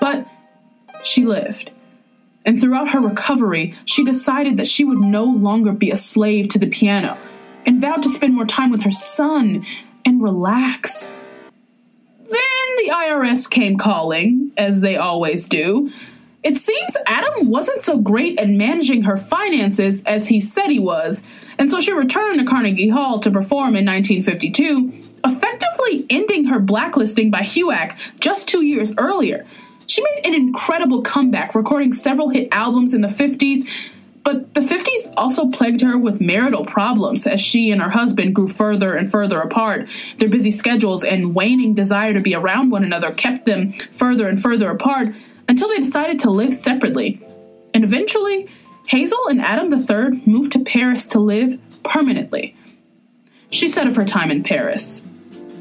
But 0.00 0.26
she 1.04 1.24
lived 1.24 1.70
and 2.44 2.58
throughout 2.58 2.88
her 2.92 3.00
recovery, 3.00 3.74
she 3.84 4.02
decided 4.02 4.56
that 4.56 4.66
she 4.66 4.82
would 4.82 4.98
no 4.98 5.24
longer 5.24 5.70
be 5.70 5.90
a 5.90 5.96
slave 5.98 6.48
to 6.48 6.58
the 6.58 6.66
piano 6.66 7.18
and 7.66 7.80
vowed 7.80 8.02
to 8.02 8.10
spend 8.10 8.34
more 8.34 8.46
time 8.46 8.70
with 8.70 8.82
her 8.82 8.90
son 8.90 9.64
and 10.04 10.22
relax. 10.22 11.08
Then 12.18 12.76
the 12.76 12.90
IRS 12.92 13.48
came 13.48 13.78
calling, 13.78 14.52
as 14.56 14.80
they 14.80 14.96
always 14.96 15.48
do. 15.48 15.90
It 16.42 16.56
seems 16.56 16.96
Adam 17.06 17.48
wasn't 17.48 17.80
so 17.80 17.98
great 17.98 18.38
at 18.38 18.48
managing 18.48 19.02
her 19.02 19.16
finances 19.16 20.02
as 20.04 20.28
he 20.28 20.40
said 20.40 20.68
he 20.68 20.78
was, 20.78 21.22
and 21.58 21.70
so 21.70 21.80
she 21.80 21.92
returned 21.92 22.38
to 22.38 22.46
Carnegie 22.46 22.88
Hall 22.88 23.18
to 23.20 23.30
perform 23.30 23.74
in 23.74 23.84
1952, 23.84 24.92
effectively 25.24 26.06
ending 26.08 26.44
her 26.44 26.60
blacklisting 26.60 27.30
by 27.30 27.40
HUAC 27.40 27.96
just 28.20 28.48
two 28.48 28.62
years 28.62 28.94
earlier. 28.96 29.44
She 29.88 30.02
made 30.02 30.26
an 30.26 30.34
incredible 30.34 31.02
comeback, 31.02 31.54
recording 31.54 31.92
several 31.92 32.28
hit 32.28 32.48
albums 32.52 32.94
in 32.94 33.00
the 33.00 33.08
50s. 33.08 33.66
But 34.28 34.52
the 34.52 34.60
50s 34.60 35.10
also 35.16 35.48
plagued 35.48 35.80
her 35.80 35.96
with 35.96 36.20
marital 36.20 36.66
problems 36.66 37.26
as 37.26 37.40
she 37.40 37.70
and 37.70 37.80
her 37.80 37.88
husband 37.88 38.34
grew 38.34 38.46
further 38.46 38.92
and 38.92 39.10
further 39.10 39.40
apart. 39.40 39.88
Their 40.18 40.28
busy 40.28 40.50
schedules 40.50 41.02
and 41.02 41.34
waning 41.34 41.72
desire 41.72 42.12
to 42.12 42.20
be 42.20 42.34
around 42.34 42.70
one 42.70 42.84
another 42.84 43.10
kept 43.10 43.46
them 43.46 43.72
further 43.72 44.28
and 44.28 44.42
further 44.42 44.70
apart 44.70 45.14
until 45.48 45.70
they 45.70 45.78
decided 45.78 46.18
to 46.20 46.30
live 46.30 46.52
separately. 46.52 47.22
And 47.72 47.84
eventually, 47.84 48.46
Hazel 48.88 49.28
and 49.28 49.40
Adam 49.40 49.72
III 49.72 50.20
moved 50.26 50.52
to 50.52 50.58
Paris 50.58 51.06
to 51.06 51.18
live 51.18 51.58
permanently. 51.82 52.54
She 53.48 53.66
said 53.66 53.86
of 53.86 53.96
her 53.96 54.04
time 54.04 54.30
in 54.30 54.42
Paris 54.42 55.00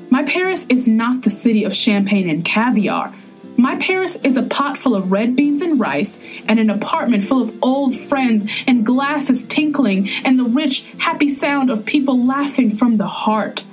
My 0.10 0.26
Paris 0.26 0.66
is 0.68 0.90
not 0.90 1.22
the 1.22 1.30
city 1.30 1.64
of 1.64 1.74
champagne 1.74 2.30
and 2.30 2.44
caviar. 2.44 3.14
My 3.58 3.76
Paris 3.78 4.16
is 4.18 4.38
a 4.38 4.44
pot 4.44 4.78
full 4.78 4.96
of 4.96 5.12
red 5.12 5.36
beans 5.36 5.64
and 5.64 5.80
rice, 5.80 6.20
and 6.48 6.60
an 6.60 6.70
apartment 6.70 7.26
full 7.26 7.42
of 7.42 7.58
old 7.64 7.96
friends, 7.96 8.46
and 8.68 8.86
glasses 8.86 9.44
tinkling, 9.44 10.10
and 10.24 10.38
the 10.38 10.44
rich, 10.44 10.86
happy 11.00 11.28
sound 11.28 11.72
of 11.72 11.84
people 11.84 12.22
laughing 12.22 12.76
from 12.76 12.98
the 12.98 13.08
heart. 13.08 13.64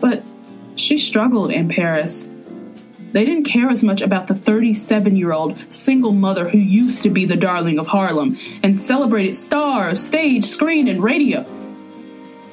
But 0.00 0.22
she 0.76 0.96
struggled 0.96 1.50
in 1.50 1.68
Paris. 1.68 2.28
They 3.10 3.24
didn't 3.24 3.44
care 3.44 3.68
as 3.68 3.82
much 3.82 4.00
about 4.00 4.28
the 4.28 4.34
37 4.34 5.16
year 5.16 5.32
old 5.32 5.58
single 5.72 6.12
mother 6.12 6.48
who 6.48 6.58
used 6.58 7.02
to 7.02 7.10
be 7.10 7.26
the 7.26 7.36
darling 7.36 7.80
of 7.80 7.88
Harlem 7.88 8.38
and 8.62 8.80
celebrated 8.80 9.34
stars, 9.34 10.00
stage, 10.00 10.44
screen, 10.44 10.86
and 10.86 11.02
radio. 11.02 11.44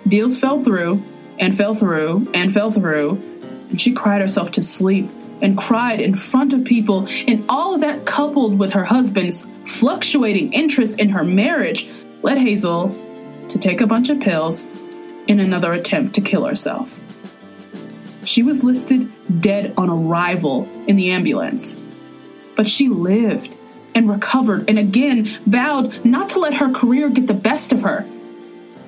Deals 0.07 0.39
fell 0.39 0.63
through, 0.63 1.03
and 1.37 1.55
fell 1.55 1.75
through, 1.75 2.27
and 2.33 2.51
fell 2.51 2.71
through, 2.71 3.11
and 3.69 3.79
she 3.79 3.93
cried 3.93 4.21
herself 4.21 4.51
to 4.53 4.63
sleep 4.63 5.07
and 5.41 5.57
cried 5.57 5.99
in 5.99 6.15
front 6.15 6.53
of 6.53 6.65
people, 6.65 7.07
and 7.27 7.45
all 7.49 7.75
of 7.75 7.81
that 7.81 8.05
coupled 8.05 8.57
with 8.59 8.73
her 8.73 8.85
husband's 8.85 9.45
fluctuating 9.65 10.53
interest 10.53 10.99
in 10.99 11.09
her 11.09 11.23
marriage 11.23 11.89
led 12.21 12.37
Hazel 12.37 12.89
to 13.49 13.59
take 13.59 13.81
a 13.81 13.87
bunch 13.87 14.09
of 14.09 14.19
pills 14.19 14.63
in 15.27 15.39
another 15.39 15.71
attempt 15.71 16.15
to 16.15 16.21
kill 16.21 16.45
herself. 16.45 16.99
She 18.25 18.43
was 18.43 18.63
listed 18.63 19.11
dead 19.41 19.73
on 19.77 19.89
arrival 19.89 20.67
in 20.87 20.95
the 20.95 21.11
ambulance. 21.11 21.75
But 22.55 22.67
she 22.67 22.89
lived 22.89 23.55
and 23.95 24.09
recovered 24.09 24.69
and 24.69 24.77
again 24.77 25.25
vowed 25.45 26.03
not 26.05 26.29
to 26.29 26.39
let 26.39 26.55
her 26.55 26.71
career 26.71 27.09
get 27.09 27.27
the 27.27 27.33
best 27.33 27.71
of 27.71 27.81
her. 27.81 28.05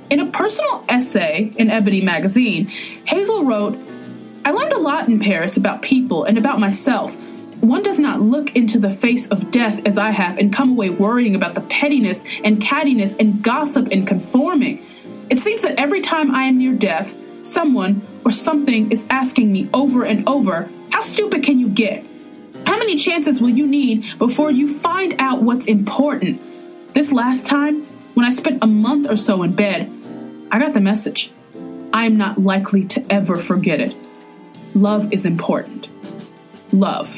In 0.10 0.20
a 0.20 0.26
personal 0.26 0.84
essay 0.90 1.52
in 1.58 1.70
Ebony 1.70 2.02
magazine, 2.02 2.68
Hazel 3.06 3.46
wrote, 3.46 3.80
I 4.44 4.52
learned 4.52 4.74
a 4.74 4.80
lot 4.80 5.08
in 5.08 5.20
Paris 5.20 5.56
about 5.56 5.84
people 5.84 6.24
and 6.24 6.38
about 6.38 6.60
myself. 6.60 7.16
One 7.62 7.84
does 7.84 8.00
not 8.00 8.22
look 8.22 8.56
into 8.56 8.80
the 8.80 8.90
face 8.90 9.28
of 9.28 9.52
death 9.52 9.86
as 9.86 10.00
I 10.00 10.10
have 10.10 10.40
and 10.40 10.52
come 10.52 10.72
away 10.72 10.90
worrying 10.90 11.36
about 11.36 11.54
the 11.54 11.62
pettiness 11.62 12.26
and 12.44 12.60
cattiness 12.60 13.16
and 13.20 13.44
gossip 13.44 13.90
and 13.92 14.08
conforming. 14.08 14.84
It 15.30 15.40
seems 15.40 15.62
that 15.62 15.80
every 15.80 16.02
time 16.02 16.34
I 16.34 16.46
am 16.46 16.58
near 16.58 16.74
death, 16.74 17.16
someone 17.46 18.02
or 18.26 18.32
something 18.32 18.92
is 18.92 19.06
asking 19.12 19.52
me 19.52 19.70
over 19.76 20.04
and 20.04 20.28
over, 20.28 20.72
How 20.90 21.02
stupid 21.02 21.44
can 21.44 21.60
you 21.60 21.70
get? 21.70 22.04
How 22.66 22.80
many 22.80 22.96
chances 22.96 23.42
will 23.42 23.50
you 23.50 23.68
need 23.68 24.18
before 24.18 24.50
you 24.50 24.74
find 24.80 25.22
out 25.22 25.44
what's 25.44 25.66
important? 25.66 26.42
This 26.96 27.12
last 27.12 27.46
time, 27.46 27.84
when 28.16 28.26
I 28.26 28.32
spent 28.32 28.64
a 28.64 28.68
month 28.68 29.10
or 29.10 29.18
so 29.18 29.44
in 29.44 29.54
bed, 29.54 29.92
I 30.52 30.58
got 30.58 30.74
the 30.74 30.80
message. 30.80 31.32
I 31.94 32.08
am 32.08 32.18
not 32.18 32.40
likely 32.40 32.84
to 32.86 33.06
ever 33.12 33.36
forget 33.36 33.80
it. 33.80 33.96
Love 34.74 35.12
is 35.14 35.26
important. 35.26 35.88
Love. 36.74 37.18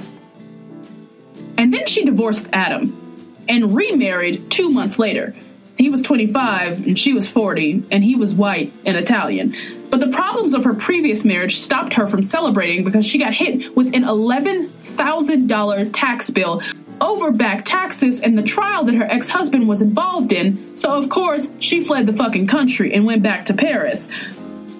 And 1.57 1.73
then 1.73 1.85
she 1.85 2.03
divorced 2.05 2.47
Adam 2.51 2.99
and 3.47 3.75
remarried 3.75 4.49
two 4.49 4.69
months 4.69 4.97
later 4.97 5.33
he 5.77 5.89
was 5.89 6.01
25 6.01 6.85
and 6.87 6.97
she 6.97 7.13
was 7.13 7.29
40, 7.29 7.85
and 7.91 8.03
he 8.03 8.15
was 8.15 8.33
white 8.35 8.71
and 8.85 8.95
Italian. 8.95 9.55
But 9.89 9.99
the 9.99 10.11
problems 10.11 10.53
of 10.53 10.63
her 10.63 10.73
previous 10.73 11.25
marriage 11.25 11.57
stopped 11.57 11.93
her 11.93 12.07
from 12.07 12.23
celebrating 12.23 12.83
because 12.83 13.05
she 13.05 13.17
got 13.17 13.33
hit 13.33 13.75
with 13.75 13.87
an 13.95 14.03
$11,000 14.03 15.89
tax 15.91 16.29
bill 16.29 16.61
over 17.01 17.31
back 17.31 17.65
taxes 17.65 18.21
and 18.21 18.37
the 18.37 18.43
trial 18.43 18.83
that 18.85 18.95
her 18.95 19.03
ex 19.05 19.29
husband 19.29 19.67
was 19.67 19.81
involved 19.81 20.31
in. 20.31 20.77
So, 20.77 20.95
of 20.95 21.09
course, 21.09 21.49
she 21.59 21.83
fled 21.83 22.05
the 22.05 22.13
fucking 22.13 22.47
country 22.47 22.93
and 22.93 23.05
went 23.05 23.23
back 23.23 23.47
to 23.47 23.53
Paris. 23.53 24.07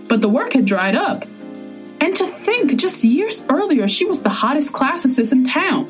But 0.07 0.21
the 0.21 0.29
work 0.29 0.53
had 0.53 0.65
dried 0.65 0.95
up. 0.95 1.25
And 2.03 2.15
to 2.17 2.27
think, 2.27 2.75
just 2.75 3.05
years 3.05 3.43
earlier, 3.49 3.87
she 3.87 4.03
was 4.03 4.23
the 4.23 4.29
hottest 4.29 4.73
classicist 4.73 5.31
in 5.31 5.47
town. 5.47 5.87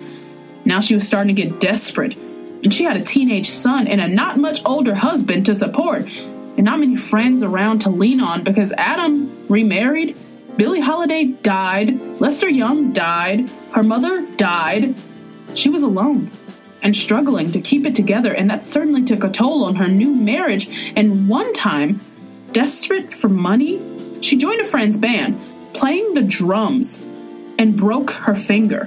Now 0.64 0.80
she 0.80 0.94
was 0.94 1.08
starting 1.08 1.36
to 1.36 1.42
get 1.42 1.60
desperate 1.60 2.16
and 2.64 2.74
she 2.74 2.84
had 2.84 2.98
a 2.98 3.04
teenage 3.04 3.50
son 3.50 3.88
and 3.88 4.00
a 4.00 4.08
not 4.08 4.38
much 4.38 4.64
older 4.64 4.96
husband 4.96 5.48
to 5.48 5.56
support, 5.56 6.04
and 6.04 6.64
not 6.64 6.80
many 6.80 6.96
friends 6.96 7.44
around 7.44 7.80
to 7.80 7.90
lean 7.90 8.22
on 8.22 8.44
because 8.44 8.72
Adam 8.74 9.48
remarried, 9.48 10.18
Billie 10.56 10.80
Holiday 10.80 11.26
died, 11.26 12.00
Lester 12.22 12.48
Young 12.48 12.94
died, 12.94 13.50
her 13.72 13.84
mother 13.84 14.26
died. 14.38 14.96
She 15.56 15.70
was 15.70 15.84
alone 15.84 16.30
and 16.82 16.96
struggling 16.96 17.52
to 17.52 17.60
keep 17.60 17.86
it 17.86 17.96
together, 17.96 18.34
and 18.34 18.50
that 18.50 18.64
certainly 18.64 19.04
took 19.04 19.24
a 19.24 19.30
toll 19.30 19.66
on 19.66 19.76
her 19.76 19.88
new 19.88 20.14
marriage. 20.14 20.94
And 20.96 21.28
one 21.28 21.54
time, 21.54 22.02
desperate 22.52 23.14
for 23.14 23.30
money, 23.30 23.82
she 24.22 24.38
joined 24.38 24.62
a 24.62 24.66
friend's 24.66 24.98
band, 24.98 25.40
playing 25.74 26.14
the 26.14 26.22
drums, 26.22 27.06
and 27.60 27.78
broke 27.78 28.12
her 28.12 28.36
finger, 28.36 28.86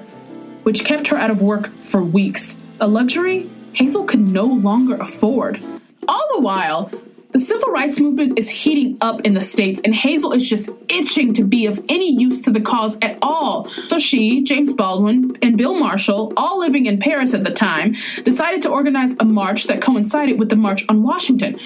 which 0.62 0.84
kept 0.84 1.08
her 1.08 1.16
out 1.16 1.30
of 1.30 1.40
work 1.40 1.68
for 1.68 2.02
weeks. 2.02 2.56
A 2.80 2.88
luxury 2.88 3.48
Hazel 3.72 4.04
could 4.04 4.26
no 4.26 4.46
longer 4.46 4.96
afford. 4.96 5.62
All 6.08 6.28
the 6.34 6.40
while, 6.40 6.90
the 7.32 7.38
civil 7.38 7.70
rights 7.70 8.00
movement 8.00 8.38
is 8.38 8.48
heating 8.48 8.96
up 9.02 9.20
in 9.20 9.34
the 9.34 9.42
States, 9.42 9.82
and 9.84 9.94
Hazel 9.94 10.32
is 10.32 10.48
just 10.48 10.70
itching 10.88 11.34
to 11.34 11.44
be 11.44 11.66
of 11.66 11.84
any 11.90 12.10
use 12.10 12.40
to 12.42 12.50
the 12.50 12.62
cause 12.62 12.96
at 13.02 13.18
all. 13.20 13.68
So 13.88 13.98
she, 13.98 14.42
James 14.42 14.72
Baldwin, 14.72 15.36
and 15.42 15.58
Bill 15.58 15.78
Marshall, 15.78 16.32
all 16.38 16.60
living 16.60 16.86
in 16.86 16.98
Paris 16.98 17.34
at 17.34 17.44
the 17.44 17.52
time, 17.52 17.94
decided 18.24 18.62
to 18.62 18.70
organize 18.70 19.14
a 19.20 19.24
march 19.26 19.64
that 19.64 19.82
coincided 19.82 20.38
with 20.38 20.48
the 20.48 20.56
March 20.56 20.86
on 20.88 21.02
Washington. 21.02 21.58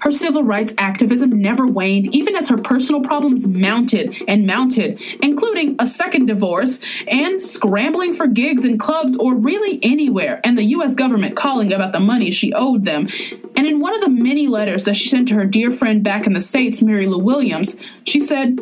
Her 0.00 0.10
civil 0.10 0.42
rights 0.42 0.74
activism 0.78 1.30
never 1.30 1.66
waned, 1.66 2.14
even 2.14 2.36
as 2.36 2.48
her 2.48 2.58
personal 2.58 3.02
problems 3.02 3.46
mounted 3.46 4.22
and 4.28 4.46
mounted, 4.46 5.00
including 5.22 5.76
a 5.78 5.86
second 5.86 6.26
divorce 6.26 6.80
and 7.08 7.42
scrambling 7.42 8.12
for 8.12 8.26
gigs 8.26 8.64
in 8.64 8.78
clubs 8.78 9.16
or 9.16 9.34
really 9.34 9.78
anywhere, 9.82 10.40
and 10.44 10.58
the 10.58 10.64
US 10.64 10.94
government 10.94 11.36
calling 11.36 11.72
about 11.72 11.92
the 11.92 12.00
money 12.00 12.30
she 12.30 12.52
owed 12.52 12.84
them. 12.84 13.08
And 13.56 13.66
in 13.66 13.80
one 13.80 13.94
of 13.94 14.02
the 14.02 14.10
many 14.10 14.48
letters 14.48 14.84
that 14.84 14.96
she 14.96 15.08
sent 15.08 15.28
to 15.28 15.34
her 15.34 15.44
dear 15.44 15.72
friend 15.72 16.02
back 16.02 16.26
in 16.26 16.34
the 16.34 16.40
States, 16.40 16.82
Mary 16.82 17.06
Lou 17.06 17.18
Williams, 17.18 17.76
she 18.04 18.20
said, 18.20 18.60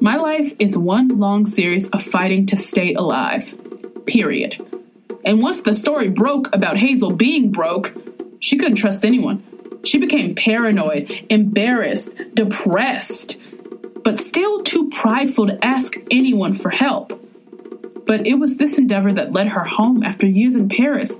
My 0.00 0.16
life 0.16 0.52
is 0.58 0.78
one 0.78 1.08
long 1.08 1.46
series 1.46 1.88
of 1.88 2.02
fighting 2.02 2.46
to 2.46 2.56
stay 2.56 2.94
alive. 2.94 3.54
Period. 4.06 4.64
And 5.24 5.42
once 5.42 5.60
the 5.60 5.74
story 5.74 6.08
broke 6.08 6.54
about 6.54 6.78
Hazel 6.78 7.10
being 7.10 7.52
broke, 7.52 7.94
she 8.40 8.56
couldn't 8.56 8.76
trust 8.76 9.04
anyone. 9.04 9.44
She 9.84 9.98
became 9.98 10.34
paranoid, 10.34 11.26
embarrassed, 11.30 12.10
depressed, 12.34 13.36
but 14.04 14.20
still 14.20 14.62
too 14.62 14.88
prideful 14.90 15.46
to 15.46 15.64
ask 15.64 15.96
anyone 16.10 16.54
for 16.54 16.70
help. 16.70 17.12
But 18.06 18.26
it 18.26 18.34
was 18.34 18.56
this 18.56 18.78
endeavor 18.78 19.12
that 19.12 19.32
led 19.32 19.48
her 19.48 19.64
home 19.64 20.02
after 20.02 20.26
years 20.26 20.56
in 20.56 20.68
Paris. 20.68 21.16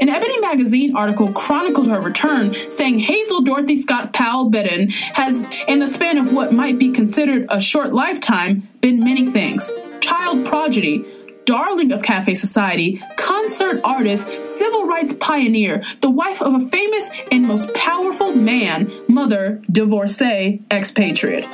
An 0.00 0.08
Ebony 0.08 0.40
magazine 0.40 0.96
article 0.96 1.30
chronicled 1.32 1.88
her 1.88 2.00
return, 2.00 2.54
saying 2.70 3.00
Hazel 3.00 3.42
Dorothy 3.42 3.76
Scott 3.76 4.14
Powell 4.14 4.50
Bedin 4.50 4.90
has, 4.90 5.46
in 5.68 5.78
the 5.78 5.86
span 5.86 6.16
of 6.16 6.32
what 6.32 6.52
might 6.52 6.78
be 6.78 6.90
considered 6.90 7.46
a 7.50 7.60
short 7.60 7.92
lifetime, 7.92 8.68
been 8.80 9.00
many 9.00 9.26
things 9.26 9.70
child 10.00 10.46
prodigy, 10.46 11.04
darling 11.50 11.90
of 11.90 12.00
cafe 12.00 12.32
society, 12.36 13.02
concert 13.16 13.80
artist, 13.82 14.28
civil 14.46 14.86
rights 14.86 15.12
pioneer, 15.14 15.82
the 16.00 16.08
wife 16.08 16.40
of 16.40 16.54
a 16.54 16.64
famous 16.68 17.10
and 17.32 17.44
most 17.44 17.74
powerful 17.74 18.32
man, 18.32 18.88
mother, 19.08 19.60
divorcee, 19.68 20.62
expatriate. 20.70 21.44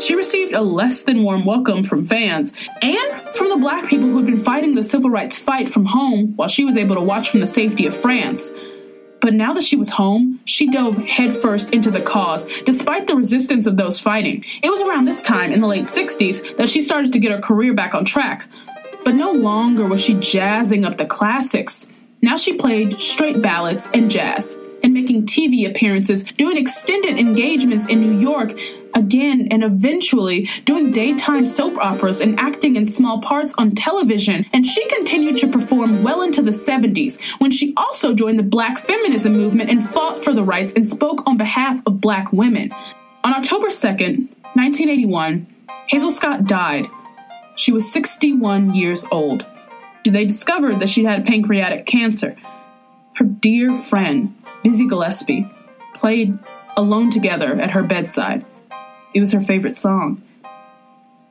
She 0.00 0.14
received 0.14 0.52
a 0.52 0.60
less 0.60 1.00
than 1.00 1.22
warm 1.22 1.46
welcome 1.46 1.82
from 1.82 2.04
fans 2.04 2.52
and 2.82 3.12
from 3.34 3.48
the 3.48 3.56
black 3.56 3.88
people 3.88 4.08
who 4.08 4.18
had 4.18 4.26
been 4.26 4.38
fighting 4.38 4.74
the 4.74 4.82
civil 4.82 5.08
rights 5.08 5.38
fight 5.38 5.66
from 5.66 5.86
home 5.86 6.34
while 6.36 6.48
she 6.48 6.66
was 6.66 6.76
able 6.76 6.96
to 6.96 7.00
watch 7.00 7.30
from 7.30 7.40
the 7.40 7.46
safety 7.46 7.86
of 7.86 7.96
France. 7.96 8.50
But 9.22 9.32
now 9.32 9.54
that 9.54 9.64
she 9.64 9.76
was 9.76 9.88
home, 9.88 10.40
she 10.44 10.70
dove 10.70 10.98
headfirst 10.98 11.70
into 11.70 11.90
the 11.90 12.02
cause, 12.02 12.44
despite 12.64 13.06
the 13.06 13.16
resistance 13.16 13.66
of 13.66 13.78
those 13.78 13.98
fighting. 13.98 14.44
It 14.62 14.70
was 14.70 14.82
around 14.82 15.06
this 15.06 15.22
time, 15.22 15.52
in 15.52 15.62
the 15.62 15.66
late 15.66 15.86
60s, 15.86 16.58
that 16.58 16.68
she 16.68 16.82
started 16.82 17.14
to 17.14 17.18
get 17.18 17.32
her 17.32 17.40
career 17.40 17.72
back 17.72 17.94
on 17.94 18.04
track. 18.04 18.46
But 19.06 19.14
no 19.14 19.30
longer 19.30 19.86
was 19.86 20.02
she 20.02 20.14
jazzing 20.14 20.84
up 20.84 20.98
the 20.98 21.06
classics. 21.06 21.86
Now 22.22 22.36
she 22.36 22.54
played 22.54 22.94
straight 22.94 23.40
ballads 23.40 23.88
and 23.94 24.10
jazz, 24.10 24.58
and 24.82 24.92
making 24.92 25.26
TV 25.26 25.70
appearances, 25.70 26.24
doing 26.24 26.56
extended 26.56 27.16
engagements 27.16 27.86
in 27.86 28.00
New 28.00 28.18
York 28.18 28.58
again, 28.94 29.46
and 29.52 29.62
eventually 29.62 30.48
doing 30.64 30.90
daytime 30.90 31.46
soap 31.46 31.78
operas 31.78 32.20
and 32.20 32.40
acting 32.40 32.74
in 32.74 32.88
small 32.88 33.20
parts 33.20 33.54
on 33.58 33.76
television. 33.76 34.44
And 34.52 34.66
she 34.66 34.84
continued 34.88 35.36
to 35.36 35.46
perform 35.46 36.02
well 36.02 36.22
into 36.22 36.42
the 36.42 36.50
70s, 36.50 37.22
when 37.38 37.52
she 37.52 37.74
also 37.76 38.12
joined 38.12 38.40
the 38.40 38.42
black 38.42 38.76
feminism 38.76 39.34
movement 39.34 39.70
and 39.70 39.88
fought 39.88 40.24
for 40.24 40.34
the 40.34 40.42
rights 40.42 40.72
and 40.72 40.90
spoke 40.90 41.22
on 41.28 41.36
behalf 41.36 41.80
of 41.86 42.00
black 42.00 42.32
women. 42.32 42.72
On 43.22 43.32
October 43.32 43.68
2nd, 43.68 44.30
1981, 44.54 45.46
Hazel 45.86 46.10
Scott 46.10 46.46
died 46.46 46.88
she 47.56 47.72
was 47.72 47.90
61 47.92 48.74
years 48.74 49.04
old. 49.10 49.46
They 50.04 50.24
discovered 50.24 50.78
that 50.78 50.90
she 50.90 51.04
had 51.04 51.26
pancreatic 51.26 51.84
cancer. 51.86 52.36
Her 53.16 53.24
dear 53.24 53.76
friend, 53.76 54.36
Dizzy 54.62 54.86
Gillespie, 54.86 55.50
played 55.94 56.38
Alone 56.76 57.10
Together 57.10 57.58
at 57.60 57.70
her 57.70 57.82
bedside. 57.82 58.44
It 59.14 59.20
was 59.20 59.32
her 59.32 59.40
favorite 59.40 59.76
song. 59.76 60.22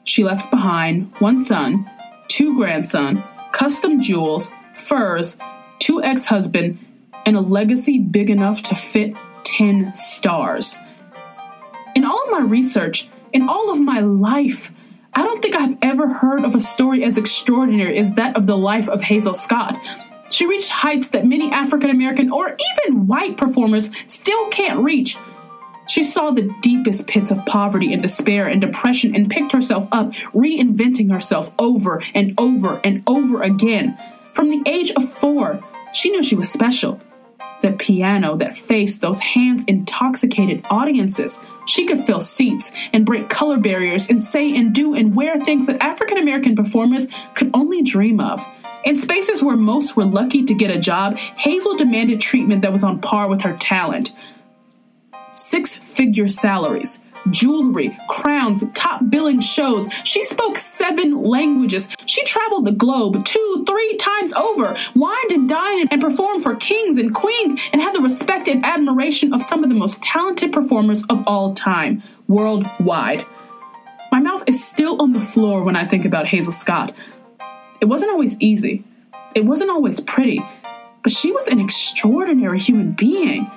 She 0.03 0.23
left 0.23 0.51
behind 0.51 1.13
one 1.19 1.45
son, 1.45 1.89
two 2.27 2.55
grandson, 2.55 3.23
custom 3.51 4.01
jewels, 4.01 4.49
furs, 4.73 5.37
two 5.79 6.03
ex 6.03 6.25
husband, 6.25 6.79
and 7.25 7.37
a 7.37 7.41
legacy 7.41 7.99
big 7.99 8.29
enough 8.29 8.61
to 8.63 8.75
fit 8.75 9.13
10 9.43 9.95
stars. 9.95 10.77
In 11.95 12.03
all 12.03 12.23
of 12.23 12.31
my 12.31 12.39
research, 12.39 13.07
in 13.31 13.47
all 13.47 13.71
of 13.71 13.79
my 13.79 13.99
life, 13.99 14.71
I 15.17 15.23
don't 15.23 15.41
think 15.41 15.55
I've 15.55 15.77
ever 15.81 16.09
heard 16.09 16.43
of 16.43 16.55
a 16.55 16.59
story 16.59 17.05
as 17.05 17.17
extraordinary 17.17 17.97
as 17.97 18.11
that 18.13 18.35
of 18.35 18.47
the 18.47 18.57
life 18.57 18.89
of 18.89 19.01
Hazel 19.01 19.33
Scott. 19.33 19.79
She 20.29 20.45
reached 20.45 20.69
heights 20.69 21.09
that 21.11 21.25
many 21.25 21.49
African 21.51 21.89
American 21.89 22.29
or 22.29 22.57
even 22.83 23.07
white 23.07 23.37
performers 23.37 23.91
still 24.07 24.49
can't 24.49 24.79
reach. 24.79 25.17
She 25.87 26.03
saw 26.03 26.31
the 26.31 26.53
deepest 26.61 27.07
pits 27.07 27.31
of 27.31 27.45
poverty 27.45 27.93
and 27.93 28.01
despair 28.01 28.47
and 28.47 28.59
depression 28.59 29.15
and 29.15 29.29
picked 29.29 29.53
herself 29.53 29.87
up, 29.91 30.11
reinventing 30.33 31.11
herself 31.11 31.49
over 31.59 32.03
and 32.13 32.33
over 32.37 32.81
and 32.83 33.01
over 33.07 33.41
again. 33.41 33.97
From 34.33 34.49
the 34.49 34.69
age 34.69 34.91
of 34.91 35.09
four, 35.13 35.63
she 35.93 36.09
knew 36.09 36.23
she 36.23 36.35
was 36.35 36.51
special. 36.51 36.99
That 37.61 37.79
piano, 37.79 38.35
that 38.37 38.57
face, 38.57 38.97
those 38.97 39.19
hands 39.19 39.63
intoxicated 39.67 40.65
audiences. 40.69 41.39
She 41.65 41.85
could 41.85 42.05
fill 42.05 42.21
seats 42.21 42.71
and 42.93 43.05
break 43.05 43.29
color 43.29 43.57
barriers 43.57 44.07
and 44.07 44.23
say 44.23 44.55
and 44.55 44.73
do 44.73 44.93
and 44.93 45.15
wear 45.15 45.39
things 45.39 45.67
that 45.67 45.81
African 45.81 46.17
American 46.17 46.55
performers 46.55 47.07
could 47.33 47.49
only 47.53 47.81
dream 47.81 48.19
of. 48.19 48.45
In 48.83 48.99
spaces 48.99 49.41
where 49.41 49.57
most 49.57 49.95
were 49.95 50.05
lucky 50.05 50.43
to 50.43 50.53
get 50.53 50.69
a 50.69 50.79
job, 50.79 51.17
Hazel 51.17 51.75
demanded 51.75 52.21
treatment 52.21 52.61
that 52.61 52.71
was 52.71 52.83
on 52.83 52.99
par 52.99 53.27
with 53.27 53.41
her 53.41 53.57
talent. 53.57 54.11
Six 55.33 55.75
figure 55.75 56.27
salaries, 56.27 56.99
jewelry, 57.29 57.97
crowns, 58.09 58.63
top 58.73 59.01
billing 59.09 59.39
shows. 59.39 59.87
She 60.03 60.23
spoke 60.23 60.57
seven 60.57 61.23
languages. 61.23 61.87
She 62.05 62.23
traveled 62.25 62.65
the 62.65 62.71
globe 62.71 63.23
two, 63.25 63.63
three 63.67 63.97
times 63.97 64.33
over, 64.33 64.75
wined 64.95 65.31
and 65.31 65.49
dined 65.49 65.89
and 65.91 66.01
performed 66.01 66.43
for 66.43 66.55
kings 66.55 66.97
and 66.97 67.13
queens, 67.13 67.59
and 67.73 67.81
had 67.81 67.95
the 67.95 68.01
respect 68.01 68.47
and 68.47 68.65
admiration 68.65 69.33
of 69.33 69.43
some 69.43 69.63
of 69.63 69.69
the 69.69 69.75
most 69.75 70.01
talented 70.01 70.53
performers 70.53 71.03
of 71.09 71.23
all 71.27 71.53
time, 71.53 72.03
worldwide. 72.27 73.25
My 74.11 74.19
mouth 74.19 74.43
is 74.47 74.63
still 74.63 75.01
on 75.01 75.13
the 75.13 75.21
floor 75.21 75.63
when 75.63 75.75
I 75.75 75.85
think 75.85 76.05
about 76.05 76.27
Hazel 76.27 76.53
Scott. 76.53 76.95
It 77.81 77.85
wasn't 77.85 78.11
always 78.11 78.39
easy, 78.39 78.83
it 79.35 79.45
wasn't 79.45 79.69
always 79.69 79.99
pretty, 79.99 80.41
but 81.03 81.11
she 81.11 81.31
was 81.31 81.47
an 81.47 81.59
extraordinary 81.59 82.59
human 82.59 82.93
being. 82.93 83.51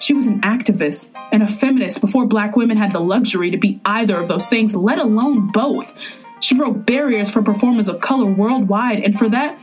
She 0.00 0.14
was 0.14 0.26
an 0.26 0.40
activist 0.40 1.10
and 1.30 1.42
a 1.42 1.46
feminist 1.46 2.00
before 2.00 2.26
black 2.26 2.56
women 2.56 2.78
had 2.78 2.92
the 2.92 3.00
luxury 3.00 3.50
to 3.50 3.58
be 3.58 3.80
either 3.84 4.16
of 4.16 4.28
those 4.28 4.46
things, 4.46 4.74
let 4.74 4.98
alone 4.98 5.48
both. 5.52 5.94
She 6.40 6.54
broke 6.54 6.86
barriers 6.86 7.30
for 7.30 7.42
performers 7.42 7.86
of 7.86 8.00
color 8.00 8.24
worldwide, 8.24 9.04
and 9.04 9.18
for 9.18 9.28
that, 9.28 9.58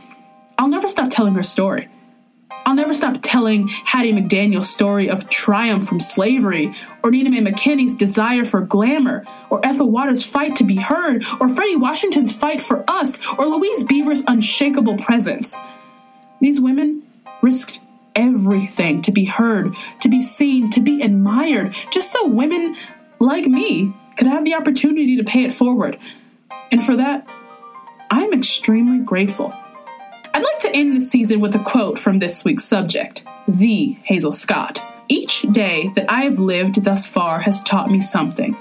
I'll 0.56 0.68
never 0.68 0.88
stop 0.88 1.10
telling 1.10 1.34
her 1.34 1.42
story. 1.42 1.88
I'll 2.64 2.74
never 2.74 2.94
stop 2.94 3.18
telling 3.20 3.66
Hattie 3.66 4.12
McDaniel's 4.12 4.70
story 4.70 5.10
of 5.10 5.28
triumph 5.28 5.88
from 5.88 6.00
slavery, 6.00 6.72
or 7.02 7.10
Nina 7.10 7.30
Mae 7.30 7.50
McKinney's 7.50 7.94
desire 7.94 8.44
for 8.44 8.60
glamour, 8.60 9.24
or 9.50 9.64
Ethel 9.66 9.90
Waters' 9.90 10.24
fight 10.24 10.54
to 10.56 10.64
be 10.64 10.76
heard, 10.76 11.24
or 11.40 11.48
Fredi 11.48 11.80
Washington's 11.80 12.32
fight 12.32 12.60
for 12.60 12.84
us, 12.88 13.18
or 13.38 13.46
Louise 13.46 13.82
Beavers' 13.82 14.22
unshakable 14.28 14.98
presence. 14.98 15.56
These 16.40 16.60
women 16.60 17.02
risked 17.42 17.80
everything 18.14 19.02
to 19.02 19.12
be 19.12 19.24
heard, 19.24 19.74
to 20.00 20.08
be 20.08 20.22
seen, 20.22 20.70
to 20.70 20.80
be 20.80 21.02
admired, 21.02 21.74
just 21.90 22.12
so 22.12 22.26
women 22.26 22.76
like 23.20 23.46
me 23.46 23.94
could 24.16 24.26
have 24.26 24.44
the 24.44 24.54
opportunity 24.54 25.16
to 25.16 25.24
pay 25.24 25.44
it 25.44 25.54
forward. 25.54 25.98
And 26.70 26.84
for 26.84 26.96
that, 26.96 27.26
I'm 28.10 28.32
extremely 28.32 28.98
grateful. 28.98 29.52
I'd 30.34 30.42
like 30.42 30.58
to 30.60 30.76
end 30.76 30.96
the 30.96 31.04
season 31.04 31.40
with 31.40 31.54
a 31.54 31.58
quote 31.60 31.98
from 31.98 32.18
this 32.18 32.44
week's 32.44 32.64
subject, 32.64 33.24
the 33.46 33.98
Hazel 34.02 34.32
Scott. 34.32 34.80
Each 35.08 35.42
day 35.42 35.90
that 35.94 36.10
I 36.10 36.22
have 36.22 36.38
lived 36.38 36.84
thus 36.84 37.06
far 37.06 37.40
has 37.40 37.62
taught 37.62 37.90
me 37.90 38.00
something. 38.00 38.56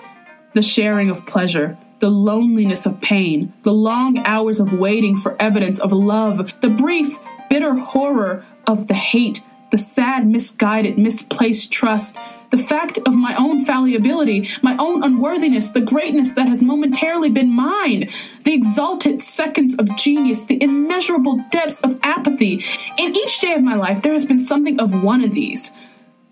The 0.54 0.62
sharing 0.62 1.10
of 1.10 1.26
pleasure, 1.26 1.78
the 2.00 2.10
loneliness 2.10 2.86
of 2.86 3.02
pain, 3.02 3.54
the 3.64 3.74
long 3.74 4.20
hours 4.20 4.60
of 4.60 4.74
waiting 4.74 5.18
for 5.18 5.36
evidence 5.42 5.80
of 5.80 5.92
love, 5.92 6.54
the 6.62 6.70
brief, 6.70 7.18
bitter 7.50 7.76
horror 7.76 8.46
of 8.68 8.88
the 8.88 8.94
hate, 8.94 9.42
the 9.72 9.78
sad, 9.78 10.28
misguided, 10.28 10.98
misplaced 10.98 11.72
trust, 11.72 12.16
the 12.50 12.58
fact 12.58 12.98
of 13.06 13.16
my 13.16 13.36
own 13.36 13.66
fallibility, 13.66 14.50
my 14.62 14.76
own 14.78 15.04
unworthiness, 15.04 15.72
the 15.72 15.82
greatness 15.82 16.32
that 16.34 16.48
has 16.48 16.64
momentarily 16.64 17.30
been 17.30 17.50
mine, 17.50 18.10
the 18.46 18.54
exalted 18.54 19.22
seconds 19.22 19.76
of 19.76 19.98
genius, 19.98 20.46
the 20.46 20.62
immeasurable 20.62 21.38
depths 21.52 21.82
of 21.82 22.00
apathy. 22.04 22.64
In 22.98 23.16
each 23.16 23.40
day 23.42 23.54
of 23.54 23.64
my 23.64 23.76
life, 23.76 24.02
there 24.02 24.14
has 24.14 24.26
been 24.26 24.42
something 24.42 24.80
of 24.80 25.04
one 25.04 25.24
of 25.24 25.34
these. 25.34 25.72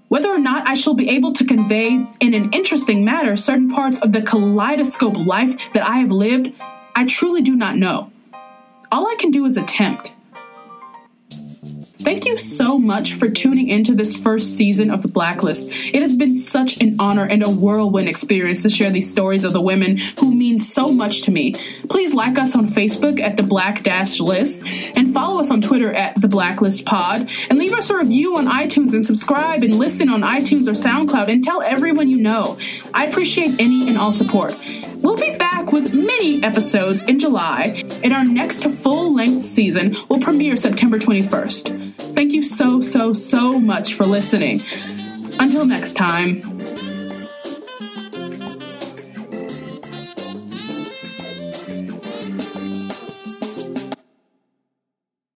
Whether 0.07 0.29
or 0.29 0.39
not 0.39 0.67
I 0.67 0.75
shall 0.75 0.93
be 0.93 1.09
able 1.09 1.33
to 1.33 1.43
convey 1.43 2.07
in 2.19 2.33
an 2.33 2.51
interesting 2.51 3.03
manner 3.03 3.35
certain 3.35 3.69
parts 3.69 3.99
of 3.99 4.13
the 4.13 4.21
kaleidoscope 4.21 5.17
life 5.17 5.73
that 5.73 5.85
I 5.85 5.97
have 5.97 6.11
lived, 6.11 6.53
I 6.95 7.05
truly 7.05 7.41
do 7.41 7.55
not 7.55 7.75
know. 7.75 8.11
All 8.91 9.07
I 9.07 9.15
can 9.15 9.31
do 9.31 9.45
is 9.45 9.57
attempt. 9.57 10.14
Thank 12.05 12.25
you 12.25 12.37
so 12.37 12.77
much 12.77 13.15
for 13.15 13.27
tuning 13.27 13.67
into 13.67 13.95
this 13.95 14.15
first 14.15 14.55
season 14.55 14.91
of 14.91 15.01
The 15.01 15.07
Blacklist. 15.07 15.67
It 15.71 16.03
has 16.03 16.15
been 16.15 16.37
such 16.37 16.79
an 16.79 16.97
honor 16.99 17.25
and 17.25 17.43
a 17.43 17.49
whirlwind 17.49 18.07
experience 18.07 18.61
to 18.61 18.69
share 18.69 18.91
these 18.91 19.11
stories 19.11 19.43
of 19.43 19.53
the 19.53 19.59
women 19.59 19.97
who 20.19 20.31
mean 20.31 20.59
so 20.59 20.91
much 20.91 21.23
to 21.23 21.31
me. 21.31 21.53
Please 21.89 22.13
like 22.13 22.37
us 22.37 22.55
on 22.55 22.67
Facebook 22.67 23.19
at 23.19 23.37
The 23.37 23.43
Black 23.43 23.81
Dash 23.81 24.19
List 24.19 24.61
and 24.95 25.15
follow 25.15 25.41
us 25.41 25.49
on 25.49 25.61
Twitter 25.61 25.91
at 25.93 26.21
The 26.21 26.27
Blacklist 26.27 26.85
Pod 26.85 27.27
and 27.49 27.57
leave 27.57 27.73
us 27.73 27.89
a 27.89 27.97
review 27.97 28.37
on 28.37 28.45
iTunes 28.45 28.93
and 28.93 29.03
subscribe 29.03 29.63
and 29.63 29.73
listen 29.73 30.07
on 30.07 30.21
iTunes 30.21 30.67
or 30.67 30.73
SoundCloud 30.73 31.27
and 31.27 31.43
tell 31.43 31.63
everyone 31.63 32.07
you 32.07 32.21
know. 32.21 32.59
I 32.93 33.07
appreciate 33.07 33.59
any 33.59 33.89
and 33.89 33.97
all 33.97 34.13
support. 34.13 34.53
We'll 35.05 35.15
be 35.15 35.37
back 35.37 35.71
with 35.71 35.93
many 35.93 36.43
episodes 36.43 37.03
in 37.03 37.19
July, 37.19 37.79
and 38.03 38.11
our 38.11 38.25
next 38.25 38.63
full 38.63 39.13
length 39.13 39.43
season 39.43 39.93
will 40.09 40.19
premiere 40.19 40.57
September 40.57 40.97
21st. 40.97 41.93
Thank 42.15 42.33
you 42.33 42.43
so, 42.43 42.81
so, 42.81 43.13
so 43.13 43.59
much 43.59 43.93
for 43.93 44.03
listening. 44.03 44.63
Until 45.39 45.63
next 45.63 45.93
time. 45.93 46.54